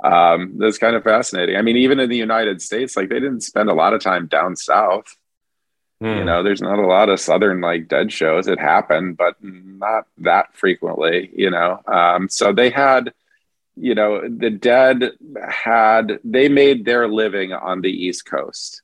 um, 0.03 0.57
that's 0.59 0.77
kind 0.77 0.95
of 0.95 1.03
fascinating. 1.03 1.55
I 1.55 1.63
mean, 1.63 1.77
even 1.77 1.99
in 1.99 2.09
the 2.09 2.17
United 2.17 2.61
States, 2.61 2.95
like 2.95 3.09
they 3.09 3.19
didn't 3.19 3.41
spend 3.41 3.69
a 3.69 3.73
lot 3.73 3.93
of 3.93 4.01
time 4.01 4.27
down 4.27 4.55
south. 4.55 5.17
hmm. 5.99 6.05
You 6.05 6.23
know, 6.25 6.43
there's 6.43 6.61
not 6.61 6.77
a 6.77 6.85
lot 6.85 7.09
of 7.09 7.19
southern 7.19 7.59
like 7.59 7.87
dead 7.87 8.11
shows. 8.11 8.47
It 8.47 8.59
happened, 8.59 9.17
but 9.17 9.35
not 9.41 10.05
that 10.19 10.55
frequently. 10.55 11.31
You 11.35 11.49
know, 11.49 11.81
um, 11.87 12.29
so 12.29 12.53
they 12.53 12.69
had, 12.69 13.13
you 13.75 13.95
know, 13.95 14.21
the 14.29 14.51
dead 14.51 15.13
had 15.49 16.19
they 16.23 16.49
made 16.49 16.85
their 16.85 17.07
living 17.07 17.51
on 17.51 17.81
the 17.81 17.89
East 17.91 18.25
Coast, 18.25 18.82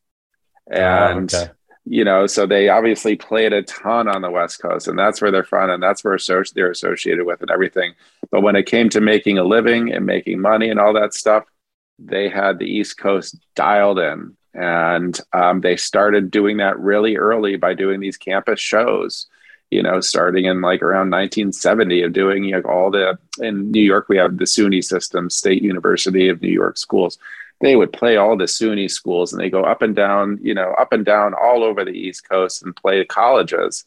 and 0.69 1.33
Oh, 1.33 1.43
okay. 1.43 1.51
you 1.85 2.03
know, 2.03 2.27
so 2.27 2.45
they 2.45 2.69
obviously 2.69 3.15
played 3.15 3.53
a 3.53 3.63
ton 3.63 4.07
on 4.07 4.21
the 4.21 4.31
West 4.31 4.61
Coast, 4.61 4.87
and 4.87 4.97
that's 4.99 5.21
where 5.21 5.31
they're 5.31 5.43
from, 5.43 5.69
and 5.69 5.81
that's 5.81 6.03
where 6.03 6.15
associ- 6.15 6.53
they're 6.53 6.71
associated 6.71 7.25
with, 7.25 7.41
and 7.41 7.51
everything. 7.51 7.93
But 8.31 8.41
when 8.41 8.55
it 8.55 8.65
came 8.67 8.89
to 8.89 9.01
making 9.01 9.37
a 9.37 9.43
living 9.43 9.91
and 9.91 10.05
making 10.05 10.39
money 10.41 10.69
and 10.69 10.79
all 10.79 10.93
that 10.93 11.13
stuff, 11.13 11.45
they 11.97 12.29
had 12.29 12.59
the 12.59 12.65
East 12.65 12.97
Coast 12.97 13.37
dialed 13.55 13.99
in, 13.99 14.37
and 14.53 15.19
um, 15.33 15.61
they 15.61 15.75
started 15.77 16.31
doing 16.31 16.57
that 16.57 16.79
really 16.79 17.17
early 17.17 17.55
by 17.57 17.73
doing 17.73 17.99
these 17.99 18.17
campus 18.17 18.59
shows. 18.59 19.27
you 19.71 19.83
know, 19.83 19.99
starting 20.01 20.45
in 20.45 20.61
like 20.61 20.81
around 20.81 21.11
1970 21.11 22.01
of 22.03 22.13
doing 22.13 22.43
you 22.43 22.51
know, 22.53 22.61
all 22.69 22.89
the, 22.91 23.17
in 23.39 23.71
New 23.71 23.81
York, 23.83 24.09
we 24.09 24.17
have 24.17 24.37
the 24.37 24.45
SUNY 24.45 24.83
system, 24.83 25.29
State 25.29 25.61
University 25.61 26.27
of 26.29 26.41
New 26.41 26.49
York 26.51 26.77
schools. 26.77 27.19
They 27.61 27.75
would 27.75 27.91
play 27.91 28.15
all 28.15 28.37
the 28.37 28.45
SUNY 28.45 28.89
schools 28.89 29.33
and 29.33 29.41
they 29.41 29.49
go 29.49 29.63
up 29.63 29.81
and 29.81 29.95
down, 29.95 30.39
you 30.41 30.53
know, 30.53 30.71
up 30.79 30.93
and 30.93 31.05
down 31.05 31.33
all 31.33 31.63
over 31.63 31.83
the 31.83 31.91
East 31.91 32.27
Coast 32.27 32.63
and 32.63 32.75
play 32.75 33.03
colleges. 33.05 33.85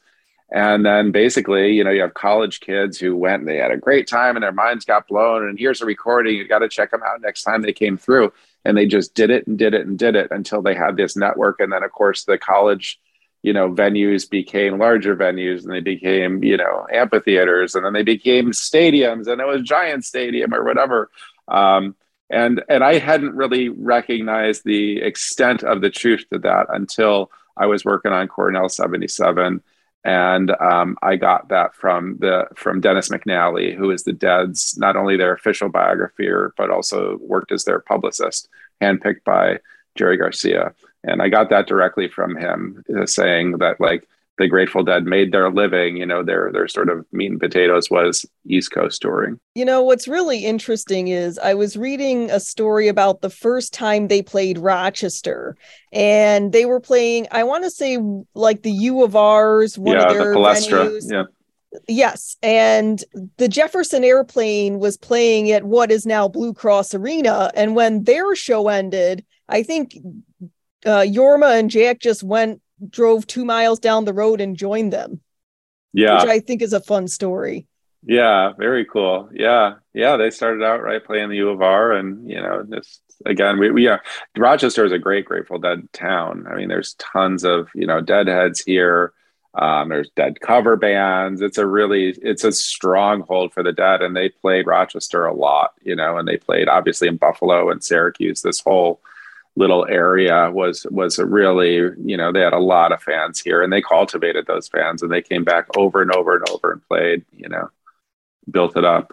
And 0.53 0.85
then 0.85 1.13
basically, 1.13 1.73
you 1.73 1.83
know, 1.83 1.91
you 1.91 2.03
have 2.03 2.13
college 2.13 2.61
kids 2.61 2.99
who 2.99 3.17
went 3.17 3.41
and 3.41 3.49
they 3.49 3.57
had 3.57 3.71
a 3.71 3.77
great 3.79 4.07
time 4.07 4.37
and 4.37 4.43
their 4.43 4.53
minds 4.53 4.85
got 4.85 5.09
blown. 5.09 5.49
And 5.49 5.59
here's 5.59 5.81
a 5.81 5.87
recording. 5.87 6.37
You 6.37 6.47
got 6.47 6.59
to 6.59 6.69
check 6.69 6.91
them 6.91 7.03
out 7.03 7.23
next 7.23 7.43
time 7.43 7.63
they 7.63 7.73
came 7.73 7.97
through. 7.97 8.33
And 8.65 8.77
they 8.77 8.87
just 8.87 9.15
did 9.15 9.31
it 9.31 9.47
and 9.47 9.59
did 9.59 9.73
it 9.73 9.87
and 9.87 9.99
did 9.99 10.15
it 10.15 10.29
until 10.31 10.61
they 10.61 10.75
had 10.75 10.97
this 10.99 11.17
network. 11.17 11.59
And 11.59 11.73
then, 11.73 11.83
of 11.83 11.91
course, 11.93 12.25
the 12.25 12.37
college, 12.37 13.01
you 13.43 13.55
know, 13.55 13.73
venues 13.73 14.29
became 14.29 14.79
larger 14.79 15.17
venues 15.17 15.65
and 15.65 15.73
they 15.73 15.81
became, 15.81 16.45
you 16.45 16.59
know, 16.59 16.87
amphitheaters 16.93 17.75
and 17.75 17.85
then 17.85 17.95
they 17.95 18.03
became 18.03 18.53
stadiums 18.53 19.29
and 19.29 19.41
it 19.41 19.47
was 19.47 19.63
Giant 19.63 20.05
Stadium 20.05 20.53
or 20.53 20.63
whatever. 20.65 21.11
Um, 21.49 21.97
and 22.33 22.63
and 22.69 22.83
I 22.83 22.99
hadn't 22.99 23.37
really 23.37 23.69
recognized 23.69 24.65
the 24.65 25.01
extent 25.03 25.63
of 25.63 25.81
the 25.81 25.91
truth 25.91 26.25
to 26.33 26.39
that 26.41 26.67
until 26.71 27.31
I 27.57 27.67
was 27.67 27.85
working 27.85 28.13
on 28.13 28.27
Cornell 28.29 28.69
77 28.69 29.63
and 30.05 30.51
um, 30.61 30.97
I 31.03 31.17
got 31.17 31.49
that 31.49 31.75
from 31.77 32.17
the 32.19 32.49
from 32.57 32.81
Dennis 32.81 33.09
McNally, 33.09 33.75
who 33.75 33.91
is 33.91 34.03
the 34.03 34.13
Dead's 34.13 34.77
not 34.77 34.97
only 34.97 35.17
their 35.17 35.33
official 35.33 35.69
biographer 35.69 36.53
but 36.57 36.71
also 36.71 37.19
worked 37.21 37.53
as 37.53 37.65
their 37.65 37.79
publicist, 37.79 38.49
handpicked 38.81 39.23
by 39.25 39.59
Jerry 39.95 40.17
Garcia. 40.17 40.75
And 41.05 41.23
I 41.23 41.29
got 41.29 41.51
that 41.51 41.67
directly 41.67 42.09
from 42.09 42.37
him, 42.37 42.85
uh, 42.97 43.07
saying 43.07 43.59
that 43.59 43.81
like 43.81 44.09
the 44.39 44.49
Grateful 44.49 44.83
Dead 44.83 45.05
made 45.05 45.31
their 45.31 45.51
living, 45.51 45.97
you 45.97 46.07
know, 46.07 46.23
their 46.25 46.51
their 46.53 46.67
sort 46.67 46.89
of 46.89 47.05
meat 47.13 47.31
and 47.31 47.41
potatoes 47.41 47.91
was 47.91 48.25
East 48.47 48.73
Coast 48.73 49.03
touring. 49.03 49.39
You 49.55 49.65
know, 49.65 49.83
what's 49.83 50.09
really 50.09 50.45
interesting 50.45 51.09
is 51.09 51.39
I 51.39 51.55
was 51.55 51.77
reading 51.77 52.31
a 52.31 52.41
story 52.41 52.89
about 52.89 53.21
the 53.21 53.31
first 53.31 53.75
time 53.75 54.09
they 54.09 54.23
played 54.23 54.59
Rochester, 54.59 55.57
and 55.93 56.53
they 56.53 56.65
were 56.65 56.81
playing, 56.81 57.27
I 57.31 57.45
want 57.45 57.65
to 57.65 57.71
say 57.71 57.99
like 58.35 58.63
the 58.63 58.73
U 58.73 59.05
of 59.05 59.15
R's, 59.15 59.79
one 59.79 59.97
yeah, 59.97 60.07
of 60.07 60.15
their 60.15 60.33
the 60.33 60.39
Palestra. 60.39 60.89
venues. 60.89 61.13
Yeah. 61.13 61.25
Yes, 61.89 62.37
and 62.43 63.03
the 63.39 63.49
Jefferson 63.49 64.05
Airplane 64.05 64.79
was 64.79 64.99
playing 64.99 65.51
at 65.53 65.65
what 65.65 65.91
is 65.91 66.05
now 66.05 66.29
Blue 66.29 66.53
Cross 66.53 66.95
Arena, 66.95 67.51
and 67.55 67.75
when 67.75 68.05
their 68.05 68.35
show 68.35 68.69
ended, 68.69 69.25
I 69.49 69.63
think 69.63 69.97
uh, 70.85 71.05
Jorma 71.07 71.59
and 71.59 71.71
Jack 71.71 71.99
just 71.99 72.23
went 72.23 72.61
drove 72.89 73.27
two 73.27 73.45
miles 73.45 73.79
down 73.79 74.05
the 74.05 74.15
road 74.15 74.41
and 74.41 74.57
joined 74.57 74.93
them, 74.93 75.21
Yeah. 75.93 76.21
which 76.21 76.31
I 76.31 76.41
think 76.41 76.63
is 76.63 76.73
a 76.73 76.81
fun 76.81 77.09
story. 77.09 77.67
Yeah, 78.05 78.53
very 78.59 78.85
cool. 78.85 79.29
Yeah, 79.33 79.75
yeah. 79.95 80.17
They 80.17 80.31
started 80.31 80.65
out 80.65 80.83
right 80.83 81.05
playing 81.05 81.29
the 81.29 81.37
U 81.37 81.51
of 81.51 81.63
R, 81.63 81.93
and 81.93 82.29
you 82.29 82.41
know, 82.43 82.65
just 82.69 83.01
again, 83.25 83.61
we, 83.61 83.71
we 83.71 83.87
uh, 83.89 83.99
Rochester 84.37 84.85
is 84.85 84.91
a 84.91 84.99
great 84.99 85.25
Grateful 85.25 85.59
Dead 85.59 85.89
town. 85.93 86.47
I 86.51 86.57
mean, 86.57 86.69
there's 86.69 86.95
tons 86.95 87.45
of 87.45 87.69
you 87.75 87.87
know 87.87 88.01
Deadheads 88.01 88.61
here. 88.65 89.13
Um, 89.55 89.91
there's 89.91 90.11
Dead 90.17 90.41
cover 90.41 90.75
bands. 90.77 91.43
It's 91.43 91.59
a 91.59 91.67
really, 91.67 92.09
it's 92.09 92.43
a 92.43 92.51
stronghold 92.51 93.53
for 93.53 93.63
the 93.63 93.73
Dead, 93.73 94.03
and 94.03 94.17
they 94.17 94.31
played 94.31 94.67
Rochester 94.67 95.25
a 95.27 95.35
lot. 95.35 95.75
You 95.83 95.95
know, 95.95 96.17
and 96.19 96.27
they 96.27 96.39
played 96.39 96.67
obviously 96.69 97.07
in 97.07 97.19
Buffalo 97.19 97.71
and 97.71 97.85
Syracuse. 97.85 98.43
This 98.43 98.59
whole 98.61 99.01
little 99.55 99.87
area 99.89 100.51
was 100.51 100.87
was 100.91 101.19
a 101.19 101.27
really 101.27 101.75
you 102.03 102.17
know 102.17 102.33
they 102.33 102.41
had 102.41 102.55
a 102.55 102.59
lot 102.59 102.93
of 102.93 103.03
fans 103.03 103.41
here 103.41 103.63
and 103.63 103.73
they 103.73 103.83
cultivated 103.83 104.47
those 104.47 104.69
fans 104.69 105.03
and 105.03 105.13
they 105.13 105.21
came 105.21 105.45
back 105.45 105.67
over 105.77 106.01
and 106.01 106.11
over 106.13 106.37
and 106.37 106.49
over 106.49 106.73
and 106.73 106.89
played 106.89 107.25
you 107.33 107.49
know 107.49 107.69
built 108.51 108.77
it 108.77 108.85
up 108.85 109.13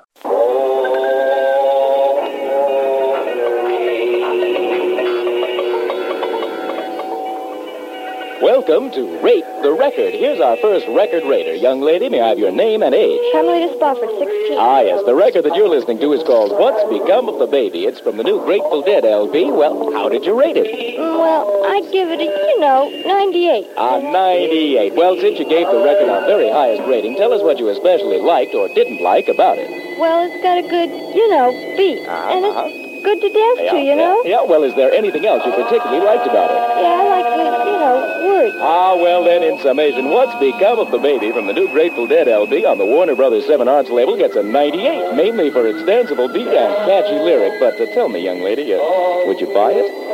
Welcome 8.42 8.90
to 8.92 9.20
Rate 9.20 9.44
the 9.64 9.74
Record. 9.74 10.14
Here's 10.16 10.40
our 10.40 10.56
first 10.64 10.88
record 10.88 11.28
rater. 11.28 11.54
Young 11.56 11.82
lady, 11.82 12.08
may 12.08 12.22
I 12.22 12.30
have 12.30 12.40
your 12.40 12.54
name 12.54 12.82
and 12.82 12.96
age? 12.96 13.20
Carmelita 13.34 13.76
Spofford, 13.76 14.08
16. 14.16 14.56
Ah, 14.56 14.80
yes. 14.80 15.04
The 15.06 15.14
record 15.14 15.44
that 15.44 15.58
you're 15.58 15.68
listening 15.68 16.00
to 16.00 16.14
is 16.14 16.24
called 16.24 16.56
What's 16.56 16.80
Become 16.88 17.28
of 17.28 17.40
the 17.40 17.48
Baby. 17.48 17.84
It's 17.84 18.00
from 18.00 18.16
the 18.16 18.24
new 18.24 18.40
Grateful 18.46 18.82
Dead 18.82 19.04
LP. 19.04 19.52
Well, 19.52 19.92
how 19.92 20.08
did 20.08 20.24
you 20.24 20.40
rate 20.40 20.56
it? 20.56 20.72
Mm, 20.72 21.20
well, 21.20 21.52
I'd 21.68 21.92
give 21.92 22.08
it 22.08 22.22
a, 22.22 22.32
you 22.32 22.60
know, 22.62 22.88
98. 23.06 23.68
A 23.76 24.02
98. 24.08 24.96
Well, 24.96 25.20
since 25.20 25.38
you 25.38 25.44
gave 25.44 25.68
the 25.68 25.84
record 25.84 26.08
our 26.08 26.22
very 26.24 26.50
highest 26.50 26.88
rating, 26.88 27.18
tell 27.18 27.34
us 27.34 27.44
what 27.44 27.60
you 27.60 27.68
especially 27.68 28.22
liked 28.22 28.56
or 28.56 28.70
didn't 28.70 29.04
like 29.04 29.28
about 29.28 29.58
it. 29.60 29.68
Well, 30.00 30.32
it's 30.32 30.42
got 30.42 30.58
a 30.58 30.64
good, 30.64 30.88
you 31.14 31.30
know, 31.30 31.52
beat. 31.76 32.08
And 32.08 32.46
it's 32.46 32.56
uh-huh. 32.56 32.89
Good 33.04 33.22
to 33.22 33.30
dance 33.30 33.72
to, 33.72 33.78
you 33.78 33.96
know? 33.96 34.22
Yeah, 34.26 34.44
well, 34.44 34.64
is 34.64 34.76
there 34.76 34.92
anything 34.92 35.26
else 35.26 35.46
you 35.46 35.52
particularly 35.52 36.04
liked 36.04 36.28
about 36.28 36.52
it? 36.52 36.82
Yeah, 36.82 37.00
I 37.00 37.10
like 37.10 37.26
the, 37.26 37.72
you 37.72 37.80
know, 37.80 38.28
words. 38.28 38.56
Ah, 38.60 38.96
well, 38.96 39.24
then, 39.24 39.44
in 39.44 39.60
summation, 39.62 40.10
What's 40.10 40.38
Become 40.40 40.80
of 40.80 40.92
the 40.92 40.98
Baby 40.98 41.32
from 41.32 41.48
the 41.48 41.54
new 41.54 41.68
Grateful 41.70 42.08
Dead 42.08 42.28
LP 42.28 42.66
on 42.66 42.78
the 42.78 42.86
Warner 42.86 43.16
Brothers 43.16 43.46
7 43.46 43.68
Arts 43.68 43.90
label 43.90 44.18
gets 44.18 44.36
a 44.36 44.44
98, 44.44 45.16
mainly 45.16 45.50
for 45.52 45.66
its 45.68 45.80
danceable 45.80 46.32
beat 46.34 46.48
and 46.48 46.76
catchy 46.88 47.20
lyric. 47.20 47.60
But 47.60 47.80
uh, 47.80 47.94
tell 47.94 48.10
me, 48.10 48.24
young 48.24 48.42
lady, 48.42 48.74
uh, 48.74 48.80
would 49.26 49.40
you 49.40 49.54
buy 49.54 49.72
it? 49.74 50.10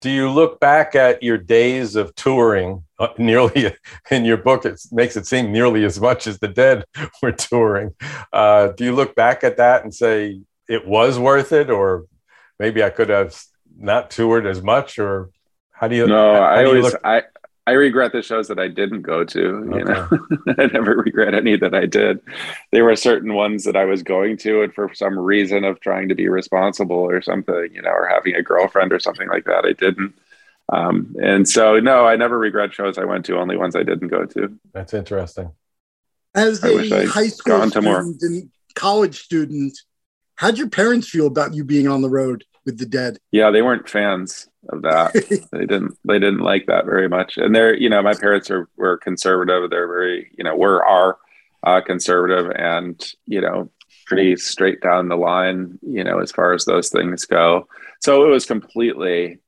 Do 0.00 0.10
you 0.10 0.30
look 0.30 0.60
back 0.60 0.94
at 0.94 1.22
your 1.22 1.38
days 1.38 1.96
of 1.96 2.14
touring? 2.14 2.84
Uh, 2.98 3.08
nearly 3.18 3.74
in 4.10 4.24
your 4.24 4.36
book, 4.36 4.64
it 4.64 4.80
makes 4.92 5.16
it 5.16 5.26
seem 5.26 5.52
nearly 5.52 5.84
as 5.84 6.00
much 6.00 6.26
as 6.26 6.38
the 6.38 6.48
Dead 6.48 6.84
were 7.22 7.32
touring. 7.32 7.94
Uh, 8.32 8.68
do 8.68 8.84
you 8.84 8.94
look 8.94 9.14
back 9.14 9.42
at 9.44 9.56
that 9.56 9.84
and 9.84 9.94
say 9.94 10.40
it 10.68 10.86
was 10.86 11.18
worth 11.18 11.52
it, 11.52 11.70
or 11.70 12.06
maybe 12.58 12.82
I 12.82 12.90
could 12.90 13.08
have 13.08 13.40
not 13.78 14.10
toured 14.10 14.46
as 14.46 14.62
much, 14.62 14.98
or 14.98 15.30
how 15.72 15.88
do 15.88 15.96
you? 15.96 16.06
no 16.06 16.34
how 16.34 16.40
i 16.42 16.64
always 16.64 16.84
look- 16.84 17.00
i 17.04 17.22
i 17.66 17.72
regret 17.72 18.12
the 18.12 18.22
shows 18.22 18.48
that 18.48 18.58
i 18.58 18.66
didn't 18.68 19.02
go 19.02 19.24
to 19.24 19.40
you 19.40 19.84
know 19.84 20.08
i 20.58 20.66
never 20.66 20.96
regret 20.96 21.34
any 21.34 21.54
that 21.56 21.74
i 21.74 21.84
did 21.84 22.18
there 22.72 22.84
were 22.84 22.96
certain 22.96 23.34
ones 23.34 23.64
that 23.64 23.76
i 23.76 23.84
was 23.84 24.02
going 24.02 24.36
to 24.38 24.62
and 24.62 24.72
for 24.72 24.94
some 24.94 25.18
reason 25.18 25.64
of 25.64 25.78
trying 25.80 26.08
to 26.08 26.14
be 26.14 26.28
responsible 26.28 26.96
or 26.96 27.20
something 27.20 27.68
you 27.74 27.82
know 27.82 27.90
or 27.90 28.08
having 28.08 28.34
a 28.34 28.42
girlfriend 28.42 28.90
or 28.92 28.98
something 28.98 29.28
like 29.28 29.44
that 29.44 29.66
i 29.66 29.72
didn't 29.74 30.14
um, 30.72 31.14
and 31.22 31.46
so 31.46 31.78
no 31.78 32.06
i 32.06 32.16
never 32.16 32.38
regret 32.38 32.72
shows 32.72 32.96
i 32.96 33.04
went 33.04 33.26
to 33.26 33.36
only 33.36 33.56
ones 33.58 33.76
i 33.76 33.82
didn't 33.82 34.08
go 34.08 34.24
to 34.24 34.58
That's 34.72 34.94
interesting. 34.94 35.50
As 36.34 36.62
I 36.64 36.70
wish 36.72 36.90
a 36.92 37.02
I'd 37.02 37.08
high 37.08 37.28
school 37.28 37.58
gone 37.58 37.84
more. 37.84 38.02
student 38.02 38.22
and 38.22 38.50
college 38.74 39.22
student, 39.24 39.76
how'd 40.36 40.58
your 40.58 40.68
parents 40.68 41.08
feel 41.08 41.26
about 41.26 41.54
you 41.54 41.64
being 41.64 41.88
on 41.88 42.02
the 42.02 42.10
road 42.10 42.44
with 42.64 42.78
the 42.78 42.86
dead? 42.86 43.18
yeah 43.32 43.50
they 43.50 43.62
weren't 43.62 43.88
fans 43.88 44.48
of 44.68 44.82
that. 44.82 45.14
They 45.52 45.66
didn't 45.66 45.96
they 46.04 46.18
didn't 46.18 46.40
like 46.40 46.66
that 46.66 46.84
very 46.84 47.08
much. 47.08 47.36
And 47.36 47.54
they're 47.54 47.74
you 47.74 47.88
know 47.88 48.02
my 48.02 48.14
parents 48.14 48.50
are 48.50 48.68
were 48.76 48.98
conservative. 48.98 49.70
They're 49.70 49.88
very 49.88 50.30
you 50.36 50.44
know 50.44 50.56
were 50.56 50.84
are 50.84 51.18
uh, 51.62 51.80
conservative 51.80 52.52
and 52.54 53.02
you 53.26 53.40
know 53.40 53.70
pretty 54.06 54.36
straight 54.36 54.80
down 54.80 55.08
the 55.08 55.16
line 55.16 55.78
you 55.82 56.04
know 56.04 56.20
as 56.20 56.32
far 56.32 56.52
as 56.52 56.64
those 56.64 56.90
things 56.90 57.24
go. 57.24 57.68
So 58.00 58.24
it 58.24 58.30
was 58.30 58.46
completely 58.46 59.38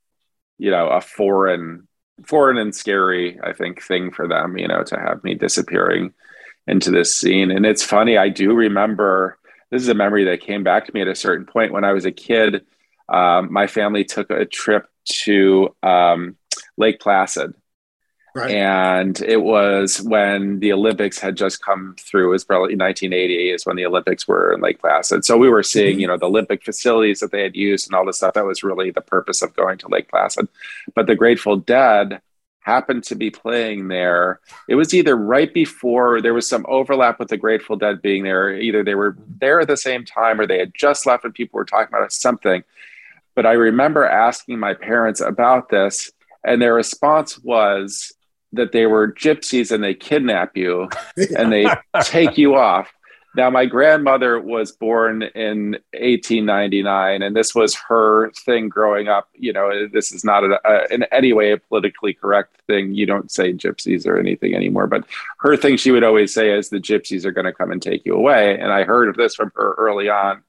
you 0.58 0.70
know 0.70 0.88
a 0.88 1.00
foreign 1.00 1.86
foreign 2.24 2.58
and 2.58 2.74
scary 2.74 3.38
i 3.44 3.52
think 3.52 3.80
thing 3.80 4.10
for 4.10 4.26
them 4.26 4.58
you 4.58 4.66
know 4.66 4.82
to 4.82 4.96
have 4.98 5.22
me 5.22 5.34
disappearing 5.34 6.12
into 6.66 6.90
this 6.90 7.14
scene. 7.14 7.50
And 7.50 7.64
it's 7.64 7.84
funny 7.84 8.16
i 8.16 8.28
do 8.28 8.54
remember 8.54 9.38
this 9.70 9.82
is 9.82 9.88
a 9.88 9.94
memory 9.94 10.24
that 10.24 10.40
came 10.40 10.62
back 10.62 10.86
to 10.86 10.92
me 10.94 11.00
at 11.00 11.08
a 11.08 11.14
certain 11.14 11.46
point 11.46 11.72
when 11.72 11.84
i 11.84 11.92
was 11.92 12.04
a 12.04 12.12
kid 12.12 12.64
um, 13.08 13.52
my 13.52 13.66
family 13.66 14.04
took 14.04 14.30
a 14.30 14.44
trip 14.44 14.86
to 15.04 15.74
um, 15.82 16.36
Lake 16.76 17.00
Placid. 17.00 17.54
Right. 18.34 18.50
And 18.52 19.20
it 19.22 19.40
was 19.40 20.00
when 20.02 20.60
the 20.60 20.72
Olympics 20.72 21.18
had 21.18 21.36
just 21.36 21.64
come 21.64 21.96
through. 21.98 22.28
It 22.28 22.32
was 22.32 22.44
probably 22.44 22.76
1980 22.76 23.50
is 23.50 23.66
when 23.66 23.76
the 23.76 23.86
Olympics 23.86 24.28
were 24.28 24.52
in 24.52 24.60
Lake 24.60 24.78
Placid. 24.80 25.24
So 25.24 25.36
we 25.36 25.48
were 25.48 25.62
seeing, 25.62 25.98
you 25.98 26.06
know, 26.06 26.18
the 26.18 26.26
Olympic 26.26 26.62
facilities 26.62 27.20
that 27.20 27.32
they 27.32 27.42
had 27.42 27.56
used 27.56 27.88
and 27.88 27.96
all 27.96 28.04
this 28.04 28.18
stuff. 28.18 28.34
That 28.34 28.44
was 28.44 28.62
really 28.62 28.90
the 28.90 29.00
purpose 29.00 29.42
of 29.42 29.56
going 29.56 29.78
to 29.78 29.88
Lake 29.88 30.08
Placid. 30.08 30.46
But 30.94 31.06
the 31.06 31.16
Grateful 31.16 31.56
Dead 31.56 32.20
happened 32.68 33.02
to 33.04 33.14
be 33.14 33.30
playing 33.30 33.88
there. 33.88 34.40
It 34.68 34.74
was 34.74 34.92
either 34.92 35.16
right 35.16 35.52
before 35.52 36.20
there 36.20 36.34
was 36.34 36.46
some 36.46 36.66
overlap 36.68 37.18
with 37.18 37.28
the 37.28 37.38
Grateful 37.38 37.76
Dead 37.76 38.02
being 38.02 38.24
there. 38.24 38.54
Either 38.54 38.84
they 38.84 38.94
were 38.94 39.16
there 39.40 39.60
at 39.60 39.68
the 39.68 39.76
same 39.76 40.04
time 40.04 40.38
or 40.38 40.46
they 40.46 40.58
had 40.58 40.74
just 40.74 41.06
left 41.06 41.24
and 41.24 41.32
people 41.32 41.56
were 41.56 41.64
talking 41.64 41.94
about 41.94 42.12
something. 42.12 42.62
But 43.34 43.46
I 43.46 43.52
remember 43.52 44.04
asking 44.04 44.58
my 44.58 44.74
parents 44.74 45.20
about 45.20 45.70
this, 45.70 46.12
and 46.44 46.60
their 46.60 46.74
response 46.74 47.38
was 47.38 48.12
that 48.52 48.72
they 48.72 48.86
were 48.86 49.12
gypsies 49.12 49.70
and 49.72 49.82
they 49.82 49.94
kidnap 49.94 50.56
you 50.56 50.88
and 51.36 51.52
they 51.52 51.66
take 52.02 52.36
you 52.36 52.54
off. 52.54 52.92
Now, 53.38 53.50
my 53.50 53.66
grandmother 53.66 54.40
was 54.40 54.72
born 54.72 55.22
in 55.22 55.78
1899, 55.92 57.22
and 57.22 57.36
this 57.36 57.54
was 57.54 57.76
her 57.88 58.32
thing 58.32 58.68
growing 58.68 59.06
up. 59.06 59.28
You 59.32 59.52
know, 59.52 59.86
this 59.86 60.10
is 60.10 60.24
not 60.24 60.42
a, 60.42 60.58
a, 60.68 60.92
in 60.92 61.04
any 61.12 61.32
way 61.32 61.52
a 61.52 61.56
politically 61.56 62.14
correct 62.14 62.60
thing. 62.66 62.94
You 62.94 63.06
don't 63.06 63.30
say 63.30 63.52
gypsies 63.52 64.08
or 64.08 64.18
anything 64.18 64.56
anymore, 64.56 64.88
but 64.88 65.04
her 65.38 65.56
thing 65.56 65.76
she 65.76 65.92
would 65.92 66.02
always 66.02 66.34
say 66.34 66.50
is 66.50 66.68
the 66.68 66.80
gypsies 66.80 67.24
are 67.24 67.30
going 67.30 67.44
to 67.44 67.52
come 67.52 67.70
and 67.70 67.80
take 67.80 68.04
you 68.04 68.16
away. 68.16 68.58
And 68.58 68.72
I 68.72 68.82
heard 68.82 69.08
of 69.08 69.14
this 69.14 69.36
from 69.36 69.52
her 69.54 69.76
early 69.78 70.08
on. 70.08 70.42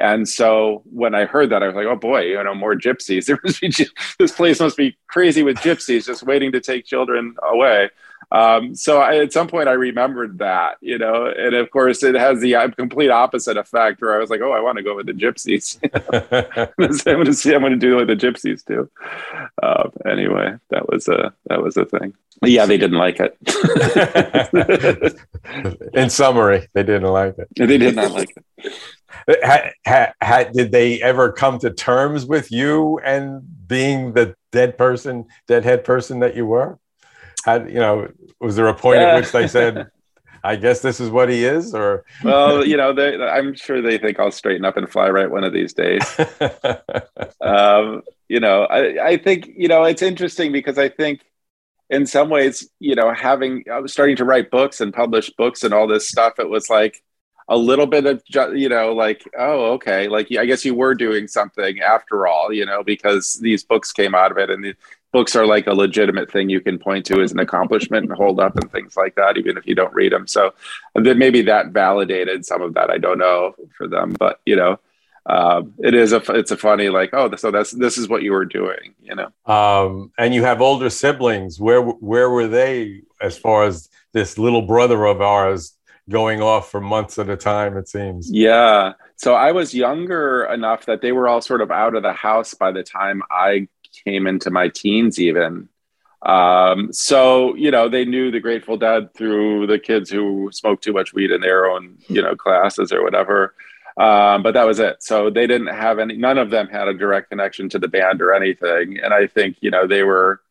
And 0.00 0.28
so 0.28 0.82
when 0.90 1.14
I 1.14 1.26
heard 1.26 1.50
that, 1.50 1.62
I 1.62 1.66
was 1.66 1.76
like, 1.76 1.86
"Oh 1.86 1.96
boy, 1.96 2.22
you 2.22 2.42
know, 2.42 2.54
more 2.54 2.74
gypsies! 2.74 3.26
There 3.30 3.38
must 3.44 3.60
be 3.60 3.70
this 4.18 4.32
place 4.32 4.60
must 4.60 4.76
be 4.76 4.96
crazy 5.06 5.42
with 5.42 5.58
gypsies 5.58 6.06
just 6.06 6.22
waiting 6.22 6.52
to 6.52 6.60
take 6.60 6.86
children 6.86 7.36
away." 7.42 7.90
Um, 8.32 8.76
so 8.76 9.00
I, 9.00 9.16
at 9.18 9.32
some 9.32 9.48
point 9.48 9.68
I 9.68 9.72
remembered 9.72 10.38
that, 10.38 10.76
you 10.80 10.98
know, 10.98 11.26
and 11.26 11.54
of 11.54 11.70
course 11.70 12.04
it 12.04 12.14
has 12.14 12.40
the 12.40 12.54
uh, 12.54 12.68
complete 12.70 13.10
opposite 13.10 13.56
effect 13.56 14.00
where 14.00 14.14
I 14.14 14.18
was 14.18 14.30
like, 14.30 14.40
oh, 14.40 14.52
I 14.52 14.60
want 14.60 14.78
to 14.78 14.84
go 14.84 14.94
with 14.94 15.06
the 15.06 15.12
gypsies. 15.12 15.80
I'm 17.08 17.14
going 17.14 17.26
to 17.26 17.34
see, 17.34 17.52
I'm 17.52 17.60
going 17.60 17.72
to 17.72 17.78
do 17.78 17.96
what 17.96 18.06
the 18.06 18.14
gypsies 18.14 18.64
do. 18.64 18.88
Uh, 19.60 19.90
anyway, 20.08 20.54
that 20.68 20.88
was 20.88 21.08
a, 21.08 21.32
that 21.48 21.60
was 21.60 21.76
a 21.76 21.84
thing. 21.84 22.14
But 22.40 22.50
yeah, 22.50 22.66
they 22.66 22.78
didn't 22.78 22.98
like 22.98 23.18
it. 23.20 23.36
In 25.94 26.08
summary, 26.08 26.68
they 26.72 26.84
didn't 26.84 27.10
like 27.10 27.36
it. 27.36 27.48
They 27.56 27.78
did 27.78 27.96
not 27.96 28.12
like 28.12 28.32
it. 28.36 28.72
Had, 29.42 30.12
had, 30.20 30.52
did 30.52 30.72
they 30.72 31.00
ever 31.02 31.32
come 31.32 31.58
to 31.60 31.70
terms 31.70 32.26
with 32.26 32.50
you 32.50 32.98
and 33.00 33.42
being 33.66 34.12
the 34.12 34.34
dead 34.52 34.76
person, 34.78 35.26
deadhead 35.46 35.84
person 35.84 36.20
that 36.20 36.36
you 36.36 36.46
were? 36.46 36.78
Had 37.44 37.68
you 37.68 37.80
know, 37.80 38.08
was 38.40 38.56
there 38.56 38.68
a 38.68 38.74
point 38.74 39.00
Yeah. 39.00 39.08
at 39.08 39.16
which 39.16 39.32
they 39.32 39.46
said, 39.48 39.88
"I 40.44 40.56
guess 40.56 40.80
this 40.80 41.00
is 41.00 41.10
what 41.10 41.28
he 41.28 41.44
is," 41.44 41.74
or 41.74 42.04
well, 42.22 42.66
you 42.66 42.76
know, 42.76 42.92
they, 42.92 43.16
I'm 43.16 43.54
sure 43.54 43.80
they 43.80 43.98
think 43.98 44.18
I'll 44.18 44.30
straighten 44.30 44.64
up 44.64 44.76
and 44.76 44.90
fly 44.90 45.08
right 45.08 45.30
one 45.30 45.44
of 45.44 45.52
these 45.52 45.72
days. 45.72 46.02
um, 47.40 48.02
you 48.28 48.40
know, 48.40 48.64
I, 48.64 49.06
I 49.08 49.16
think, 49.16 49.50
you 49.56 49.68
know, 49.68 49.84
it's 49.84 50.02
interesting 50.02 50.52
because 50.52 50.78
I 50.78 50.88
think 50.88 51.22
in 51.88 52.06
some 52.06 52.28
ways, 52.30 52.68
you 52.78 52.94
know, 52.94 53.12
having, 53.12 53.64
I 53.70 53.80
was 53.80 53.92
starting 53.92 54.16
to 54.16 54.24
write 54.24 54.50
books 54.50 54.80
and 54.80 54.94
publish 54.94 55.30
books 55.30 55.64
and 55.64 55.74
all 55.74 55.88
this 55.88 56.08
stuff, 56.08 56.34
it 56.38 56.48
was 56.48 56.70
like 56.70 57.02
a 57.50 57.56
little 57.56 57.86
bit 57.86 58.06
of, 58.06 58.22
you 58.56 58.68
know, 58.68 58.92
like, 58.92 59.28
oh, 59.36 59.72
okay. 59.72 60.06
Like, 60.06 60.28
I 60.36 60.46
guess 60.46 60.64
you 60.64 60.74
were 60.74 60.94
doing 60.94 61.26
something 61.26 61.80
after 61.80 62.28
all, 62.28 62.52
you 62.52 62.64
know, 62.64 62.84
because 62.84 63.34
these 63.34 63.64
books 63.64 63.92
came 63.92 64.14
out 64.14 64.30
of 64.30 64.38
it 64.38 64.50
and 64.50 64.62
the 64.62 64.74
books 65.12 65.34
are 65.34 65.44
like 65.44 65.66
a 65.66 65.74
legitimate 65.74 66.30
thing 66.30 66.48
you 66.48 66.60
can 66.60 66.78
point 66.78 67.04
to 67.06 67.20
as 67.20 67.32
an 67.32 67.40
accomplishment 67.40 68.08
and 68.08 68.16
hold 68.16 68.38
up 68.38 68.56
and 68.56 68.70
things 68.70 68.96
like 68.96 69.16
that, 69.16 69.36
even 69.36 69.58
if 69.58 69.66
you 69.66 69.74
don't 69.74 69.92
read 69.92 70.12
them. 70.12 70.28
So 70.28 70.54
then 70.94 71.18
maybe 71.18 71.42
that 71.42 71.70
validated 71.70 72.46
some 72.46 72.62
of 72.62 72.74
that. 72.74 72.88
I 72.88 72.98
don't 72.98 73.18
know 73.18 73.56
for 73.76 73.88
them, 73.88 74.14
but 74.16 74.40
you 74.46 74.54
know, 74.54 74.78
um, 75.26 75.74
it 75.78 75.94
is 75.94 76.12
a 76.12 76.22
it's 76.30 76.50
a 76.50 76.56
funny 76.56 76.88
like 76.88 77.10
oh 77.12 77.32
so 77.36 77.50
that's 77.50 77.72
this 77.72 77.98
is 77.98 78.08
what 78.08 78.22
you 78.22 78.32
were 78.32 78.46
doing 78.46 78.94
you 79.02 79.14
know 79.14 79.28
um, 79.44 80.10
and 80.16 80.34
you 80.34 80.42
have 80.42 80.62
older 80.62 80.88
siblings. 80.88 81.60
Where 81.60 81.82
where 81.82 82.30
were 82.30 82.48
they 82.48 83.02
as 83.20 83.36
far 83.36 83.64
as 83.64 83.90
this 84.12 84.38
little 84.38 84.62
brother 84.62 85.04
of 85.04 85.20
ours 85.20 85.74
going 86.08 86.40
off 86.40 86.70
for 86.70 86.80
months 86.80 87.18
at 87.18 87.28
a 87.28 87.36
time? 87.36 87.76
It 87.76 87.88
seems. 87.88 88.30
yeah. 88.30 88.94
So 89.16 89.34
i 89.34 89.52
was 89.52 89.74
younger 89.74 90.44
enough 90.46 90.86
that 90.86 91.02
they 91.02 91.12
were 91.12 91.28
all 91.28 91.42
sort 91.42 91.60
of 91.60 91.70
out 91.70 91.94
of 91.94 92.02
the 92.02 92.14
house 92.14 92.54
by 92.54 92.72
the 92.72 92.82
time 92.82 93.22
i 93.30 93.68
came 94.04 94.26
into 94.26 94.50
my 94.50 94.68
teens 94.68 95.18
even. 95.18 95.68
Um, 96.22 96.92
so 96.92 97.54
you 97.54 97.70
know 97.70 97.88
they 97.88 98.04
knew 98.04 98.30
the 98.30 98.40
grateful 98.40 98.76
dead 98.76 99.14
through 99.14 99.66
the 99.66 99.78
kids 99.78 100.10
who 100.10 100.50
smoked 100.52 100.84
too 100.84 100.92
much 100.92 101.14
weed 101.14 101.30
in 101.30 101.40
their 101.40 101.66
own 101.66 101.96
you 102.08 102.22
know 102.22 102.36
classes 102.36 102.92
or 102.92 103.02
whatever. 103.02 103.54
Um, 103.96 104.42
but 104.42 104.54
that 104.54 104.66
was 104.66 104.78
it. 104.78 105.02
So 105.02 105.30
they 105.30 105.46
didn't 105.46 105.74
have 105.74 105.98
any 105.98 106.16
none 106.16 106.38
of 106.38 106.50
them 106.50 106.68
had 106.68 106.88
a 106.88 106.94
direct 106.94 107.30
connection 107.30 107.68
to 107.70 107.78
the 107.78 107.88
band 107.88 108.20
or 108.20 108.34
anything. 108.34 108.98
And 109.02 109.14
i 109.14 109.26
think 109.26 109.56
you 109.60 109.70
know 109.70 109.86
they 109.86 110.02
were 110.02 110.42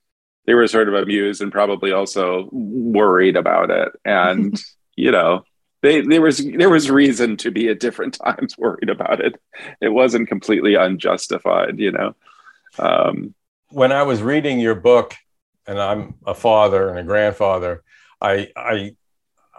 they 0.45 0.55
were 0.55 0.67
sort 0.67 0.87
of 0.87 0.95
amused 0.95 1.41
and 1.41 1.51
probably 1.51 1.91
also 1.91 2.49
worried 2.51 3.35
about 3.35 3.69
it. 3.69 3.89
And 4.03 4.59
you 4.99 5.11
know 5.11 5.43
they 5.81 6.01
there 6.01 6.21
was 6.21 6.37
there 6.61 6.69
was 6.69 6.89
reason 7.03 7.37
to 7.37 7.49
be 7.57 7.69
at 7.69 7.79
different 7.79 8.13
times 8.25 8.57
worried 8.57 8.89
about 8.89 9.19
it 9.27 9.33
it 9.81 9.89
wasn't 9.89 10.27
completely 10.33 10.75
unjustified 10.75 11.79
you 11.79 11.91
know 11.91 12.13
um, 12.77 13.33
when 13.71 13.91
I 13.91 14.03
was 14.03 14.21
reading 14.21 14.59
your 14.59 14.75
book, 14.75 15.15
and 15.67 15.79
I'm 15.79 16.15
a 16.25 16.33
father 16.33 16.89
and 16.89 16.99
a 16.99 17.03
grandfather, 17.03 17.83
I 18.21 18.49
I 18.55 18.95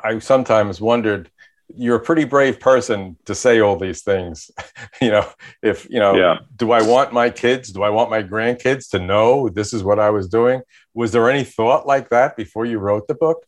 I 0.03 0.19
sometimes 0.19 0.81
wondered 0.81 1.31
you're 1.73 1.97
a 1.97 2.01
pretty 2.01 2.25
brave 2.25 2.59
person 2.59 3.17
to 3.27 3.35
say 3.35 3.61
all 3.61 3.77
these 3.77 4.03
things. 4.03 4.51
you 5.01 5.11
know, 5.11 5.27
if 5.63 5.89
you 5.89 6.01
know, 6.01 6.17
Yeah. 6.17 6.39
do 6.57 6.73
I 6.73 6.83
want 6.83 7.13
my 7.13 7.31
kids, 7.31 7.71
do 7.73 7.83
I 7.83 7.91
want 7.91 8.11
my 8.11 8.23
grandkids 8.23 8.91
to 8.91 8.99
know 8.99 9.49
this 9.49 9.73
is 9.73 9.85
what 9.85 10.01
I 10.01 10.11
was 10.11 10.29
doing? 10.29 10.63
Was 10.95 11.13
there 11.13 11.31
any 11.31 11.45
thought 11.45 11.87
like 11.87 12.09
that 12.11 12.37
before 12.37 12.67
you 12.67 12.79
wrote 12.79 13.07
the 13.07 13.15
book? 13.15 13.45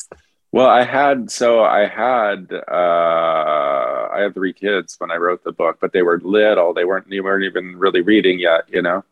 Well, 0.53 0.67
I 0.69 0.85
had 0.85 1.31
so 1.31 1.65
I 1.65 1.87
had 1.87 2.53
uh, 2.53 4.09
I 4.13 4.21
had 4.21 4.35
three 4.35 4.53
kids 4.53 4.97
when 4.99 5.11
I 5.11 5.17
wrote 5.17 5.43
the 5.45 5.53
book, 5.53 5.79
but 5.81 5.93
they 5.93 6.03
were 6.03 6.21
little. 6.23 6.75
They 6.75 6.85
weren't 6.85 7.09
they 7.09 7.21
weren't 7.21 7.45
even 7.45 7.77
really 7.79 8.03
reading 8.03 8.39
yet. 8.39 8.69
You 8.69 8.83
know, 8.83 9.03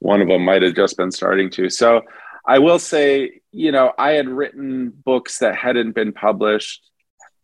one 0.00 0.20
of 0.20 0.28
them 0.28 0.44
might 0.44 0.62
have 0.62 0.74
just 0.74 0.96
been 0.96 1.12
starting 1.12 1.50
to. 1.50 1.70
So 1.70 2.02
I 2.44 2.58
will 2.58 2.80
say, 2.80 3.40
you 3.52 3.70
know, 3.70 3.92
I 3.96 4.12
had 4.12 4.28
written 4.28 4.90
books 4.90 5.38
that 5.38 5.54
hadn't 5.54 5.92
been 5.92 6.12
published, 6.12 6.90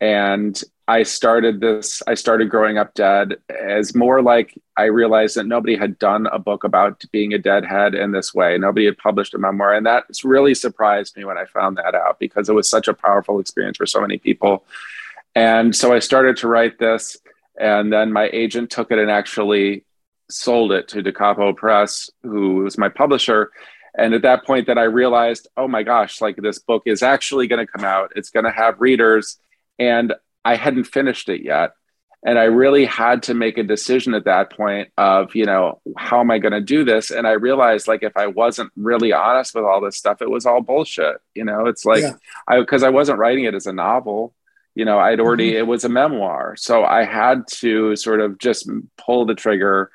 and 0.00 0.60
I 0.86 1.02
started 1.02 1.60
this. 1.60 2.02
I 2.06 2.12
started 2.12 2.50
growing 2.50 2.76
up 2.76 2.92
dead 2.92 3.36
as 3.48 3.94
more 3.94 4.20
like 4.20 4.60
I 4.76 4.84
realized 4.84 5.36
that 5.36 5.46
nobody 5.46 5.76
had 5.76 5.98
done 5.98 6.26
a 6.26 6.38
book 6.38 6.62
about 6.62 7.02
being 7.10 7.32
a 7.32 7.38
deadhead 7.38 7.94
in 7.94 8.12
this 8.12 8.34
way. 8.34 8.58
Nobody 8.58 8.84
had 8.84 8.98
published 8.98 9.32
a 9.32 9.38
memoir, 9.38 9.74
and 9.74 9.86
that 9.86 10.04
really 10.24 10.54
surprised 10.54 11.16
me 11.16 11.24
when 11.24 11.38
I 11.38 11.46
found 11.46 11.78
that 11.78 11.94
out 11.94 12.18
because 12.18 12.50
it 12.50 12.54
was 12.54 12.68
such 12.68 12.86
a 12.86 12.94
powerful 12.94 13.40
experience 13.40 13.78
for 13.78 13.86
so 13.86 14.00
many 14.00 14.18
people. 14.18 14.66
And 15.34 15.74
so 15.74 15.94
I 15.94 16.00
started 16.00 16.36
to 16.38 16.48
write 16.48 16.78
this, 16.78 17.16
and 17.58 17.90
then 17.90 18.12
my 18.12 18.28
agent 18.32 18.70
took 18.70 18.90
it 18.90 18.98
and 18.98 19.10
actually 19.10 19.84
sold 20.30 20.70
it 20.70 20.88
to 20.88 21.02
Da 21.02 21.12
Capo 21.12 21.54
Press, 21.54 22.10
who 22.22 22.56
was 22.56 22.76
my 22.76 22.90
publisher. 22.90 23.52
And 23.96 24.12
at 24.12 24.22
that 24.22 24.44
point, 24.44 24.66
that 24.66 24.76
I 24.76 24.84
realized, 24.84 25.48
oh 25.56 25.68
my 25.68 25.82
gosh, 25.82 26.20
like 26.20 26.36
this 26.36 26.58
book 26.58 26.82
is 26.84 27.02
actually 27.02 27.46
going 27.46 27.64
to 27.64 27.72
come 27.72 27.84
out. 27.84 28.12
It's 28.16 28.30
going 28.30 28.44
to 28.44 28.50
have 28.50 28.80
readers, 28.82 29.38
and 29.78 30.12
I 30.44 30.56
hadn't 30.56 30.84
finished 30.84 31.28
it 31.28 31.42
yet. 31.42 31.72
And 32.26 32.38
I 32.38 32.44
really 32.44 32.86
had 32.86 33.24
to 33.24 33.34
make 33.34 33.58
a 33.58 33.62
decision 33.62 34.14
at 34.14 34.24
that 34.24 34.50
point 34.50 34.88
of, 34.96 35.34
you 35.34 35.44
know, 35.44 35.82
how 35.96 36.20
am 36.20 36.30
I 36.30 36.38
going 36.38 36.52
to 36.52 36.60
do 36.60 36.82
this? 36.82 37.10
And 37.10 37.26
I 37.26 37.32
realized, 37.32 37.86
like, 37.86 38.02
if 38.02 38.16
I 38.16 38.28
wasn't 38.28 38.72
really 38.76 39.12
honest 39.12 39.54
with 39.54 39.64
all 39.64 39.82
this 39.82 39.98
stuff, 39.98 40.22
it 40.22 40.30
was 40.30 40.46
all 40.46 40.62
bullshit. 40.62 41.16
You 41.34 41.44
know, 41.44 41.66
it's 41.66 41.84
like, 41.84 42.02
Yeah. 42.02 42.14
I 42.48 42.60
because 42.60 42.82
I 42.82 42.88
wasn't 42.88 43.18
writing 43.18 43.44
it 43.44 43.54
as 43.54 43.66
a 43.66 43.74
novel. 43.74 44.34
You 44.74 44.86
know, 44.86 44.98
I'd 44.98 45.20
already 45.20 45.50
mm-hmm. 45.50 45.58
it 45.58 45.66
was 45.66 45.84
a 45.84 45.88
memoir, 45.90 46.56
so 46.56 46.82
I 46.84 47.04
had 47.04 47.46
to 47.58 47.94
sort 47.94 48.20
of 48.20 48.38
just 48.38 48.68
pull 48.96 49.26
the 49.26 49.34
trigger 49.34 49.90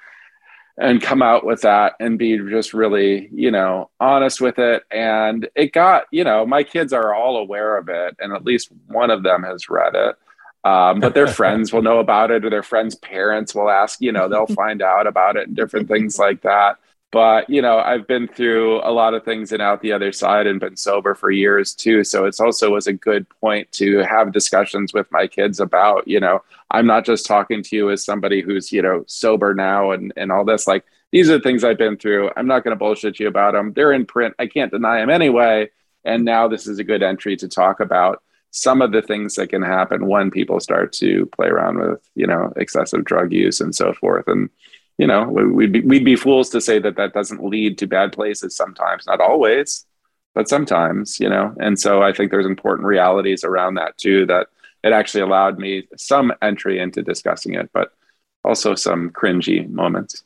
and 0.79 1.01
come 1.01 1.21
out 1.21 1.45
with 1.45 1.61
that 1.61 1.93
and 1.99 2.17
be 2.17 2.37
just 2.37 2.73
really, 2.73 3.27
you 3.33 3.51
know, 3.51 3.89
honest 3.99 4.39
with 4.39 4.57
it. 4.59 4.83
And 4.89 5.49
it 5.53 5.73
got, 5.73 6.05
you 6.11 6.23
know, 6.23 6.45
my 6.45 6.63
kids 6.63 6.93
are 6.93 7.13
all 7.13 7.37
aware 7.37 7.75
of 7.75 7.89
it, 7.89 8.15
and 8.19 8.31
at 8.33 8.45
least 8.45 8.71
one 8.87 9.11
of 9.11 9.23
them 9.23 9.43
has 9.43 9.67
read 9.67 9.95
it. 9.95 10.15
Um, 10.63 10.99
but 10.99 11.13
their 11.13 11.27
friends 11.39 11.71
will 11.71 11.81
know 11.81 11.99
about 11.99 12.31
it, 12.31 12.45
or 12.45 12.49
their 12.49 12.63
friends' 12.63 12.95
parents 12.95 13.55
will 13.55 13.69
ask, 13.69 14.01
you 14.01 14.11
know, 14.11 14.27
they'll 14.27 14.47
find 14.55 14.81
out 14.81 15.07
about 15.07 15.35
it 15.35 15.47
and 15.47 15.55
different 15.55 15.87
things 15.87 16.19
like 16.19 16.41
that. 16.41 16.77
But, 17.11 17.49
you 17.49 17.63
know, 17.63 17.79
I've 17.79 18.05
been 18.05 18.27
through 18.27 18.81
a 18.83 18.91
lot 18.91 19.15
of 19.15 19.25
things 19.25 19.51
and 19.51 19.63
out 19.63 19.81
the 19.81 19.93
other 19.93 20.11
side 20.11 20.45
and 20.45 20.59
been 20.59 20.75
sober 20.75 21.15
for 21.15 21.31
years 21.31 21.73
too. 21.73 22.03
So 22.03 22.25
it's 22.25 22.39
also 22.39 22.69
was 22.69 22.85
a 22.85 22.93
good 22.93 23.27
point 23.41 23.71
to 23.73 23.99
have 23.99 24.31
discussions 24.31 24.93
with 24.93 25.11
my 25.11 25.25
kids 25.25 25.59
about, 25.59 26.07
you 26.07 26.19
know, 26.19 26.43
I'm 26.69 26.85
not 26.85 27.05
just 27.05 27.25
talking 27.25 27.63
to 27.63 27.75
you 27.75 27.89
as 27.89 28.05
somebody 28.05 28.41
who's, 28.41 28.71
you 28.71 28.83
know, 28.83 29.05
sober 29.07 29.55
now 29.55 29.89
and, 29.89 30.13
and 30.17 30.31
all 30.31 30.45
this. 30.45 30.67
Like, 30.67 30.85
these 31.11 31.31
are 31.31 31.37
the 31.37 31.43
things 31.43 31.63
I've 31.63 31.79
been 31.79 31.97
through. 31.97 32.29
I'm 32.37 32.45
not 32.45 32.63
going 32.63 32.75
to 32.75 32.79
bullshit 32.79 33.19
you 33.19 33.27
about 33.27 33.53
them. 33.53 33.73
They're 33.73 33.93
in 33.93 34.05
print. 34.05 34.35
I 34.37 34.45
can't 34.45 34.71
deny 34.71 34.99
them 34.99 35.09
anyway. 35.09 35.71
And 36.05 36.23
now 36.23 36.47
this 36.47 36.67
is 36.67 36.77
a 36.77 36.83
good 36.83 37.01
entry 37.01 37.35
to 37.37 37.47
talk 37.47 37.79
about 37.79 38.21
some 38.51 38.81
of 38.81 38.91
the 38.91 39.01
things 39.01 39.35
that 39.35 39.49
can 39.49 39.61
happen 39.61 40.07
when 40.07 40.31
people 40.31 40.59
start 40.59 40.91
to 40.93 41.25
play 41.27 41.47
around 41.47 41.79
with, 41.79 42.01
you 42.15 42.25
know, 42.25 42.51
excessive 42.55 43.03
drug 43.05 43.31
use 43.31 43.61
and 43.61 43.75
so 43.75 43.93
forth. 43.93 44.27
And, 44.27 44.49
you 44.97 45.07
know, 45.07 45.23
we- 45.29 45.45
we'd 45.45 45.71
be, 45.71 45.81
we'd 45.81 46.05
be 46.05 46.15
fools 46.15 46.49
to 46.49 46.61
say 46.61 46.79
that 46.79 46.95
that 46.95 47.13
doesn't 47.13 47.43
lead 47.43 47.77
to 47.77 47.87
bad 47.87 48.11
places 48.11 48.55
sometimes, 48.55 49.05
not 49.05 49.21
always, 49.21 49.85
but 50.33 50.49
sometimes, 50.49 51.19
you 51.19 51.29
know. 51.29 51.55
And 51.59 51.79
so 51.79 52.01
I 52.01 52.11
think 52.11 52.31
there's 52.31 52.45
important 52.45 52.87
realities 52.87 53.43
around 53.43 53.75
that 53.75 53.97
too 53.97 54.25
that 54.27 54.47
it 54.83 54.93
actually 54.93 55.21
allowed 55.21 55.59
me 55.59 55.87
some 55.97 56.31
entry 56.41 56.79
into 56.79 57.01
discussing 57.01 57.53
it, 57.53 57.69
but 57.73 57.91
also 58.43 58.75
some 58.75 59.09
cringy 59.11 59.69
moments. 59.69 60.23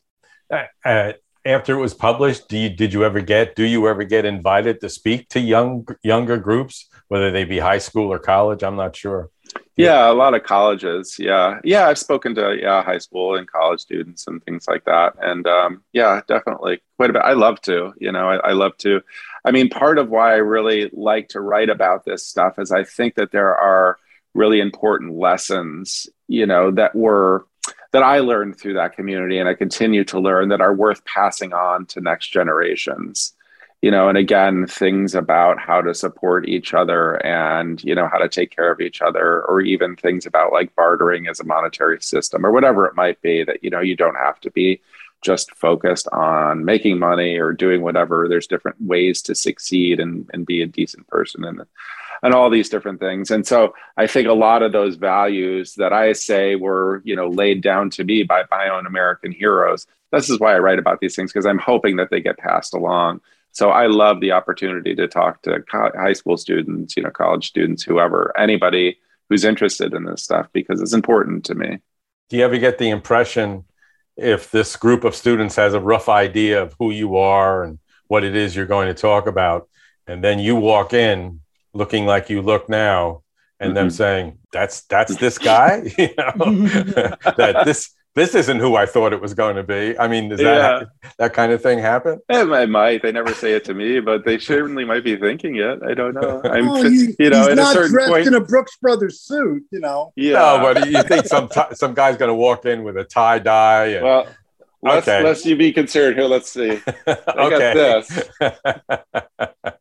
Uh, 0.51 0.65
uh, 0.85 1.13
after 1.45 1.73
it 1.73 1.81
was 1.81 1.93
published, 1.93 2.47
do 2.47 2.57
you 2.57 2.69
did 2.69 2.93
you 2.93 3.03
ever 3.03 3.21
get 3.21 3.55
do 3.55 3.63
you 3.63 3.87
ever 3.87 4.03
get 4.03 4.25
invited 4.25 4.79
to 4.81 4.89
speak 4.89 5.27
to 5.29 5.39
young 5.39 5.85
younger 6.03 6.37
groups, 6.37 6.89
whether 7.13 7.29
they 7.29 7.43
be 7.43 7.59
high 7.59 7.77
school 7.77 8.11
or 8.11 8.17
college? 8.17 8.63
I'm 8.63 8.75
not 8.75 8.95
sure. 8.95 9.29
Yeah, 9.75 10.09
a 10.09 10.13
lot 10.13 10.33
of 10.33 10.41
colleges. 10.41 11.17
Yeah, 11.19 11.59
yeah, 11.63 11.87
I've 11.87 11.99
spoken 11.99 12.33
to 12.33 12.57
yeah 12.59 12.81
high 12.83 12.97
school 12.97 13.35
and 13.35 13.47
college 13.47 13.81
students 13.81 14.25
and 14.25 14.43
things 14.43 14.65
like 14.67 14.85
that, 14.85 15.13
and 15.21 15.45
um, 15.45 15.83
yeah, 15.93 16.21
definitely 16.27 16.81
quite 16.97 17.11
a 17.11 17.13
bit. 17.13 17.21
I 17.21 17.33
love 17.33 17.61
to, 17.61 17.93
you 17.99 18.11
know, 18.11 18.29
I, 18.31 18.37
I 18.37 18.51
love 18.53 18.75
to. 18.79 19.01
I 19.45 19.51
mean, 19.51 19.69
part 19.69 19.99
of 19.99 20.09
why 20.09 20.33
I 20.33 20.37
really 20.37 20.89
like 20.91 21.27
to 21.29 21.39
write 21.39 21.69
about 21.69 22.03
this 22.03 22.25
stuff 22.25 22.57
is 22.57 22.71
I 22.71 22.83
think 22.83 23.13
that 23.13 23.31
there 23.31 23.55
are 23.55 23.99
really 24.33 24.59
important 24.59 25.15
lessons, 25.15 26.07
you 26.27 26.47
know, 26.47 26.71
that 26.71 26.95
were 26.95 27.45
that 27.91 28.01
I 28.01 28.21
learned 28.21 28.59
through 28.59 28.73
that 28.73 28.95
community 28.95 29.37
and 29.37 29.47
I 29.47 29.53
continue 29.53 30.03
to 30.05 30.19
learn 30.19 30.49
that 30.49 30.61
are 30.61 30.73
worth 30.73 31.05
passing 31.05 31.53
on 31.53 31.85
to 31.87 32.01
next 32.01 32.29
generations. 32.29 33.35
You 33.83 33.91
know, 33.91 34.07
and 34.07 34.17
again, 34.17 34.65
things 34.65 35.13
about 35.13 35.59
how 35.59 35.81
to 35.81 35.93
support 35.93 36.47
each 36.47 36.73
other 36.73 37.15
and, 37.25 37.83
you 37.83 37.93
know, 37.93 38.07
how 38.09 38.17
to 38.17 38.29
take 38.29 38.49
care 38.49 38.71
of 38.71 38.79
each 38.79 39.01
other, 39.01 39.43
or 39.43 39.59
even 39.59 39.97
things 39.97 40.25
about 40.25 40.53
like 40.53 40.73
bartering 40.73 41.27
as 41.27 41.41
a 41.41 41.43
monetary 41.43 42.01
system 42.01 42.45
or 42.45 42.51
whatever 42.53 42.85
it 42.85 42.95
might 42.95 43.21
be 43.21 43.43
that, 43.43 43.61
you 43.61 43.69
know, 43.69 43.81
you 43.81 43.97
don't 43.97 44.15
have 44.15 44.39
to 44.39 44.51
be 44.51 44.79
just 45.21 45.53
focused 45.55 46.07
on 46.13 46.63
making 46.63 46.97
money 46.97 47.37
or 47.37 47.51
doing 47.51 47.81
whatever. 47.81 48.29
There's 48.29 48.47
different 48.47 48.77
ways 48.79 49.21
to 49.23 49.35
succeed 49.35 49.99
and, 49.99 50.29
and 50.31 50.45
be 50.45 50.61
a 50.61 50.65
decent 50.65 51.05
person 51.07 51.43
and 51.43 51.63
and 52.21 52.33
all 52.33 52.49
these 52.49 52.69
different 52.69 53.01
things. 53.01 53.31
And 53.31 53.45
so 53.45 53.75
I 53.97 54.07
think 54.07 54.29
a 54.29 54.33
lot 54.33 54.63
of 54.63 54.71
those 54.71 54.95
values 54.95 55.75
that 55.75 55.91
I 55.91 56.13
say 56.13 56.55
were, 56.55 57.01
you 57.03 57.17
know, 57.17 57.27
laid 57.27 57.61
down 57.61 57.89
to 57.89 58.05
me 58.05 58.23
by 58.23 58.43
my 58.49 58.69
own 58.69 58.85
American 58.85 59.33
heroes. 59.33 59.87
This 60.13 60.29
is 60.29 60.39
why 60.39 60.55
I 60.55 60.59
write 60.59 60.79
about 60.79 61.01
these 61.01 61.17
things 61.17 61.33
because 61.33 61.45
I'm 61.45 61.57
hoping 61.57 61.97
that 61.97 62.11
they 62.11 62.21
get 62.21 62.37
passed 62.37 62.73
along. 62.73 63.19
So 63.53 63.69
I 63.69 63.87
love 63.87 64.19
the 64.19 64.31
opportunity 64.33 64.95
to 64.95 65.07
talk 65.07 65.41
to 65.43 65.61
co- 65.71 65.91
high 65.95 66.13
school 66.13 66.37
students, 66.37 66.97
you 66.97 67.03
know, 67.03 67.11
college 67.11 67.47
students, 67.47 67.83
whoever, 67.83 68.33
anybody 68.37 68.97
who's 69.29 69.45
interested 69.45 69.93
in 69.93 70.05
this 70.05 70.23
stuff 70.23 70.47
because 70.53 70.81
it's 70.81 70.93
important 70.93 71.45
to 71.45 71.55
me. 71.55 71.79
Do 72.29 72.37
you 72.37 72.43
ever 72.43 72.57
get 72.57 72.77
the 72.77 72.89
impression 72.89 73.65
if 74.17 74.51
this 74.51 74.75
group 74.75 75.03
of 75.03 75.15
students 75.15 75.55
has 75.55 75.73
a 75.73 75.79
rough 75.79 76.09
idea 76.09 76.61
of 76.61 76.75
who 76.79 76.91
you 76.91 77.17
are 77.17 77.63
and 77.63 77.79
what 78.07 78.23
it 78.23 78.35
is 78.35 78.55
you're 78.55 78.65
going 78.65 78.87
to 78.87 78.93
talk 78.93 79.27
about, 79.27 79.67
and 80.07 80.23
then 80.23 80.39
you 80.39 80.55
walk 80.55 80.93
in 80.93 81.41
looking 81.73 82.05
like 82.05 82.29
you 82.29 82.41
look 82.41 82.69
now, 82.69 83.23
and 83.59 83.75
Mm-hmm. 83.75 83.75
them 83.75 83.89
saying, 83.89 84.39
"That's 84.51 84.81
that's 84.83 85.17
this 85.17 85.37
guy," 85.39 85.91
you 85.97 86.09
know, 86.17 86.33
that 87.37 87.61
this 87.63 87.91
this 88.15 88.35
isn't 88.35 88.59
who 88.59 88.75
I 88.75 88.85
thought 88.85 89.11
it 89.13 89.19
was 89.21 89.33
going 89.33 89.55
to 89.55 89.63
be. 89.63 89.97
I 89.97 90.07
mean, 90.07 90.29
does 90.29 90.39
that 90.39 90.87
that 91.17 91.33
kind 91.33 91.51
of 91.51 91.61
thing 91.63 91.79
happen? 91.79 92.19
Yeah, 92.29 92.43
I 92.51 92.65
might. 92.67 93.01
They 93.01 93.11
never 93.11 93.33
say 93.33 93.53
it 93.53 93.65
to 93.65 93.73
me, 93.73 93.99
but 93.99 94.23
they 94.25 94.37
certainly 94.37 94.85
might 94.85 95.03
be 95.03 95.15
thinking 95.15 95.55
it. 95.55 95.79
I 95.83 95.93
don't 95.93 96.13
know. 96.13 96.41
I'm, 96.45 96.69
Oh, 96.69 96.83
he- 96.83 97.15
you 97.17 97.29
know, 97.31 97.39
he's 97.39 97.47
at 97.47 97.51
a 97.53 97.55
not 97.55 97.73
certain 97.73 97.91
dressed 97.91 98.09
point. 98.11 98.27
in 98.27 98.33
a 98.35 98.41
Brooks 98.41 98.77
Brothers 98.77 99.21
suit, 99.21 99.63
you 99.71 99.79
know. 99.79 100.13
yeah. 100.15 100.33
No, 100.33 100.73
but 100.73 100.89
you 100.89 101.01
think 101.03 101.25
some 101.25 101.49
t- 101.49 101.61
some 101.73 101.93
guy's 101.93 102.17
going 102.17 102.29
to 102.29 102.35
walk 102.35 102.65
in 102.65 102.83
with 102.83 102.97
a 102.97 103.03
tie 103.03 103.39
dye 103.39 103.85
and 103.87 104.03
well, 104.05 104.27
let's 104.83 105.07
Okay. 105.07 105.23
let's 105.23 105.45
you 105.45 105.55
be 105.55 105.71
concerned 105.73 106.15
here. 106.17 106.27
Let's 106.27 106.51
see. 106.51 106.79
I 107.07 107.17
okay. 107.37 107.73
got 107.73 108.07
this. 108.07 109.73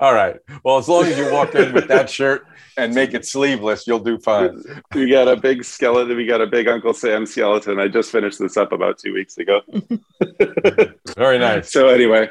All 0.00 0.12
right. 0.12 0.36
Well, 0.62 0.78
as 0.78 0.88
long 0.88 1.04
as 1.04 1.16
you 1.16 1.32
walk 1.32 1.54
in 1.54 1.72
with 1.72 1.88
that 1.88 2.10
shirt 2.10 2.46
and 2.76 2.94
make 2.94 3.14
it 3.14 3.24
sleeveless, 3.24 3.86
you'll 3.86 3.98
do 3.98 4.18
fine. 4.18 4.62
We 4.94 5.08
got 5.08 5.28
a 5.28 5.36
big 5.36 5.64
skeleton. 5.64 6.16
We 6.16 6.26
got 6.26 6.40
a 6.40 6.46
big 6.46 6.68
Uncle 6.68 6.92
Sam 6.92 7.24
skeleton. 7.24 7.80
I 7.80 7.88
just 7.88 8.12
finished 8.12 8.38
this 8.38 8.56
up 8.56 8.72
about 8.72 8.98
two 8.98 9.14
weeks 9.14 9.38
ago. 9.38 9.60
Very 11.16 11.38
nice. 11.38 11.72
So 11.72 11.88
anyway, 11.88 12.30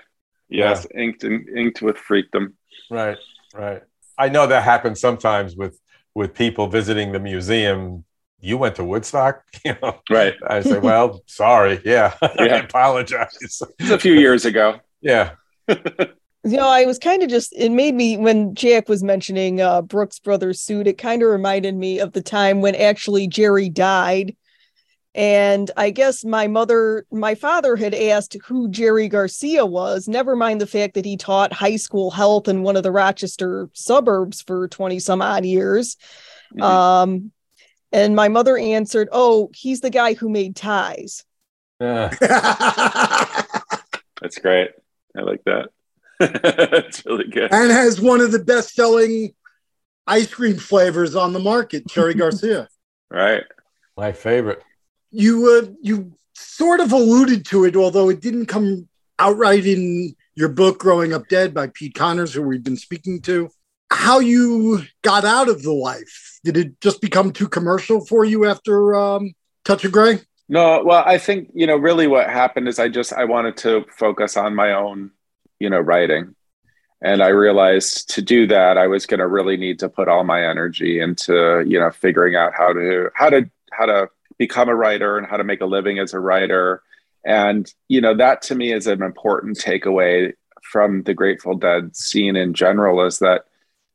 yes, 0.49 0.86
inked 0.95 1.23
and 1.23 1.47
inked 1.49 1.81
with 1.81 1.97
freakdom. 1.97 2.53
Right. 2.89 3.17
Right. 3.53 3.81
I 4.17 4.29
know 4.29 4.45
that 4.47 4.63
happens 4.63 4.99
sometimes 4.99 5.55
with 5.55 5.79
with 6.13 6.34
people 6.34 6.67
visiting 6.67 7.11
the 7.11 7.19
museum. 7.19 8.05
You 8.39 8.57
went 8.57 8.75
to 8.75 8.84
Woodstock, 8.84 9.43
you 9.65 9.75
know. 9.81 9.99
Right. 10.09 10.36
I 10.45 10.61
say, 10.61 10.77
well, 10.77 11.21
sorry. 11.25 11.81
Yeah. 11.84 12.13
I 12.21 12.45
apologize. 12.59 13.38
It's 13.41 13.61
a 13.89 13.97
few 13.97 14.13
years 14.13 14.45
ago. 14.45 14.79
Yeah. 15.01 15.31
You 16.45 16.57
know, 16.57 16.67
I 16.67 16.85
was 16.85 16.99
kind 16.99 17.23
of 17.23 17.29
just, 17.29 17.53
it 17.53 17.71
made 17.71 17.95
me, 17.95 18.17
when 18.17 18.53
Jack 18.53 18.89
was 18.89 19.01
mentioning 19.01 19.61
uh, 19.61 19.81
Brooks 19.81 20.19
Brothers 20.19 20.59
suit, 20.59 20.87
it 20.87 20.97
kind 20.97 21.23
of 21.23 21.29
reminded 21.29 21.75
me 21.75 21.99
of 21.99 22.11
the 22.11 22.21
time 22.21 22.59
when 22.59 22.75
actually 22.75 23.27
Jerry 23.27 23.69
died. 23.69 24.35
And 25.15 25.69
I 25.77 25.91
guess 25.91 26.25
my 26.25 26.47
mother, 26.47 27.05
my 27.11 27.35
father 27.35 27.75
had 27.75 27.93
asked 27.93 28.35
who 28.45 28.67
Jerry 28.69 29.07
Garcia 29.07 29.65
was, 29.65 30.07
never 30.07 30.35
mind 30.35 30.59
the 30.59 30.67
fact 30.67 30.95
that 30.95 31.05
he 31.05 31.17
taught 31.17 31.53
high 31.53 31.75
school 31.75 32.09
health 32.11 32.47
in 32.47 32.63
one 32.63 32.75
of 32.75 32.83
the 32.83 32.91
Rochester 32.91 33.69
suburbs 33.73 34.41
for 34.41 34.67
20 34.67 34.99
some 34.99 35.21
odd 35.21 35.45
years. 35.45 35.97
Um, 36.59 37.31
and 37.91 38.15
my 38.15 38.27
mother 38.27 38.57
answered, 38.57 39.07
Oh, 39.11 39.49
he's 39.53 39.81
the 39.81 39.91
guy 39.91 40.13
who 40.13 40.29
made 40.29 40.55
ties. 40.55 41.23
Yeah. 41.79 42.09
That's 44.21 44.39
great. 44.39 44.71
I 45.15 45.21
like 45.21 45.43
that. 45.45 45.69
It's 46.74 47.05
really 47.05 47.28
good. 47.28 47.53
and 47.53 47.71
has 47.71 47.99
one 48.01 48.21
of 48.21 48.32
the 48.32 48.39
best 48.39 48.74
selling 48.76 49.34
ice 50.07 50.34
cream 50.34 50.57
flavors 50.57 51.15
on 51.15 51.34
the 51.34 51.39
market, 51.39 51.88
Cherry 51.88 52.13
Garcia. 52.13 52.67
Right. 53.11 53.43
My 53.95 54.11
favorite. 54.11 54.63
You 55.11 55.61
uh, 55.61 55.71
you 55.84 56.13
sort 56.34 56.80
of 56.80 56.91
alluded 56.91 57.45
to 57.45 57.65
it, 57.65 57.76
although 57.76 58.09
it 58.09 58.21
didn't 58.21 58.47
come 58.47 58.89
outright 59.19 59.67
in 59.67 60.15
your 60.34 60.49
book 60.49 60.80
"Growing 60.80 61.13
Up 61.13 61.28
Dead" 61.28 61.53
by 61.53 61.67
Pete 61.67 61.93
Conners, 61.93 62.34
who 62.34 62.41
we've 62.41 62.63
been 62.63 62.78
speaking 62.78 63.21
to. 63.24 63.51
How 63.91 64.17
you 64.17 64.82
got 65.03 65.26
out 65.26 65.47
of 65.47 65.61
the 65.61 65.71
life? 65.74 66.39
Did 66.43 66.57
it 66.57 66.82
just 66.82 67.01
become 67.01 67.32
too 67.32 67.47
commercial 67.47 68.03
for 68.03 68.26
you 68.26 68.45
after 68.45 68.95
um, 68.95 69.34
Touch 69.63 69.86
of 69.86 69.91
Grey? 69.91 70.19
No, 70.49 70.84
well, 70.84 71.03
I 71.05 71.19
think, 71.19 71.49
you 71.53 71.67
know, 71.67 71.76
really 71.78 72.07
what 72.07 72.28
happened 72.28 72.67
is 72.67 72.80
I 72.80 72.88
just 72.89 73.13
I 73.13 73.26
wanted 73.26 73.57
to 73.57 73.86
focus 73.95 74.38
on 74.38 74.55
my 74.55 74.74
own, 74.74 75.11
you 75.64 75.70
know, 75.70 75.80
writing. 75.80 76.36
And 77.01 77.24
I 77.24 77.30
realized 77.30 78.09
to 78.16 78.22
do 78.22 78.45
that 78.47 78.78
I 78.78 78.88
was 78.88 79.05
going 79.05 79.22
to 79.22 79.28
really 79.28 79.55
need 79.55 79.80
to 79.80 79.88
put 79.88 80.09
all 80.09 80.26
my 80.26 80.45
energy 80.45 80.99
into, 80.99 81.64
you 81.66 81.80
know, 81.80 81.89
figuring 81.89 82.36
out 82.36 82.51
how 82.53 82.74
to 82.74 83.09
how 83.16 83.30
to 83.30 83.49
how 83.72 83.86
to 83.86 84.09
become 84.38 84.68
a 84.68 84.76
writer 84.76 85.18
and 85.18 85.26
how 85.26 85.38
to 85.38 85.43
make 85.45 85.61
a 85.61 85.66
living 85.66 85.99
as 85.99 86.14
a 86.14 86.20
writer. 86.20 86.84
And, 87.26 87.74
you 87.88 88.01
know, 88.01 88.14
that 88.18 88.41
to 88.43 88.55
me 88.55 88.74
is 88.74 88.88
an 88.88 89.01
important 89.01 89.57
takeaway 89.57 90.34
from 90.61 91.03
the 91.03 91.14
Grateful 91.14 91.55
Dead 91.55 91.95
scene 91.95 92.36
in 92.36 92.53
general 92.53 93.05
is 93.05 93.20
that, 93.20 93.45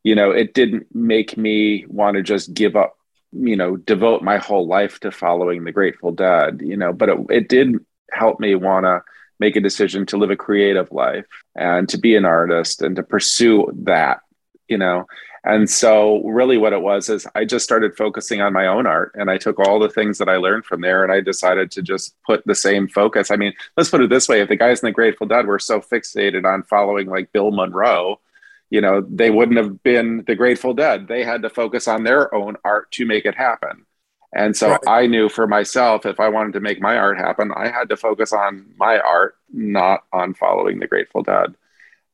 you 0.04 0.14
know, 0.14 0.30
it 0.30 0.54
didn't 0.54 0.86
make 0.94 1.36
me 1.36 1.84
want 1.86 2.16
to 2.16 2.22
just 2.22 2.54
give 2.54 2.76
up 2.76 2.94
you 3.30 3.56
know 3.56 3.76
devote 3.76 4.22
my 4.22 4.38
whole 4.38 4.66
life 4.66 5.00
to 5.00 5.10
following 5.10 5.62
the 5.62 5.70
grateful 5.70 6.10
dead 6.10 6.62
you 6.64 6.78
know 6.78 6.94
but 6.94 7.10
it, 7.10 7.18
it 7.28 7.48
did 7.50 7.76
help 8.10 8.40
me 8.40 8.54
want 8.54 8.84
to 8.84 9.02
make 9.38 9.56
a 9.56 9.60
decision 9.60 10.06
to 10.06 10.16
live 10.16 10.30
a 10.30 10.36
creative 10.36 10.90
life 10.92 11.26
and 11.56 11.88
to 11.88 11.98
be 11.98 12.16
an 12.16 12.24
artist 12.24 12.82
and 12.82 12.96
to 12.96 13.02
pursue 13.02 13.66
that 13.74 14.20
you 14.68 14.76
know? 14.78 15.06
And 15.44 15.68
so 15.68 16.22
really 16.24 16.58
what 16.58 16.72
it 16.74 16.82
was 16.82 17.08
is 17.08 17.26
i 17.34 17.44
just 17.44 17.64
started 17.64 17.96
focusing 17.96 18.42
on 18.42 18.52
my 18.52 18.66
own 18.66 18.86
art 18.86 19.12
and 19.14 19.30
i 19.30 19.38
took 19.38 19.58
all 19.58 19.78
the 19.78 19.88
things 19.88 20.18
that 20.18 20.28
i 20.28 20.36
learned 20.36 20.66
from 20.66 20.80
there 20.80 21.04
and 21.04 21.12
i 21.12 21.20
decided 21.20 21.70
to 21.70 21.80
just 21.80 22.14
put 22.26 22.44
the 22.44 22.54
same 22.54 22.88
focus. 22.88 23.30
I 23.30 23.36
mean 23.36 23.54
let's 23.76 23.88
put 23.88 24.02
it 24.02 24.10
this 24.10 24.28
way 24.28 24.40
if 24.40 24.48
the 24.48 24.56
guys 24.56 24.82
in 24.82 24.88
the 24.88 24.92
grateful 24.92 25.26
dead 25.26 25.46
were 25.46 25.60
so 25.60 25.80
fixated 25.80 26.44
on 26.44 26.64
following 26.64 27.08
like 27.08 27.32
bill 27.32 27.50
monroe 27.52 28.20
you 28.68 28.80
know 28.80 29.00
they 29.08 29.30
wouldn't 29.30 29.58
have 29.58 29.82
been 29.82 30.24
the 30.26 30.34
grateful 30.34 30.74
dead. 30.74 31.08
They 31.08 31.24
had 31.24 31.42
to 31.42 31.50
focus 31.50 31.88
on 31.88 32.04
their 32.04 32.34
own 32.34 32.56
art 32.64 32.90
to 32.92 33.06
make 33.06 33.24
it 33.24 33.34
happen 33.34 33.86
and 34.34 34.56
so 34.56 34.70
Right. 34.70 34.80
i 34.86 35.06
knew 35.06 35.28
for 35.28 35.46
myself 35.46 36.04
if 36.06 36.20
i 36.20 36.28
wanted 36.28 36.52
to 36.54 36.60
make 36.60 36.80
my 36.80 36.96
art 36.96 37.18
happen 37.18 37.50
i 37.56 37.68
had 37.68 37.88
to 37.88 37.96
focus 37.96 38.32
on 38.32 38.66
my 38.76 38.98
art 38.98 39.36
not 39.52 40.04
on 40.12 40.34
following 40.34 40.78
the 40.78 40.86
grateful 40.86 41.22
dead. 41.22 41.54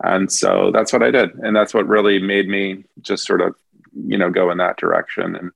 And 0.02 0.30
so 0.30 0.70
that's 0.72 0.92
what 0.92 1.02
i 1.02 1.10
did. 1.10 1.34
And 1.36 1.54
that's 1.56 1.72
what 1.74 1.86
really 1.88 2.18
made 2.20 2.48
me 2.48 2.84
just 3.00 3.24
sort 3.26 3.40
of 3.40 3.54
you 4.06 4.18
know 4.18 4.30
go 4.30 4.50
in 4.50 4.58
that 4.58 4.76
direction. 4.76 5.36
And 5.36 5.50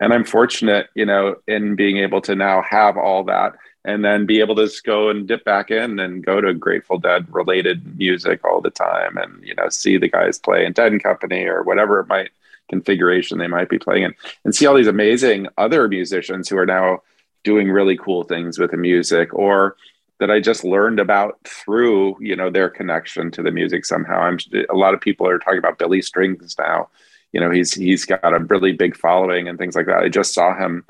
and 0.00 0.12
i'm 0.12 0.24
fortunate 0.24 0.88
you 0.94 1.06
know 1.06 1.36
in 1.46 1.74
being 1.76 1.98
able 1.98 2.20
to 2.22 2.34
now 2.34 2.62
have 2.62 2.96
all 2.96 3.24
that 3.24 3.54
and 3.84 4.04
then 4.04 4.26
be 4.26 4.40
able 4.40 4.54
to 4.56 4.64
just 4.64 4.84
go 4.84 5.10
and 5.10 5.28
dip 5.28 5.44
back 5.44 5.70
in 5.70 5.98
and 5.98 6.24
go 6.24 6.40
to 6.40 6.54
Grateful 6.54 6.98
Dead 6.98 7.26
related 7.32 7.98
music 7.98 8.44
all 8.44 8.60
the 8.60 8.70
time 8.70 9.16
and 9.16 9.42
you 9.44 9.54
know 9.54 9.68
see 9.68 9.98
the 9.98 10.08
guys 10.08 10.38
play 10.38 10.64
in 10.64 10.72
Dead 10.72 10.92
and 10.92 11.02
Company 11.02 11.44
or 11.44 11.62
whatever 11.62 12.00
it 12.00 12.08
might 12.08 12.30
configuration 12.68 13.38
they 13.38 13.46
might 13.46 13.68
be 13.68 13.78
playing 13.78 14.04
in. 14.04 14.14
And 14.44 14.54
see 14.54 14.66
all 14.66 14.74
these 14.74 14.86
amazing 14.86 15.48
other 15.58 15.88
musicians 15.88 16.48
who 16.48 16.58
are 16.58 16.66
now 16.66 17.00
doing 17.42 17.70
really 17.70 17.96
cool 17.96 18.24
things 18.24 18.58
with 18.58 18.70
the 18.70 18.76
music 18.76 19.32
or 19.34 19.76
that 20.20 20.30
I 20.30 20.40
just 20.40 20.64
learned 20.64 21.00
about 21.00 21.38
through 21.44 22.16
you 22.20 22.36
know 22.36 22.50
their 22.50 22.70
connection 22.70 23.30
to 23.32 23.42
the 23.42 23.50
music 23.50 23.84
somehow. 23.84 24.20
I'm 24.20 24.38
a 24.70 24.76
lot 24.76 24.94
of 24.94 25.00
people 25.00 25.28
are 25.28 25.38
talking 25.38 25.58
about 25.58 25.78
Billy 25.78 26.02
Strings 26.02 26.56
now. 26.58 26.88
You 27.32 27.40
know 27.40 27.50
he's 27.50 27.74
he's 27.74 28.04
got 28.04 28.20
a 28.24 28.38
really 28.38 28.72
big 28.72 28.96
following 28.96 29.48
and 29.48 29.58
things 29.58 29.76
like 29.76 29.86
that. 29.86 29.98
I 29.98 30.08
just 30.08 30.32
saw 30.32 30.56
him 30.56 30.84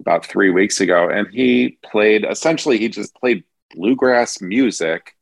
about 0.00 0.24
three 0.24 0.50
weeks 0.50 0.80
ago, 0.80 1.08
and 1.08 1.26
he 1.28 1.78
played 1.82 2.24
essentially 2.24 2.78
he 2.78 2.88
just 2.88 3.14
played 3.14 3.44
bluegrass 3.74 4.40
music, 4.40 5.16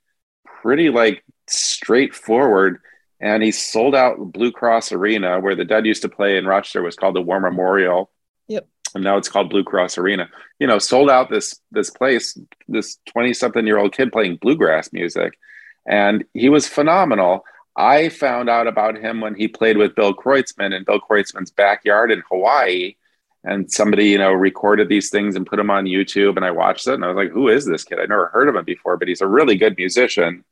pretty 0.62 0.90
like 0.90 1.24
straightforward. 1.48 2.78
And 3.20 3.42
he 3.42 3.50
sold 3.50 3.94
out 3.94 4.32
Blue 4.32 4.52
Cross 4.52 4.92
Arena, 4.92 5.40
where 5.40 5.54
the 5.54 5.64
Dead 5.64 5.86
used 5.86 6.02
to 6.02 6.08
play 6.08 6.36
in 6.36 6.46
Rochester, 6.46 6.82
was 6.82 6.96
called 6.96 7.16
the 7.16 7.22
War 7.22 7.40
Memorial. 7.40 8.10
Yep. 8.48 8.68
And 8.94 9.04
now 9.04 9.16
it's 9.16 9.28
called 9.28 9.50
Blue 9.50 9.64
Cross 9.64 9.98
Arena. 9.98 10.28
You 10.58 10.66
know, 10.66 10.78
sold 10.78 11.10
out 11.10 11.30
this 11.30 11.60
this 11.70 11.90
place, 11.90 12.38
this 12.68 12.98
20 13.08 13.32
something 13.34 13.66
year 13.66 13.78
old 13.78 13.94
kid 13.94 14.12
playing 14.12 14.36
bluegrass 14.36 14.92
music. 14.92 15.38
And 15.86 16.24
he 16.34 16.48
was 16.48 16.68
phenomenal. 16.68 17.44
I 17.76 18.08
found 18.08 18.48
out 18.48 18.66
about 18.66 18.96
him 18.96 19.20
when 19.20 19.34
he 19.34 19.48
played 19.48 19.76
with 19.76 19.94
Bill 19.94 20.14
Kreutzmann 20.14 20.74
in 20.74 20.84
Bill 20.84 21.00
Kreutzmann's 21.00 21.50
backyard 21.50 22.10
in 22.10 22.22
Hawaii. 22.30 22.96
And 23.44 23.70
somebody, 23.70 24.06
you 24.06 24.18
know, 24.18 24.32
recorded 24.32 24.88
these 24.88 25.08
things 25.08 25.36
and 25.36 25.46
put 25.46 25.56
them 25.56 25.70
on 25.70 25.84
YouTube. 25.84 26.36
And 26.36 26.44
I 26.44 26.50
watched 26.50 26.88
it 26.88 26.94
and 26.94 27.04
I 27.04 27.08
was 27.08 27.16
like, 27.16 27.30
who 27.30 27.48
is 27.48 27.64
this 27.64 27.84
kid? 27.84 28.00
I 28.00 28.06
never 28.06 28.26
heard 28.28 28.48
of 28.48 28.56
him 28.56 28.64
before, 28.64 28.96
but 28.96 29.08
he's 29.08 29.20
a 29.20 29.26
really 29.26 29.56
good 29.56 29.76
musician. 29.76 30.44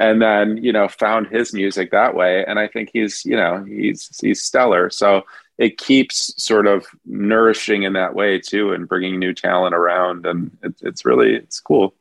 And 0.00 0.20
then, 0.20 0.56
you 0.56 0.72
know, 0.72 0.88
found 0.88 1.28
his 1.28 1.52
music 1.52 1.90
that 1.90 2.14
way. 2.14 2.42
And 2.44 2.58
I 2.58 2.66
think 2.66 2.88
he's, 2.92 3.22
you 3.24 3.36
know, 3.36 3.62
he's 3.64 4.18
he's 4.20 4.42
stellar. 4.42 4.88
So 4.90 5.24
it 5.60 5.76
keeps 5.76 6.32
sort 6.42 6.66
of 6.66 6.86
nourishing 7.04 7.82
in 7.82 7.92
that 7.92 8.14
way 8.14 8.40
too 8.40 8.72
and 8.72 8.88
bringing 8.88 9.18
new 9.18 9.34
talent 9.34 9.74
around. 9.74 10.24
And 10.24 10.56
it, 10.62 10.74
it's 10.80 11.04
really, 11.04 11.34
it's 11.34 11.60
cool. 11.60 11.94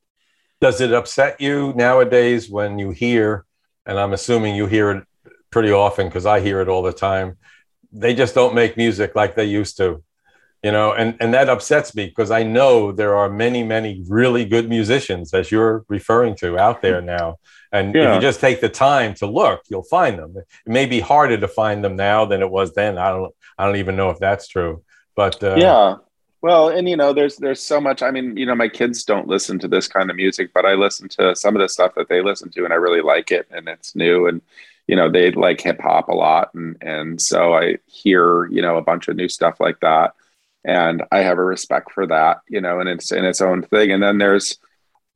Does 0.61 0.79
it 0.79 0.93
upset 0.93 1.41
you 1.41 1.73
nowadays 1.75 2.49
when 2.49 2.79
you 2.79 2.91
hear, 2.91 3.45
and 3.85 3.99
I'm 3.99 4.13
assuming 4.13 4.55
you 4.55 4.65
hear 4.65 4.91
it 4.91 5.03
pretty 5.51 5.71
often 5.71 6.07
because 6.07 6.25
I 6.25 6.39
hear 6.39 6.61
it 6.61 6.69
all 6.69 6.83
the 6.83 6.93
time, 6.93 7.37
they 7.91 8.15
just 8.15 8.33
don't 8.33 8.55
make 8.55 8.77
music 8.77 9.13
like 9.13 9.35
they 9.35 9.45
used 9.45 9.75
to, 9.77 10.03
you 10.63 10.71
know, 10.71 10.93
and, 10.93 11.17
and 11.19 11.33
that 11.33 11.49
upsets 11.49 11.93
me 11.93 12.05
because 12.05 12.31
I 12.31 12.43
know 12.43 12.93
there 12.93 13.17
are 13.17 13.29
many, 13.29 13.63
many 13.63 14.05
really 14.07 14.45
good 14.45 14.69
musicians, 14.69 15.33
as 15.33 15.51
you're 15.51 15.83
referring 15.89 16.35
to, 16.37 16.57
out 16.57 16.81
there 16.81 17.01
now. 17.17 17.39
And 17.71 17.95
if 17.95 18.15
you 18.15 18.19
just 18.19 18.39
take 18.39 18.61
the 18.61 18.69
time 18.69 19.13
to 19.15 19.27
look, 19.27 19.61
you'll 19.69 19.83
find 19.83 20.17
them. 20.17 20.35
It 20.37 20.47
may 20.65 20.85
be 20.85 20.99
harder 20.99 21.37
to 21.37 21.47
find 21.47 21.83
them 21.83 21.95
now 21.95 22.25
than 22.25 22.41
it 22.41 22.49
was 22.49 22.73
then. 22.73 22.97
I 22.97 23.09
don't, 23.09 23.33
I 23.57 23.65
don't 23.65 23.75
even 23.75 23.95
know 23.95 24.09
if 24.09 24.19
that's 24.19 24.47
true, 24.47 24.83
but 25.15 25.43
uh, 25.43 25.55
yeah 25.57 25.95
well 26.41 26.69
and 26.69 26.87
you 26.87 26.95
know 26.95 27.13
there's 27.13 27.37
there's 27.37 27.61
so 27.61 27.79
much 27.81 28.01
i 28.01 28.11
mean 28.11 28.35
you 28.37 28.45
know 28.45 28.55
my 28.55 28.69
kids 28.69 29.03
don't 29.03 29.27
listen 29.27 29.59
to 29.59 29.67
this 29.67 29.87
kind 29.87 30.09
of 30.09 30.15
music 30.15 30.51
but 30.53 30.65
i 30.65 30.73
listen 30.73 31.07
to 31.09 31.35
some 31.35 31.55
of 31.55 31.61
the 31.61 31.69
stuff 31.69 31.93
that 31.95 32.07
they 32.09 32.21
listen 32.21 32.49
to 32.49 32.63
and 32.63 32.73
i 32.73 32.77
really 32.77 33.01
like 33.01 33.31
it 33.31 33.47
and 33.51 33.67
it's 33.67 33.95
new 33.95 34.27
and 34.27 34.41
you 34.87 34.95
know 34.95 35.11
they 35.11 35.31
like 35.31 35.61
hip 35.61 35.79
hop 35.81 36.07
a 36.07 36.13
lot 36.13 36.53
and 36.53 36.77
and 36.81 37.21
so 37.21 37.53
i 37.53 37.77
hear 37.85 38.45
you 38.47 38.61
know 38.61 38.77
a 38.77 38.81
bunch 38.81 39.07
of 39.07 39.15
new 39.15 39.27
stuff 39.27 39.59
like 39.59 39.79
that 39.81 40.13
and 40.63 41.03
i 41.11 41.19
have 41.19 41.37
a 41.37 41.43
respect 41.43 41.91
for 41.91 42.07
that 42.07 42.39
you 42.47 42.61
know 42.61 42.79
and 42.79 42.89
it's 42.89 43.11
in 43.11 43.25
its 43.25 43.41
own 43.41 43.61
thing 43.61 43.91
and 43.91 44.01
then 44.01 44.17
there's 44.17 44.57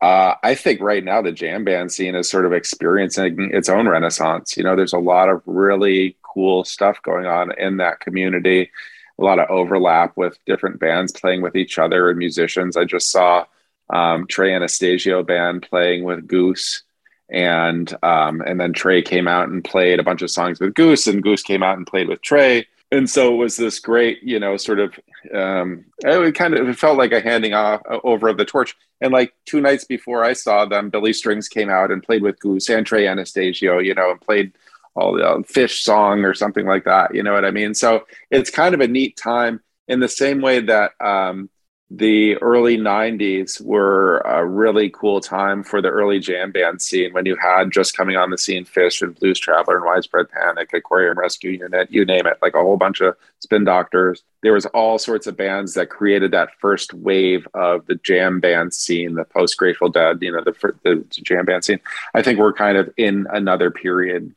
uh, 0.03 0.35
I 0.43 0.53
think 0.55 0.81
right 0.81 1.01
now 1.01 1.21
the 1.21 1.31
jam 1.31 1.63
band 1.63 1.89
scene 1.89 2.13
is 2.13 2.29
sort 2.29 2.45
of 2.45 2.51
experiencing 2.51 3.51
its 3.53 3.69
own 3.69 3.87
renaissance. 3.87 4.57
You 4.57 4.63
know, 4.63 4.75
there's 4.75 4.91
a 4.91 4.99
lot 4.99 5.29
of 5.29 5.41
really 5.45 6.17
cool 6.23 6.65
stuff 6.65 7.01
going 7.03 7.25
on 7.25 7.57
in 7.57 7.77
that 7.77 8.01
community, 8.01 8.69
a 9.17 9.23
lot 9.23 9.39
of 9.39 9.49
overlap 9.49 10.17
with 10.17 10.37
different 10.45 10.81
bands 10.81 11.13
playing 11.13 11.41
with 11.41 11.55
each 11.55 11.79
other 11.79 12.09
and 12.09 12.19
musicians. 12.19 12.75
I 12.75 12.83
just 12.83 13.11
saw 13.11 13.45
um, 13.91 14.27
Trey 14.27 14.53
Anastasio 14.53 15.23
band 15.23 15.65
playing 15.69 16.03
with 16.03 16.27
Goose, 16.27 16.83
and 17.29 17.89
um, 18.03 18.41
and 18.41 18.59
then 18.59 18.73
Trey 18.73 19.01
came 19.01 19.29
out 19.29 19.47
and 19.47 19.63
played 19.63 20.01
a 20.01 20.03
bunch 20.03 20.21
of 20.21 20.31
songs 20.31 20.59
with 20.59 20.73
Goose, 20.73 21.07
and 21.07 21.23
Goose 21.23 21.43
came 21.43 21.63
out 21.63 21.77
and 21.77 21.87
played 21.87 22.09
with 22.09 22.21
Trey. 22.21 22.67
And 22.93 23.09
so 23.09 23.33
it 23.33 23.37
was 23.37 23.57
this 23.57 23.79
great, 23.79 24.21
you 24.21 24.39
know, 24.39 24.55
sort 24.55 24.77
of, 24.77 24.93
um, 25.33 25.85
it 26.03 26.35
kind 26.35 26.53
of 26.53 26.69
it 26.69 26.77
felt 26.77 26.95
like 26.95 27.11
a 27.11 27.19
handing 27.19 27.55
off 27.55 27.81
uh, 27.89 27.97
over 28.03 28.27
of 28.27 28.37
the 28.37 28.45
torch. 28.45 28.75
And 29.01 29.11
like 29.11 29.33
two 29.47 29.61
nights 29.61 29.83
before 29.83 30.23
I 30.23 30.33
saw 30.33 30.65
them, 30.65 30.91
Billy 30.91 31.11
Strings 31.11 31.49
came 31.49 31.71
out 31.71 31.89
and 31.89 32.03
played 32.03 32.21
with 32.21 32.39
Goose 32.39 32.69
and 32.69 32.85
Trey 32.85 33.07
Anastasio, 33.07 33.79
you 33.79 33.95
know, 33.95 34.11
and 34.11 34.21
played 34.21 34.53
all 34.95 35.13
the 35.13 35.27
uh, 35.27 35.37
Phish 35.39 35.81
song 35.81 36.23
or 36.23 36.35
something 36.35 36.67
like 36.67 36.83
that. 36.83 37.15
You 37.15 37.23
know 37.23 37.33
what 37.33 37.45
I 37.45 37.49
mean? 37.49 37.73
So 37.73 38.05
it's 38.29 38.51
kind 38.51 38.75
of 38.75 38.81
a 38.81 38.87
neat 38.87 39.17
time 39.17 39.61
in 39.87 39.99
the 39.99 40.07
same 40.07 40.39
way 40.39 40.59
that 40.59 40.91
um, 41.01 41.49
the 41.89 42.35
early 42.37 42.77
90s 42.77 43.61
were 43.61 44.17
a 44.19 44.45
really 44.45 44.89
cool 44.89 45.21
time 45.21 45.63
for 45.63 45.81
the 45.81 45.89
early 45.89 46.19
jam 46.19 46.51
band 46.51 46.81
scene 46.81 47.13
when 47.13 47.25
you 47.25 47.35
had 47.35 47.71
just 47.71 47.95
coming 47.95 48.15
on 48.15 48.31
the 48.31 48.37
scene 48.37 48.65
Phish 48.65 49.01
and 49.01 49.13
Blues 49.19 49.39
Traveler 49.39 49.77
and 49.77 49.85
Widespread 49.85 50.29
Panic, 50.29 50.73
Aquarium 50.73 51.19
Rescue 51.19 51.51
Unit, 51.51 51.91
you 51.91 52.03
name 52.03 52.25
it, 52.25 52.39
like 52.41 52.55
a 52.55 52.61
whole 52.61 52.77
bunch 52.77 53.01
of 53.01 53.15
spin 53.41 53.63
doctors. 53.63 54.23
There 54.41 54.53
was 54.53 54.65
all 54.67 54.97
sorts 54.97 55.27
of 55.27 55.37
bands 55.37 55.75
that 55.75 55.89
created 55.89 56.31
that 56.31 56.49
first 56.59 56.93
wave 56.93 57.47
of 57.53 57.85
the 57.85 57.95
jam 57.95 58.39
band 58.39 58.73
scene, 58.73 59.13
the 59.13 59.25
post 59.25 59.57
Grateful 59.57 59.89
Dead, 59.89 60.17
you 60.21 60.31
know, 60.31 60.43
the, 60.43 60.73
the 60.83 61.05
jam 61.09 61.45
band 61.45 61.63
scene. 61.63 61.79
I 62.15 62.23
think 62.23 62.39
we're 62.39 62.53
kind 62.53 62.77
of 62.77 62.91
in 62.97 63.27
another 63.31 63.69
period 63.69 64.33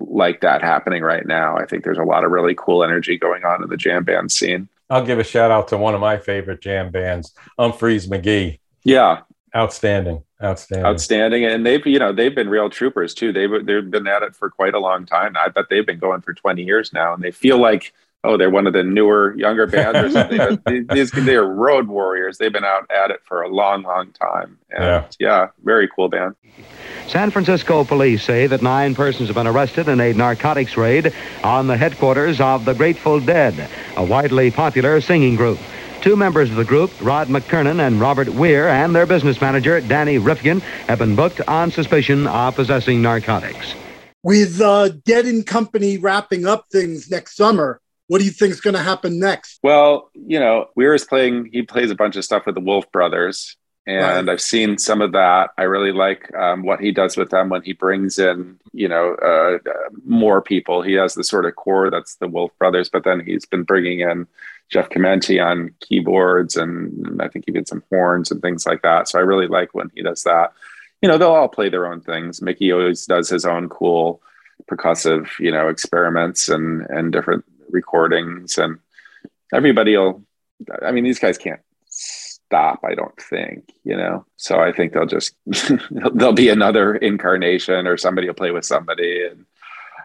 like 0.00 0.40
that 0.40 0.62
happening 0.62 1.02
right 1.02 1.26
now. 1.26 1.56
I 1.56 1.66
think 1.66 1.84
there's 1.84 1.98
a 1.98 2.04
lot 2.04 2.24
of 2.24 2.30
really 2.30 2.54
cool 2.56 2.82
energy 2.82 3.16
going 3.16 3.44
on 3.44 3.62
in 3.62 3.68
the 3.68 3.76
jam 3.76 4.02
band 4.04 4.32
scene. 4.32 4.68
I'll 4.88 5.04
give 5.04 5.18
a 5.18 5.24
shout 5.24 5.50
out 5.50 5.68
to 5.68 5.78
one 5.78 5.94
of 5.94 6.00
my 6.00 6.16
favorite 6.18 6.60
jam 6.60 6.90
bands, 6.90 7.34
Umphrey's 7.58 8.06
McGee. 8.08 8.60
Yeah, 8.84 9.22
Outstanding, 9.54 10.22
outstanding. 10.42 10.84
outstanding, 10.86 11.44
and 11.46 11.64
they've 11.64 11.84
you 11.86 11.98
know 11.98 12.12
they've 12.12 12.34
been 12.34 12.48
real 12.50 12.68
troopers 12.68 13.14
too. 13.14 13.32
They've 13.32 13.64
they've 13.64 13.90
been 13.90 14.06
at 14.06 14.22
it 14.22 14.36
for 14.36 14.50
quite 14.50 14.74
a 14.74 14.78
long 14.78 15.06
time. 15.06 15.34
I 15.36 15.48
bet 15.48 15.66
they've 15.70 15.86
been 15.86 15.98
going 15.98 16.20
for 16.20 16.34
20 16.34 16.62
years 16.62 16.92
now, 16.92 17.14
and 17.14 17.22
they 17.22 17.30
feel 17.30 17.58
like 17.58 17.94
oh 18.26 18.36
they're 18.36 18.50
one 18.50 18.66
of 18.66 18.72
the 18.72 18.82
newer 18.82 19.34
younger 19.36 19.66
bands 19.66 19.98
or 19.98 20.10
something. 20.10 20.38
But 20.64 20.94
these 20.94 21.10
they're 21.12 21.44
road 21.44 21.88
warriors. 21.88 22.38
They've 22.38 22.52
been 22.52 22.64
out 22.64 22.90
at 22.90 23.10
it 23.10 23.20
for 23.24 23.42
a 23.42 23.48
long, 23.48 23.82
long 23.82 24.12
time. 24.12 24.58
And 24.70 24.84
Yeah. 24.84 25.04
yeah, 25.18 25.48
very 25.64 25.88
cool 25.88 26.08
band. 26.08 26.34
San 27.06 27.30
Francisco 27.30 27.84
police 27.84 28.22
say 28.22 28.46
that 28.48 28.62
nine 28.62 28.94
persons 28.94 29.28
have 29.28 29.36
been 29.36 29.46
arrested 29.46 29.88
in 29.88 30.00
a 30.00 30.12
narcotics 30.12 30.76
raid 30.76 31.12
on 31.44 31.66
the 31.66 31.76
headquarters 31.76 32.40
of 32.40 32.64
the 32.64 32.74
Grateful 32.74 33.20
Dead, 33.20 33.68
a 33.96 34.04
widely 34.04 34.50
popular 34.50 35.00
singing 35.00 35.36
group. 35.36 35.58
Two 36.02 36.16
members 36.16 36.50
of 36.50 36.56
the 36.56 36.64
group, 36.64 36.90
Ron 37.00 37.28
McKernan 37.28 37.84
and 37.84 38.00
Robert 38.00 38.28
Weir, 38.28 38.68
and 38.68 38.94
their 38.94 39.06
business 39.06 39.40
manager, 39.40 39.80
Danny 39.80 40.18
Rifkin, 40.18 40.60
have 40.88 40.98
been 40.98 41.16
booked 41.16 41.40
on 41.48 41.70
suspicion 41.70 42.26
of 42.26 42.54
possessing 42.54 43.02
narcotics. 43.02 43.74
With 44.22 44.60
uh, 44.60 44.88
Dead 45.04 45.26
and 45.26 45.46
Company 45.46 45.98
wrapping 45.98 46.46
up 46.46 46.66
things 46.70 47.10
next 47.10 47.36
summer, 47.36 47.80
what 48.08 48.18
do 48.18 48.24
you 48.24 48.30
think 48.30 48.52
is 48.52 48.60
going 48.60 48.74
to 48.74 48.82
happen 48.82 49.18
next? 49.18 49.58
Well, 49.62 50.10
you 50.14 50.38
know, 50.38 50.66
Weir 50.76 50.94
is 50.94 51.04
playing. 51.04 51.50
He 51.52 51.62
plays 51.62 51.90
a 51.90 51.94
bunch 51.94 52.16
of 52.16 52.24
stuff 52.24 52.46
with 52.46 52.54
the 52.54 52.60
Wolf 52.60 52.90
Brothers, 52.92 53.56
and 53.86 54.26
Right. 54.26 54.32
I've 54.32 54.40
seen 54.40 54.78
some 54.78 55.00
of 55.00 55.12
that. 55.12 55.50
I 55.58 55.62
really 55.62 55.92
like 55.92 56.34
um, 56.34 56.62
what 56.62 56.80
he 56.80 56.90
does 56.90 57.16
with 57.16 57.30
them 57.30 57.48
when 57.48 57.62
he 57.62 57.72
brings 57.72 58.18
in, 58.18 58.58
you 58.72 58.88
know, 58.88 59.16
uh, 59.22 59.58
uh, 59.68 59.88
more 60.04 60.42
people. 60.42 60.82
He 60.82 60.94
has 60.94 61.14
the 61.14 61.24
sort 61.24 61.46
of 61.46 61.56
core 61.56 61.90
that's 61.90 62.16
the 62.16 62.28
Wolf 62.28 62.50
Brothers, 62.58 62.88
but 62.88 63.04
then 63.04 63.20
he's 63.20 63.46
been 63.46 63.62
bringing 63.62 64.00
in 64.00 64.26
Jeff 64.68 64.88
Chimenti 64.88 65.44
on 65.44 65.72
keyboards, 65.80 66.56
and 66.56 67.22
I 67.22 67.28
think 67.28 67.44
he 67.46 67.52
did 67.52 67.68
some 67.68 67.84
horns 67.88 68.30
and 68.30 68.42
things 68.42 68.66
like 68.66 68.82
that. 68.82 69.08
So 69.08 69.18
I 69.18 69.22
really 69.22 69.46
like 69.46 69.72
when 69.72 69.90
he 69.94 70.02
does 70.02 70.24
that. 70.24 70.52
You 71.02 71.08
know, 71.08 71.18
they'll 71.18 71.32
all 71.32 71.48
play 71.48 71.68
their 71.68 71.86
own 71.86 72.00
things. 72.00 72.42
Mickey 72.42 72.72
always 72.72 73.06
does 73.06 73.28
his 73.28 73.44
own 73.44 73.68
cool 73.68 74.20
percussive, 74.68 75.28
you 75.38 75.52
know, 75.52 75.68
experiments 75.68 76.48
and 76.48 76.86
and 76.90 77.12
different 77.12 77.44
recordings, 77.70 78.58
and 78.58 78.78
everybody 79.52 79.96
will. 79.96 80.22
I 80.82 80.90
mean, 80.90 81.04
these 81.04 81.18
guys 81.18 81.38
can't 81.38 81.60
stop. 81.88 82.80
I 82.84 82.94
don't 82.94 83.20
think, 83.20 83.72
you 83.84 83.96
know. 83.96 84.24
So 84.36 84.60
I 84.60 84.72
think 84.72 84.92
they'll 84.92 85.06
just 85.06 85.34
there'll 85.90 86.32
be 86.32 86.48
another 86.48 86.96
incarnation, 86.96 87.86
or 87.86 87.96
somebody 87.96 88.26
will 88.26 88.34
play 88.34 88.50
with 88.50 88.64
somebody, 88.64 89.26
and 89.26 89.44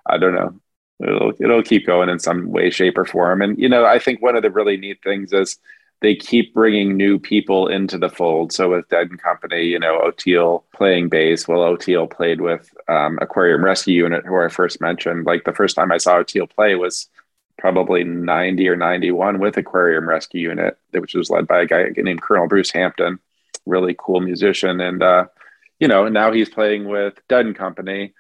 I 0.06 0.18
don't 0.18 0.36
know. 0.36 0.60
It'll 1.04 1.34
it'll 1.40 1.64
keep 1.64 1.86
going 1.86 2.10
in 2.10 2.20
some 2.20 2.50
way, 2.52 2.70
shape, 2.70 2.98
or 2.98 3.06
form. 3.06 3.42
And 3.42 3.58
you 3.58 3.70
know, 3.70 3.86
I 3.86 4.00
think 4.00 4.22
one 4.22 4.36
of 4.36 4.44
the 4.44 4.52
really 4.52 4.78
neat 4.78 5.02
things 5.04 5.34
is 5.34 5.58
they 6.02 6.16
keep 6.16 6.54
bringing 6.54 6.98
new 6.98 7.20
people 7.20 7.68
into 7.68 7.98
the 7.98 8.10
fold. 8.10 8.52
So 8.52 8.72
with 8.72 8.90
Dead 8.90 9.10
and 9.10 9.22
Company, 9.22 9.64
you 9.64 9.80
know, 9.80 10.00
Oteil 10.00 10.64
playing 10.74 11.10
bass. 11.10 11.48
Well, 11.48 11.60
Oteil 11.60 12.10
played 12.10 12.42
with 12.42 12.74
um, 12.88 13.20
Aquarium 13.22 13.64
Rescue 13.64 14.04
Unit, 14.04 14.26
who 14.26 14.40
I 14.42 14.48
first 14.48 14.82
mentioned. 14.82 15.26
Like 15.28 15.44
the 15.44 15.54
first 15.54 15.76
time 15.76 15.92
I 15.92 15.98
saw 15.98 16.16
Oteil 16.16 16.50
play 16.50 16.74
was 16.74 17.08
probably 17.62 18.04
90 18.04 18.68
or 18.68 18.76
91 18.76 19.38
with 19.38 19.56
Aquarium 19.56 20.10
Rescue 20.10 20.50
Unit, 20.50 20.80
which 20.92 21.14
was 21.14 21.30
led 21.30 21.48
by 21.48 21.62
a 21.62 21.66
guy 21.68 21.86
named 21.96 22.22
Colonel 22.22 22.48
Bruce 22.48 22.72
Hampton, 22.72 23.20
really 23.68 23.96
cool 23.98 24.20
musician. 24.20 24.82
And, 24.82 25.04
uh, 25.04 25.26
you 25.80 25.88
know, 25.88 26.10
now 26.10 26.32
he's 26.32 26.50
playing 26.50 26.88
with 26.88 27.14
and 27.30 27.56
Company 27.56 28.14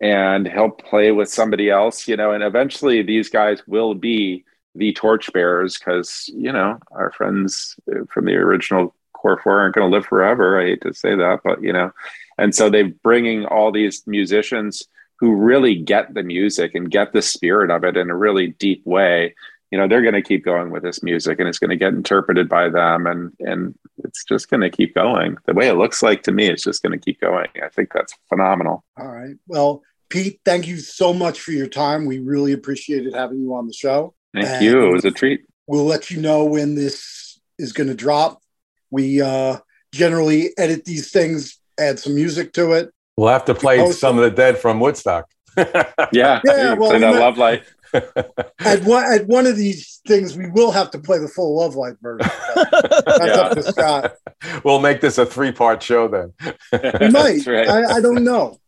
and 0.00 0.48
he'll 0.48 0.70
play 0.70 1.12
with 1.12 1.28
somebody 1.28 1.68
else, 1.68 2.08
you 2.08 2.16
know, 2.16 2.32
and 2.32 2.42
eventually 2.42 3.02
these 3.02 3.28
guys 3.28 3.62
will 3.66 3.94
be 3.94 4.44
the 4.74 4.94
torchbearers 4.94 5.78
because, 5.78 6.30
you 6.34 6.52
know, 6.52 6.78
our 6.90 7.12
friends 7.12 7.76
from 8.08 8.24
the 8.24 8.34
original 8.34 8.94
Core 9.12 9.40
Four 9.42 9.60
aren't 9.60 9.74
going 9.74 9.90
to 9.90 9.94
live 9.94 10.06
forever. 10.06 10.58
I 10.58 10.68
hate 10.68 10.80
to 10.82 10.94
say 10.94 11.14
that, 11.14 11.40
but, 11.44 11.62
you 11.62 11.72
know, 11.72 11.92
and 12.38 12.54
so 12.54 12.70
they're 12.70 12.88
bringing 12.88 13.44
all 13.44 13.72
these 13.72 14.06
musicians 14.06 14.88
who 15.18 15.34
really 15.34 15.76
get 15.76 16.14
the 16.14 16.22
music 16.22 16.74
and 16.74 16.90
get 16.90 17.12
the 17.12 17.22
spirit 17.22 17.70
of 17.70 17.84
it 17.84 17.96
in 17.96 18.10
a 18.10 18.16
really 18.16 18.48
deep 18.48 18.84
way 18.84 19.34
you 19.70 19.78
know 19.78 19.88
they're 19.88 20.02
going 20.02 20.14
to 20.14 20.22
keep 20.22 20.44
going 20.44 20.70
with 20.70 20.82
this 20.82 21.02
music 21.02 21.38
and 21.38 21.48
it's 21.48 21.58
going 21.58 21.70
to 21.70 21.76
get 21.76 21.92
interpreted 21.92 22.48
by 22.48 22.68
them 22.68 23.06
and 23.06 23.32
and 23.40 23.74
it's 24.06 24.24
just 24.24 24.48
going 24.48 24.60
to 24.62 24.70
keep 24.70 24.94
going. 24.94 25.36
The 25.46 25.54
way 25.54 25.68
it 25.68 25.74
looks 25.74 26.02
like 26.02 26.22
to 26.24 26.32
me, 26.32 26.46
it's 26.46 26.62
just 26.62 26.82
going 26.82 26.98
to 26.98 27.04
keep 27.04 27.20
going. 27.20 27.48
I 27.62 27.68
think 27.68 27.92
that's 27.92 28.14
phenomenal. 28.28 28.84
All 28.98 29.08
right. 29.08 29.34
Well, 29.46 29.82
Pete, 30.08 30.40
thank 30.44 30.66
you 30.66 30.78
so 30.78 31.12
much 31.12 31.40
for 31.40 31.52
your 31.52 31.66
time. 31.66 32.06
We 32.06 32.20
really 32.20 32.52
appreciated 32.52 33.14
having 33.14 33.40
you 33.40 33.54
on 33.54 33.66
the 33.66 33.72
show. 33.72 34.14
Thank 34.34 34.46
And 34.46 34.64
you. 34.64 34.86
It 34.86 34.92
was 34.92 35.04
a 35.04 35.10
treat. 35.10 35.46
We'll 35.66 35.84
let 35.84 36.10
you 36.10 36.20
know 36.20 36.44
when 36.44 36.74
this 36.74 37.40
is 37.58 37.72
going 37.72 37.88
to 37.88 37.94
drop. 37.94 38.40
We 38.90 39.20
uh, 39.20 39.58
generally 39.92 40.56
edit 40.56 40.84
these 40.84 41.10
things, 41.10 41.58
add 41.78 41.98
some 41.98 42.14
music 42.14 42.52
to 42.54 42.72
it. 42.72 42.92
We'll 43.16 43.28
have 43.28 43.46
to 43.46 43.54
play 43.54 43.78
Post 43.78 44.00
some 44.00 44.18
of 44.18 44.24
the 44.24 44.30
dead 44.30 44.58
from 44.58 44.80
Woodstock. 44.80 45.30
Yeah. 46.12 46.40
Yeah, 46.44 46.74
well, 46.74 46.90
play 46.90 46.98
we 46.98 47.18
love 47.18 47.38
light. 47.38 47.64
At 47.94 48.84
one, 48.84 49.04
at 49.04 49.26
one 49.26 49.46
of 49.46 49.56
these 49.56 50.00
things, 50.06 50.36
we 50.36 50.50
will 50.50 50.70
have 50.70 50.90
to 50.90 50.98
play 50.98 51.18
the 51.18 51.28
full 51.28 51.56
Love 51.56 51.76
Light 51.76 51.94
version. 52.02 52.30
That's 52.54 53.38
up 53.38 53.52
to 53.52 53.62
Scott. 53.62 54.16
we'll 54.64 54.80
make 54.80 55.00
this 55.00 55.16
a 55.16 55.24
three 55.24 55.52
part 55.52 55.82
show 55.82 56.06
then. 56.08 56.34
We 56.72 57.08
might. 57.08 57.46
Right. 57.46 57.68
I, 57.68 57.96
I 57.96 58.00
don't 58.00 58.22
know. 58.22 58.58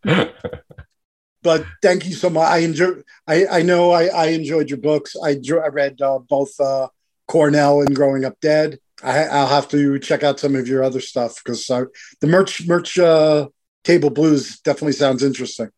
But 1.42 1.66
thank 1.82 2.06
you 2.06 2.14
so 2.14 2.30
much. 2.30 2.48
I 2.48 2.58
enjoy. 2.58 2.92
I, 3.26 3.46
I 3.46 3.62
know 3.62 3.90
I, 3.90 4.06
I 4.06 4.26
enjoyed 4.28 4.70
your 4.70 4.78
books. 4.78 5.14
I, 5.22 5.30
enjoy, 5.30 5.58
I 5.58 5.68
read 5.68 6.00
uh, 6.00 6.18
both 6.20 6.58
uh, 6.58 6.88
Cornell 7.26 7.80
and 7.80 7.94
Growing 7.94 8.24
Up 8.24 8.40
Dead. 8.40 8.78
I, 9.02 9.24
I'll 9.24 9.46
have 9.46 9.68
to 9.68 9.98
check 9.98 10.22
out 10.22 10.40
some 10.40 10.56
of 10.56 10.66
your 10.66 10.82
other 10.82 11.00
stuff 11.00 11.42
because 11.42 11.68
uh, 11.70 11.84
the 12.20 12.26
merch 12.26 12.66
merch 12.66 12.98
uh, 12.98 13.48
table 13.84 14.10
blues 14.10 14.60
definitely 14.60 14.92
sounds 14.92 15.22
interesting. 15.22 15.70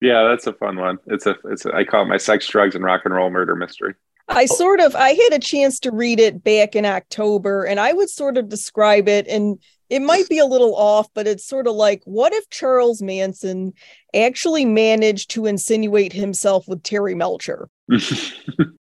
Yeah, 0.00 0.28
that's 0.28 0.46
a 0.46 0.52
fun 0.52 0.76
one. 0.76 0.98
It's 1.06 1.26
a, 1.26 1.36
it's 1.46 1.66
a, 1.66 1.74
I 1.74 1.84
call 1.84 2.02
it 2.02 2.08
my 2.08 2.18
sex, 2.18 2.46
drugs, 2.46 2.74
and 2.74 2.84
rock 2.84 3.02
and 3.04 3.14
roll 3.14 3.30
murder 3.30 3.56
mystery. 3.56 3.94
I 4.28 4.44
sort 4.44 4.80
of 4.80 4.94
I 4.94 5.10
had 5.10 5.32
a 5.32 5.38
chance 5.38 5.80
to 5.80 5.90
read 5.90 6.20
it 6.20 6.44
back 6.44 6.76
in 6.76 6.84
October 6.84 7.64
and 7.64 7.80
I 7.80 7.92
would 7.92 8.10
sort 8.10 8.36
of 8.36 8.48
describe 8.48 9.08
it 9.08 9.26
and 9.26 9.58
it 9.88 10.02
might 10.02 10.28
be 10.28 10.38
a 10.38 10.44
little 10.44 10.76
off 10.76 11.08
but 11.14 11.26
it's 11.26 11.46
sort 11.46 11.66
of 11.66 11.74
like 11.74 12.02
what 12.04 12.34
if 12.34 12.48
Charles 12.50 13.00
Manson 13.00 13.72
actually 14.14 14.66
managed 14.66 15.30
to 15.30 15.46
insinuate 15.46 16.12
himself 16.12 16.68
with 16.68 16.82
Terry 16.82 17.14
Melcher? 17.14 17.70
All 17.90 17.98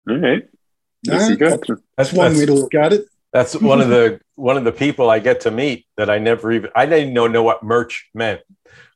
right. 0.06 0.48
That's 1.02 1.24
All 1.24 1.28
right. 1.28 1.38
good. 1.38 1.78
That's 1.98 2.12
one 2.12 2.34
way 2.36 2.46
to 2.46 2.54
look 2.54 2.74
at 2.74 2.94
it. 2.94 3.06
That's 3.34 3.54
one 3.56 3.80
of 3.82 3.88
the 3.88 4.20
one 4.36 4.56
of 4.56 4.64
the 4.64 4.72
people 4.72 5.10
I 5.10 5.18
get 5.18 5.40
to 5.42 5.50
meet 5.50 5.86
that 5.98 6.08
I 6.08 6.18
never 6.18 6.50
even 6.52 6.70
I 6.74 6.86
didn't 6.86 7.12
know 7.12 7.26
know 7.26 7.42
what 7.42 7.62
merch 7.62 8.08
meant 8.14 8.40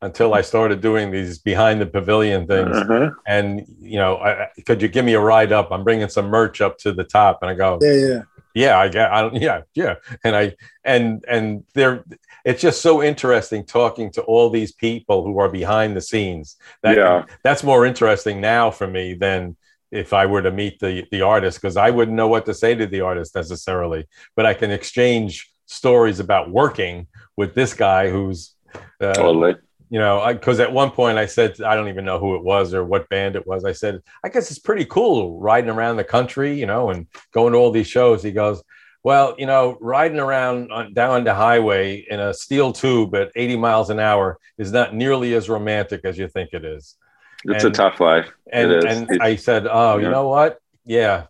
until 0.01 0.33
I 0.33 0.43
started 0.43 0.81
doing 0.81 1.11
these 1.11 1.39
behind 1.39 1.81
the 1.81 1.87
pavilion 1.87 2.47
things. 2.47 2.77
Uh-huh. 2.77 3.11
And 3.27 3.67
you 3.81 3.99
know, 3.99 4.17
I, 4.19 4.49
could 4.65 4.81
you 4.81 4.89
give 4.89 5.05
me 5.05 5.15
a 5.15 5.21
ride 5.21 5.53
up? 5.53 5.71
I'm 5.73 5.85
bringing 5.85 6.09
some 6.09 6.29
merch 6.29 6.61
up 6.61 6.79
to 6.79 6.93
the 6.93 7.05
top, 7.05 7.41
and 7.43 7.51
I 7.51 7.55
go, 7.55 7.79
Yeah, 7.83 7.93
yeah. 7.93 8.23
yeah, 8.55 8.79
I 8.79 8.89
get, 8.89 9.13
I 9.13 9.23
don't, 9.23 9.35
yeah, 9.43 9.63
yeah, 9.75 9.95
and 10.25 10.37
I 10.37 10.55
and 10.85 11.25
and 11.29 11.65
they're. 11.75 12.05
It's 12.45 12.63
just 12.63 12.81
so 12.81 13.03
interesting 13.03 13.67
talking 13.67 14.11
to 14.13 14.23
all 14.23 14.49
these 14.49 14.73
people 14.73 15.23
who 15.25 15.39
are 15.39 15.51
behind 15.51 15.97
the 15.97 16.01
scenes. 16.01 16.57
That, 16.83 16.97
Yeah. 16.97 17.25
that's 17.43 17.63
more 17.63 17.85
interesting 17.85 18.41
now 18.41 18.71
for 18.71 18.87
me 18.87 19.15
than 19.15 19.57
if 19.91 20.13
I 20.13 20.27
were 20.27 20.43
to 20.43 20.51
meet 20.51 20.79
the 20.81 21.07
the 21.11 21.23
artist 21.23 21.61
because 21.61 21.77
I 21.77 21.91
wouldn't 21.91 22.17
know 22.17 22.29
what 22.29 22.47
to 22.47 22.55
say 22.55 22.75
to 22.75 22.87
the 22.87 23.01
artist 23.01 23.35
necessarily. 23.35 24.07
But 24.37 24.47
I 24.47 24.55
can 24.55 24.71
exchange 24.71 25.51
stories 25.67 26.21
about 26.21 26.51
working 26.51 27.07
with 27.37 27.55
this 27.55 27.75
guy 27.75 28.11
who's 28.11 28.55
uh, 29.01 29.15
Totally. 29.15 29.55
you 29.91 29.99
know, 29.99 30.27
because 30.33 30.61
at 30.61 30.73
one 30.73 30.91
point 30.91 31.19
I 31.19 31.27
said, 31.27 31.61
I 31.63 31.75
don't 31.75 31.89
even 31.89 32.05
know 32.05 32.19
who 32.19 32.37
it 32.37 32.45
was 32.45 32.75
or 32.75 32.85
what 32.85 33.09
band 33.09 33.37
it 33.37 33.47
was. 33.47 33.65
I 33.65 33.73
said, 33.73 34.01
I 34.25 34.29
guess 34.29 34.51
it's 34.51 34.59
pretty 34.59 34.85
cool 34.85 35.39
riding 35.39 35.71
around 35.71 35.97
the 35.97 36.05
country, 36.05 36.59
you 36.59 36.67
know, 36.67 36.91
and 36.91 37.07
going 37.33 37.53
to 37.53 37.59
all 37.59 37.71
these 37.71 37.87
shows. 37.87 38.23
He 38.23 38.33
goes, 38.33 38.63
Well, 39.03 39.35
you 39.39 39.47
know, 39.47 39.79
riding 39.81 40.19
around 40.19 40.73
on, 40.73 40.93
down 40.93 41.25
the 41.25 41.35
highway 41.35 42.05
in 42.09 42.21
a 42.21 42.35
steel 42.35 42.73
tube 42.73 43.15
at 43.15 43.31
80 43.35 43.57
miles 43.57 43.91
an 43.91 44.01
hour 44.01 44.39
is 44.59 44.73
not 44.73 44.95
nearly 44.95 45.35
as 45.35 45.49
romantic 45.49 46.03
as 46.05 46.19
you 46.19 46.29
think 46.29 46.51
it 46.53 46.65
is. 46.65 46.97
It's 47.45 47.65
And- 47.65 47.75
a 47.75 47.77
tough 47.77 48.01
life. 48.01 48.29
And, 48.53 48.73
it 48.73 48.85
is. 48.85 48.97
and 48.99 49.11
It- 49.11 49.21
I 49.23 49.37
said, 49.37 49.67
Oh, 49.71 49.99
you 49.99 50.09
know 50.11 50.27
what? 50.29 50.59
Yeah, 50.85 51.25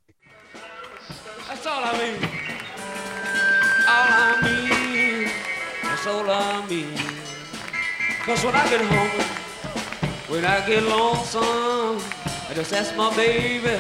That's 1.49 1.67
all 1.67 1.83
I 1.85 1.93
mean. 1.99 2.17
All 3.89 4.09
I 4.23 4.41
mean. 4.45 5.31
That's 5.83 6.07
all 6.07 6.31
I 6.31 6.67
mean. 6.67 6.95
Cause 8.25 8.45
when 8.45 8.55
I 8.55 8.69
get 8.69 8.81
home, 8.83 9.25
when 10.29 10.45
I 10.45 10.65
get 10.67 10.83
lonesome, 10.85 11.99
I 12.49 12.55
just 12.55 12.73
ask 12.73 12.95
my 12.97 13.15
baby, 13.17 13.77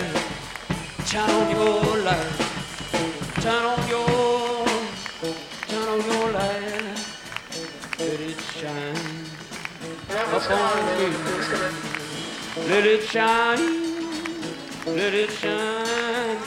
shine 1.06 1.30
on 1.30 1.50
your 1.50 1.96
light. 2.02 2.32
Shine 3.42 3.64
on 3.64 3.88
your, 3.88 4.66
shine 5.68 5.88
on 5.88 6.00
your 6.10 6.32
light. 6.32 6.98
Let 7.98 8.20
it 8.20 8.40
shine 8.58 8.96
upon 10.10 11.82
me. 11.82 11.87
Let 12.66 12.86
it 12.86 13.02
shine. 13.04 13.94
Let 14.86 15.14
it 15.14 15.30
shine. 15.30 16.38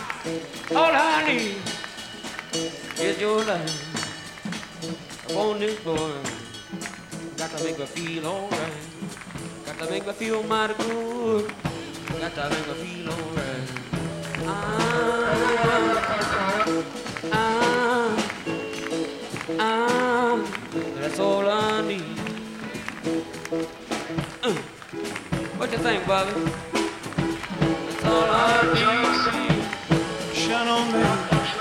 All 0.76 0.92
I 0.94 1.24
need 1.28 1.58
is 3.00 3.20
your 3.20 3.44
light 3.44 3.72
upon 5.30 5.60
this 5.60 5.80
boy. 5.80 6.12
Got 7.38 7.52
to 7.58 7.64
make 7.64 7.80
me 7.80 7.86
feel 7.86 8.26
alright. 8.28 8.74
Got 9.66 9.78
to 9.80 9.90
make 9.90 10.06
me 10.06 10.14
feel 10.14 10.44
mighty 10.44 10.74
good. 10.84 11.52
Got 12.20 12.36
to 12.36 12.50
make 12.50 12.68
me 12.68 12.74
feel 12.84 13.10
alright. 13.10 13.70
Ah, 14.44 14.92
ah, 17.32 18.10
ah, 19.60 20.38
that's 20.96 21.20
all 21.20 21.48
I 21.50 21.82
need. 21.82 22.04
Uh, 24.44 24.56
what 25.62 25.72
you 25.72 25.78
think, 25.78 26.08
Bobby? 26.08 26.32
That's 26.74 28.06
all 28.06 28.30
I 28.32 28.64
need. 28.74 30.34
Shine 30.34 30.68
on 30.68 30.92
me. 30.92 31.04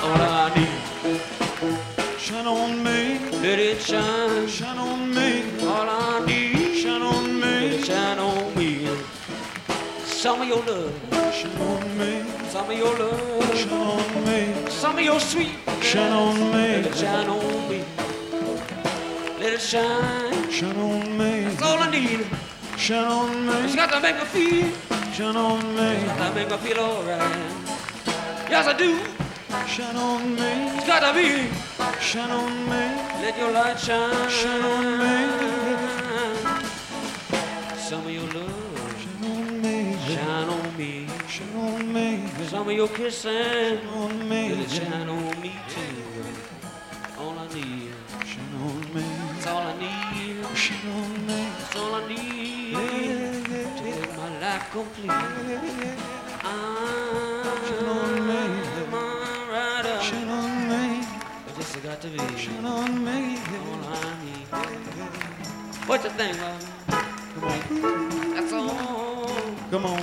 All 0.00 0.22
I 0.22 0.54
need. 0.56 2.18
Shine 2.18 2.46
on 2.46 2.82
me. 2.82 3.18
Let 3.42 3.58
it 3.58 3.82
shine. 3.82 4.48
Shine 4.48 4.78
on 4.78 5.14
me. 5.14 5.42
All 5.66 5.86
I 5.86 6.24
need. 6.24 6.78
Shine 6.80 7.02
on 7.02 7.34
me. 7.34 7.40
Let 7.40 7.62
it 7.74 7.84
shine 7.84 8.18
on 8.18 8.56
me. 8.56 8.88
Some 10.02 10.40
of 10.40 10.48
your 10.48 10.64
love. 10.64 10.94
Shine 11.34 11.60
on 11.60 11.98
me. 11.98 12.24
Some 12.48 12.70
of 12.70 12.78
your 12.78 12.98
love. 12.98 13.54
Shine 13.54 13.82
on 13.94 14.24
me. 14.24 14.70
Some 14.70 14.96
of 14.96 15.04
your 15.04 15.20
sweet. 15.20 15.56
Shine 15.82 16.12
on 16.12 16.38
me. 16.38 16.68
Let 16.72 16.86
it 16.86 16.94
shine 16.94 17.28
on 17.28 17.68
me. 17.68 17.84
Let 19.40 19.52
it 19.52 19.60
shine. 19.60 20.50
Shine 20.50 20.80
on 20.88 21.18
me. 21.18 21.44
That's 21.44 21.62
all 21.62 21.78
I 21.80 21.90
need. 21.90 22.49
Shine 22.80 23.04
on 23.04 23.46
me. 23.46 23.52
It's 23.64 23.76
got 23.76 23.92
to 23.92 24.00
make 24.00 24.16
me 24.16 24.24
feel. 24.24 24.72
Shine 25.12 25.36
on 25.36 25.60
me. 25.76 25.82
It's 25.82 26.16
got 26.16 26.28
to 26.30 26.34
make 26.34 26.50
me 26.50 26.56
feel 26.56 26.78
alright. 26.78 27.20
Yes, 28.48 28.66
I 28.66 28.72
do. 28.72 28.98
Shine 29.68 29.96
on 29.96 30.34
me. 30.34 30.78
It's 30.78 30.86
got 30.86 31.00
to 31.00 31.12
be. 31.12 31.50
Shine 32.00 32.30
on 32.30 32.50
me. 32.70 32.82
Let 33.20 33.36
your 33.36 33.52
light 33.52 33.78
shine. 33.78 34.30
Shine 34.30 34.62
on 34.62 34.98
me. 34.98 35.14
Some 37.76 38.06
of 38.06 38.10
your 38.10 38.28
love. 38.32 38.96
Shine 38.98 39.30
on 39.30 39.60
me. 39.60 39.98
Shine 40.08 40.48
on 40.48 40.76
me. 40.78 41.06
Shine 41.28 41.56
on 41.56 41.92
me. 41.92 42.46
Some 42.46 42.66
of 42.66 42.74
your 42.74 42.88
kissing. 42.88 43.30
Shine 43.30 43.86
on 43.88 44.26
me. 44.26 44.54
Let 44.54 44.58
it 44.58 44.70
shine 44.70 45.06
on 45.06 45.40
me 45.42 45.52
too. 45.68 47.20
All 47.20 47.38
I 47.38 47.46
need. 47.54 47.92
Shine 48.24 48.54
on 48.64 48.94
me. 48.94 49.04
That's 49.34 49.46
all 49.48 49.58
I 49.58 49.76
need. 49.76 50.56
Shine 50.56 50.90
on 50.96 51.26
me. 51.26 51.46
That's 51.58 51.76
all 51.76 51.94
I 51.94 52.08
need. 52.08 52.59
To 54.50 54.56
make 54.56 54.58
my 54.58 54.58
life 54.58 54.70
complete. 54.72 55.10
Shine 55.10 55.44
on 57.86 58.12
me. 58.26 58.40
I'm 58.92 59.48
rider. 59.48 59.98
On 60.28 60.68
me. 60.68 61.06
But 61.46 61.54
this 61.56 61.70
has 61.74 61.82
got 61.84 62.00
to 62.00 62.08
be. 62.08 62.18
Shine 62.36 62.64
on 62.64 63.04
me. 63.04 63.38
All 63.38 63.84
I 63.86 63.94
need. 64.24 64.46
What 65.86 66.02
you 66.02 66.10
think, 66.10 66.40
love? 66.40 66.62
Come 67.34 67.44
on. 67.44 67.60
That's 68.34 68.52
all. 68.52 69.28
Come 69.70 69.86
on. 69.86 70.02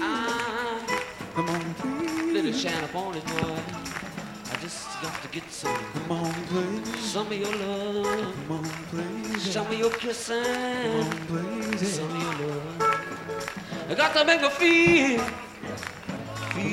Ah. 0.00 0.78
Come 1.34 1.48
on. 1.48 1.62
It 2.36 2.54
shine 2.54 2.84
upon 2.84 3.16
it, 3.16 3.26
boy. 3.26 3.58
I 4.52 4.56
just 4.60 4.86
got 5.02 5.20
to 5.22 5.28
get 5.32 5.50
some. 5.50 5.74
Come 5.74 6.12
on, 6.12 6.32
please. 6.46 7.00
Some 7.00 7.26
of 7.26 7.32
your 7.32 7.56
love. 7.56 8.34
Come 8.46 8.52
on, 8.52 8.64
please. 8.90 9.52
Some 9.52 9.66
of 9.66 9.74
your 9.76 9.90
kissing. 9.90 10.44
Come 10.44 11.00
on, 11.00 11.10
please. 11.26 11.92
Some 11.96 12.10
of 12.10 12.22
your 12.22 12.48
love. 12.48 12.94
I 13.86 13.94
got 13.94 14.14
to 14.14 14.24
make 14.24 14.40
me 14.40 14.48
feel. 14.48 15.20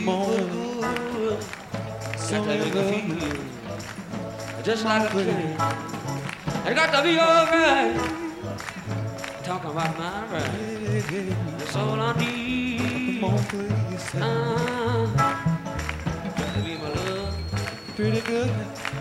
On. 0.07 0.25
Good. 1.11 1.45
Got 2.29 2.29
to 2.29 2.41
make 2.45 3.07
me 3.07 3.15
feel. 3.19 3.43
Just 4.63 4.85
like 4.85 5.09
a 5.09 5.11
train. 5.11 5.55
I 6.63 6.73
got 6.73 6.91
to 6.95 7.03
be 7.03 7.19
alright. 7.19 7.95
Talking 9.43 9.71
about 9.71 9.97
my 9.97 10.25
right. 10.31 11.57
That's 11.57 11.75
all 11.75 11.99
I 11.99 12.17
need. 12.17 13.19
Come 13.19 13.33
on, 13.33 13.43
please. 13.45 14.11
Ah. 14.15 15.51
Got 16.37 16.53
to 16.55 16.61
be 16.61 16.75
my 16.75 16.89
love. 16.89 17.35
Pretty 17.95 18.21
good, 18.21 18.49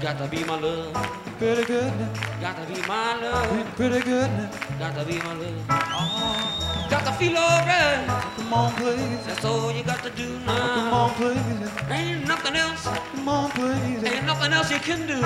Got 0.01 0.17
to 0.17 0.29
be 0.29 0.43
my 0.45 0.59
love. 0.59 0.95
pretty 1.37 1.63
good, 1.65 1.93
now. 2.01 2.41
Got 2.41 2.57
to 2.57 2.73
be 2.73 2.81
my 2.89 3.21
love. 3.21 3.77
pretty 3.77 4.01
good. 4.01 4.31
now. 4.31 4.51
Got 4.79 4.95
to 4.97 5.05
be 5.05 5.19
my 5.19 5.35
love. 5.35 5.67
Ah. 5.69 6.87
Oh, 6.87 6.91
got 6.91 7.05
to 7.05 7.13
feel 7.21 7.37
alright. 7.37 8.07
Come 8.37 8.55
on, 8.55 8.73
please. 8.77 9.27
That's 9.27 9.45
all 9.45 9.71
you 9.71 9.85
got 9.85 10.03
to 10.03 10.09
do 10.09 10.39
now. 10.41 10.75
Come 10.75 10.95
on, 10.95 11.11
please. 11.21 11.71
Ain't 11.91 12.27
nothing 12.27 12.57
else. 12.57 12.85
Come 12.85 13.29
on, 13.29 13.51
please. 13.51 14.03
Ain't 14.05 14.25
nothing 14.25 14.55
else 14.55 14.71
you 14.71 14.79
can 14.79 15.07
do. 15.07 15.21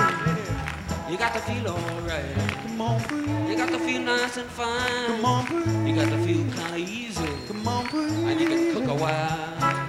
You 1.09 1.17
got 1.17 1.33
to 1.35 1.39
feel 1.39 1.67
alright. 1.69 2.35
Come 2.67 2.81
on, 2.81 2.99
please. 3.03 3.49
You 3.49 3.55
got 3.55 3.69
to 3.69 3.79
feel 3.79 4.01
nice 4.01 4.35
and 4.35 4.49
fine. 4.49 5.05
Come 5.07 5.23
on, 5.23 5.45
please. 5.45 5.87
You 5.87 5.95
got 5.95 6.09
to 6.09 6.17
feel 6.17 6.51
kind 6.51 6.73
of 6.73 6.79
easy. 6.81 7.29
Come 7.47 7.65
on, 7.65 7.87
please. 7.87 8.11
And 8.11 8.41
you 8.41 8.47
can 8.47 8.73
cook 8.73 8.89
a 8.89 8.95
while. 8.95 9.87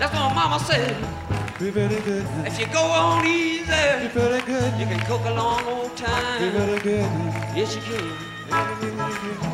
That's 0.00 0.12
what 0.12 0.34
my 0.34 0.34
mama 0.34 0.58
said. 0.64 1.19
Be 1.60 1.68
very 1.70 2.00
good. 2.00 2.24
If 2.46 2.58
you 2.58 2.66
go 2.72 2.80
on 2.82 3.26
easy, 3.26 3.64
Be 3.66 4.08
very 4.08 4.40
good. 4.42 4.72
you 4.80 4.86
can 4.86 5.00
cook 5.00 5.20
a 5.26 5.34
long 5.34 5.62
old 5.66 5.90
Be 5.94 6.02
time. 6.02 6.52
very 6.52 6.80
good. 6.80 7.10
Yes, 7.54 7.76
you 7.76 7.82
can. 7.82 8.04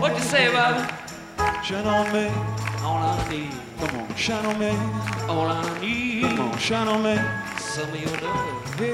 What 0.01 0.15
you 0.15 0.23
say, 0.23 0.53
Bobby? 0.53 0.87
Shine 1.65 1.85
on 1.87 2.13
me. 2.13 2.31
All 2.85 2.99
I 3.03 3.29
need, 3.29 3.51
Come 3.81 4.01
on, 4.01 4.15
shine 4.15 4.47
on 4.47 4.59
me. 4.61 4.71
all 5.29 5.49
I 5.49 5.81
need, 5.81 6.23
Come 6.23 6.41
on, 6.53 6.59
shine 6.59 6.87
on 6.87 7.03
me. 7.03 7.17
some 7.59 7.89
of 7.91 8.01
your 8.01 8.17
love, 8.23 8.81
Yeah, 8.81 8.87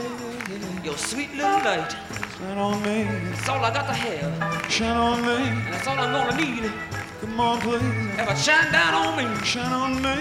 yeah. 0.49 0.83
your 0.85 0.97
sweet 0.97 1.35
little 1.35 1.61
light. 1.69 1.95
Shine 2.39 2.57
on 2.59 2.83
me. 2.83 3.05
That's 3.31 3.49
all 3.51 3.63
I 3.63 3.71
got 3.75 3.87
to 3.89 3.93
have, 3.93 4.73
Shine 4.73 4.97
on 4.97 5.21
me. 5.21 5.37
and 5.49 5.75
that's 5.75 5.87
all 5.87 5.99
I'm 5.99 6.13
gonna 6.13 6.37
need. 6.41 6.73
Come 7.21 7.39
on, 7.41 7.61
please. 7.61 7.83
Have 8.17 8.29
a 8.31 8.37
shine 8.37 8.73
down 8.73 8.95
on 8.95 9.11
me, 9.19 9.45
Shine 9.45 9.73
on 9.73 10.01
me. 10.03 10.17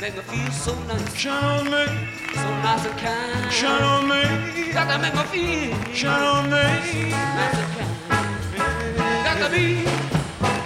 Make 0.00 0.14
me 0.14 0.20
feel 0.22 0.50
so 0.52 0.74
nice, 0.84 1.14
Shine 1.14 1.44
on 1.44 1.64
me. 1.66 1.86
so 2.34 2.48
nice 2.62 2.84
and 2.86 2.98
kind. 2.98 3.52
Shine 3.52 3.82
on 3.82 4.08
me. 4.08 4.72
Got 4.72 4.86
to 4.92 4.98
make 4.98 5.14
me 5.14 5.22
feel 5.32 5.94
Shine 5.94 6.22
on 6.22 6.44
me. 6.44 7.10
nice 7.10 7.58
and 7.58 7.70
kind. 7.76 9.24
Got 9.24 9.46
to 9.46 9.50
be 9.56 9.84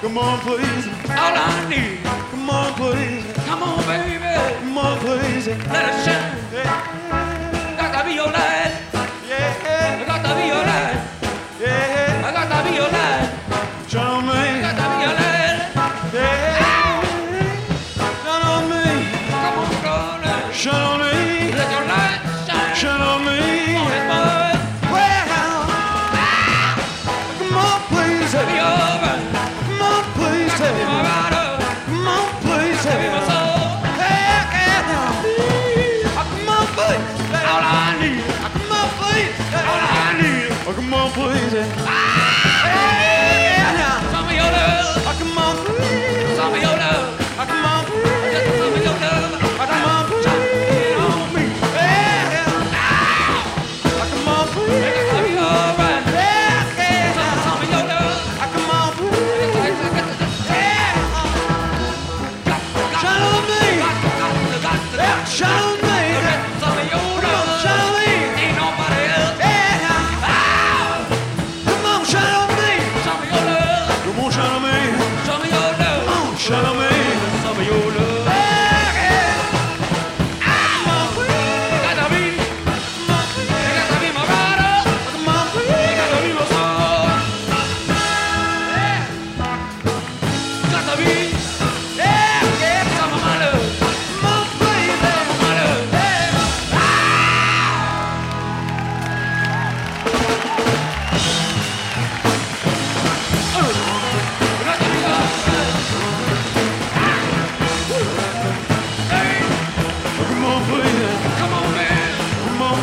Come 0.01 0.18
on, 0.18 0.39
please. 0.41 0.87
all 1.09 1.37
I 1.37 1.68
need. 1.68 1.99
Come 2.30 2.51
on, 2.51 2.72
please. 2.74 3.24
Come 3.47 3.62
on, 3.62 3.78
baby, 3.87 4.35
Come 4.61 4.78
on, 4.78 4.99
please. 4.99 5.47
let 5.47 5.85
it 5.89 6.05
shine. 6.05 7.76
Got 7.76 8.03
to 8.03 8.09
be 8.09 8.14
your 8.14 8.26
light. 8.26 8.52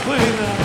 Come 0.10 0.59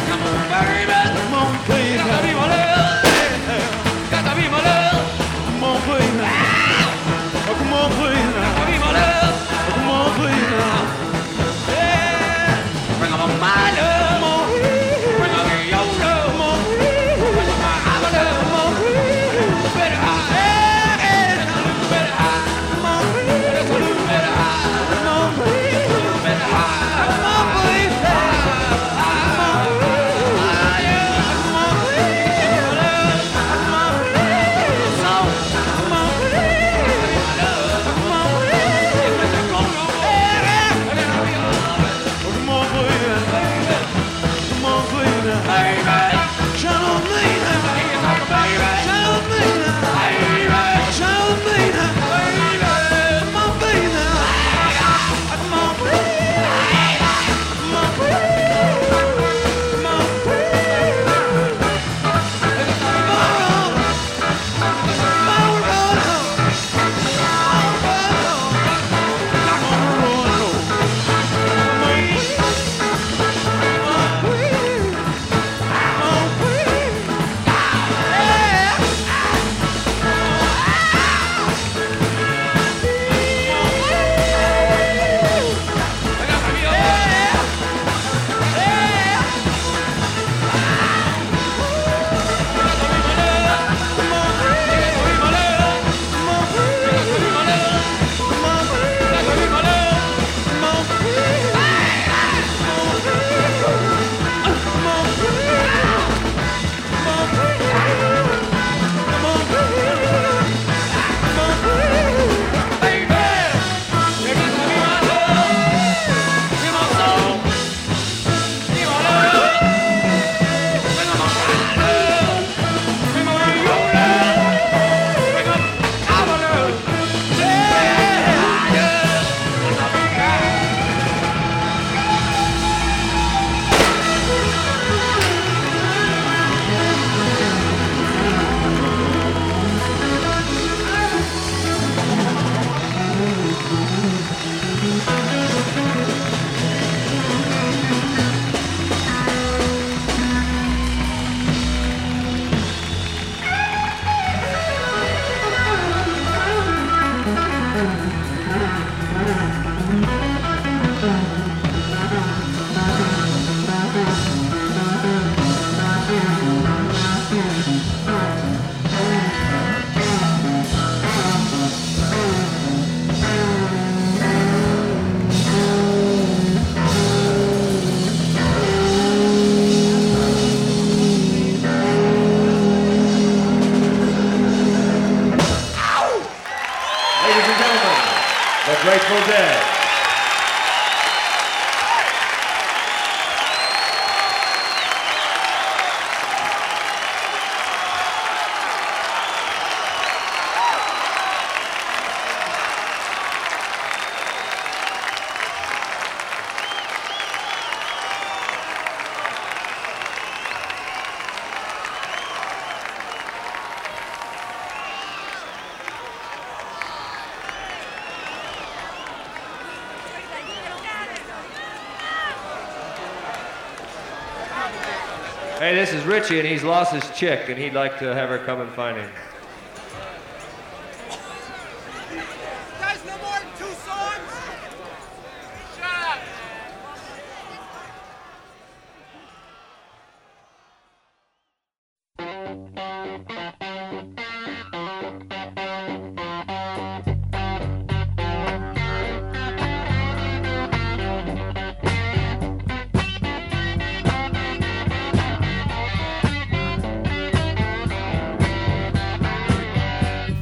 Richie, 226.15 226.39
and 226.39 226.47
he's 226.47 226.63
lost 226.63 226.93
his 226.93 227.11
chick, 227.19 227.49
and 227.49 227.59
he'd 227.59 227.73
like 227.73 227.99
to 227.99 228.15
have 228.15 228.29
her 228.29 228.39
come 228.39 228.61
and 228.61 228.71
find 228.71 228.97
him. 228.97 229.11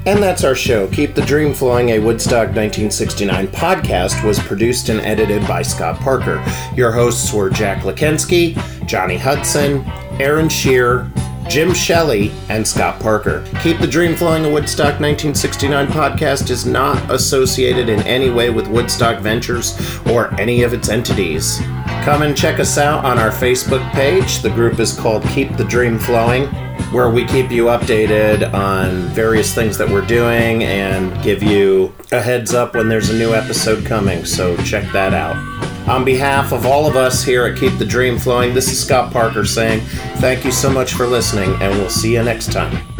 And 0.04 0.20
that's 0.20 0.42
our 0.42 0.56
show. 0.56 0.88
Keep 0.88 1.14
the 1.14 1.22
Dream 1.22 1.54
Flowing, 1.54 1.90
a 1.90 2.00
Woodstock 2.00 2.48
1969 2.48 3.46
podcast, 3.48 4.24
was 4.24 4.40
produced 4.40 4.88
and 4.88 5.00
edited 5.00 5.46
by 5.46 5.62
Scott 5.62 5.96
Parker. 6.00 6.44
Your 6.74 6.90
hosts 6.90 7.32
were 7.32 7.48
Jack 7.48 7.84
Lakensky, 7.84 8.56
Johnny 8.84 9.16
Hudson, 9.16 9.84
Erin 10.20 10.48
Shear, 10.48 11.08
Jim 11.48 11.72
Shelley, 11.72 12.32
and 12.48 12.66
Scott 12.66 12.98
Parker. 13.00 13.44
Keep 13.62 13.78
the 13.78 13.86
Dream 13.86 14.16
Flowing, 14.16 14.44
a 14.44 14.50
Woodstock 14.50 14.98
1969 15.00 15.86
podcast 15.86 16.50
is 16.50 16.66
not 16.66 17.08
associated 17.08 17.88
in 17.88 18.00
any 18.02 18.28
way 18.28 18.50
with 18.50 18.66
Woodstock 18.66 19.20
Ventures 19.20 19.78
or 20.06 20.34
any 20.40 20.64
of 20.64 20.72
its 20.72 20.88
entities. 20.88 21.60
Come 22.02 22.22
and 22.22 22.36
check 22.36 22.58
us 22.58 22.78
out 22.78 23.04
on 23.04 23.18
our 23.18 23.30
Facebook 23.30 23.88
page. 23.92 24.42
The 24.42 24.50
group 24.50 24.80
is 24.80 24.98
called 24.98 25.22
Keep 25.24 25.56
the 25.56 25.64
Dream 25.64 25.98
Flowing 25.98 26.48
where 26.92 27.08
we 27.08 27.24
keep 27.24 27.50
you 27.50 27.66
updated 27.66 28.52
on 28.52 29.08
various 29.14 29.54
things 29.54 29.78
that 29.78 29.88
we're 29.88 30.04
doing 30.04 30.62
and 30.62 31.22
give 31.22 31.42
you 31.42 31.94
a 32.12 32.20
heads 32.20 32.52
up 32.52 32.74
when 32.74 32.86
there's 32.88 33.08
a 33.08 33.16
new 33.16 33.32
episode 33.32 33.84
coming. 33.86 34.26
So 34.26 34.56
check 34.58 34.90
that 34.92 35.14
out. 35.14 35.36
On 35.88 36.04
behalf 36.04 36.52
of 36.52 36.66
all 36.66 36.86
of 36.86 36.94
us 36.94 37.24
here 37.24 37.46
at 37.46 37.58
Keep 37.58 37.78
the 37.78 37.86
Dream 37.86 38.18
Flowing, 38.18 38.52
this 38.52 38.70
is 38.70 38.84
Scott 38.84 39.10
Parker 39.10 39.44
saying 39.44 39.80
thank 40.18 40.44
you 40.44 40.52
so 40.52 40.70
much 40.70 40.92
for 40.92 41.06
listening, 41.06 41.50
and 41.62 41.72
we'll 41.78 41.90
see 41.90 42.12
you 42.12 42.22
next 42.22 42.52
time. 42.52 42.91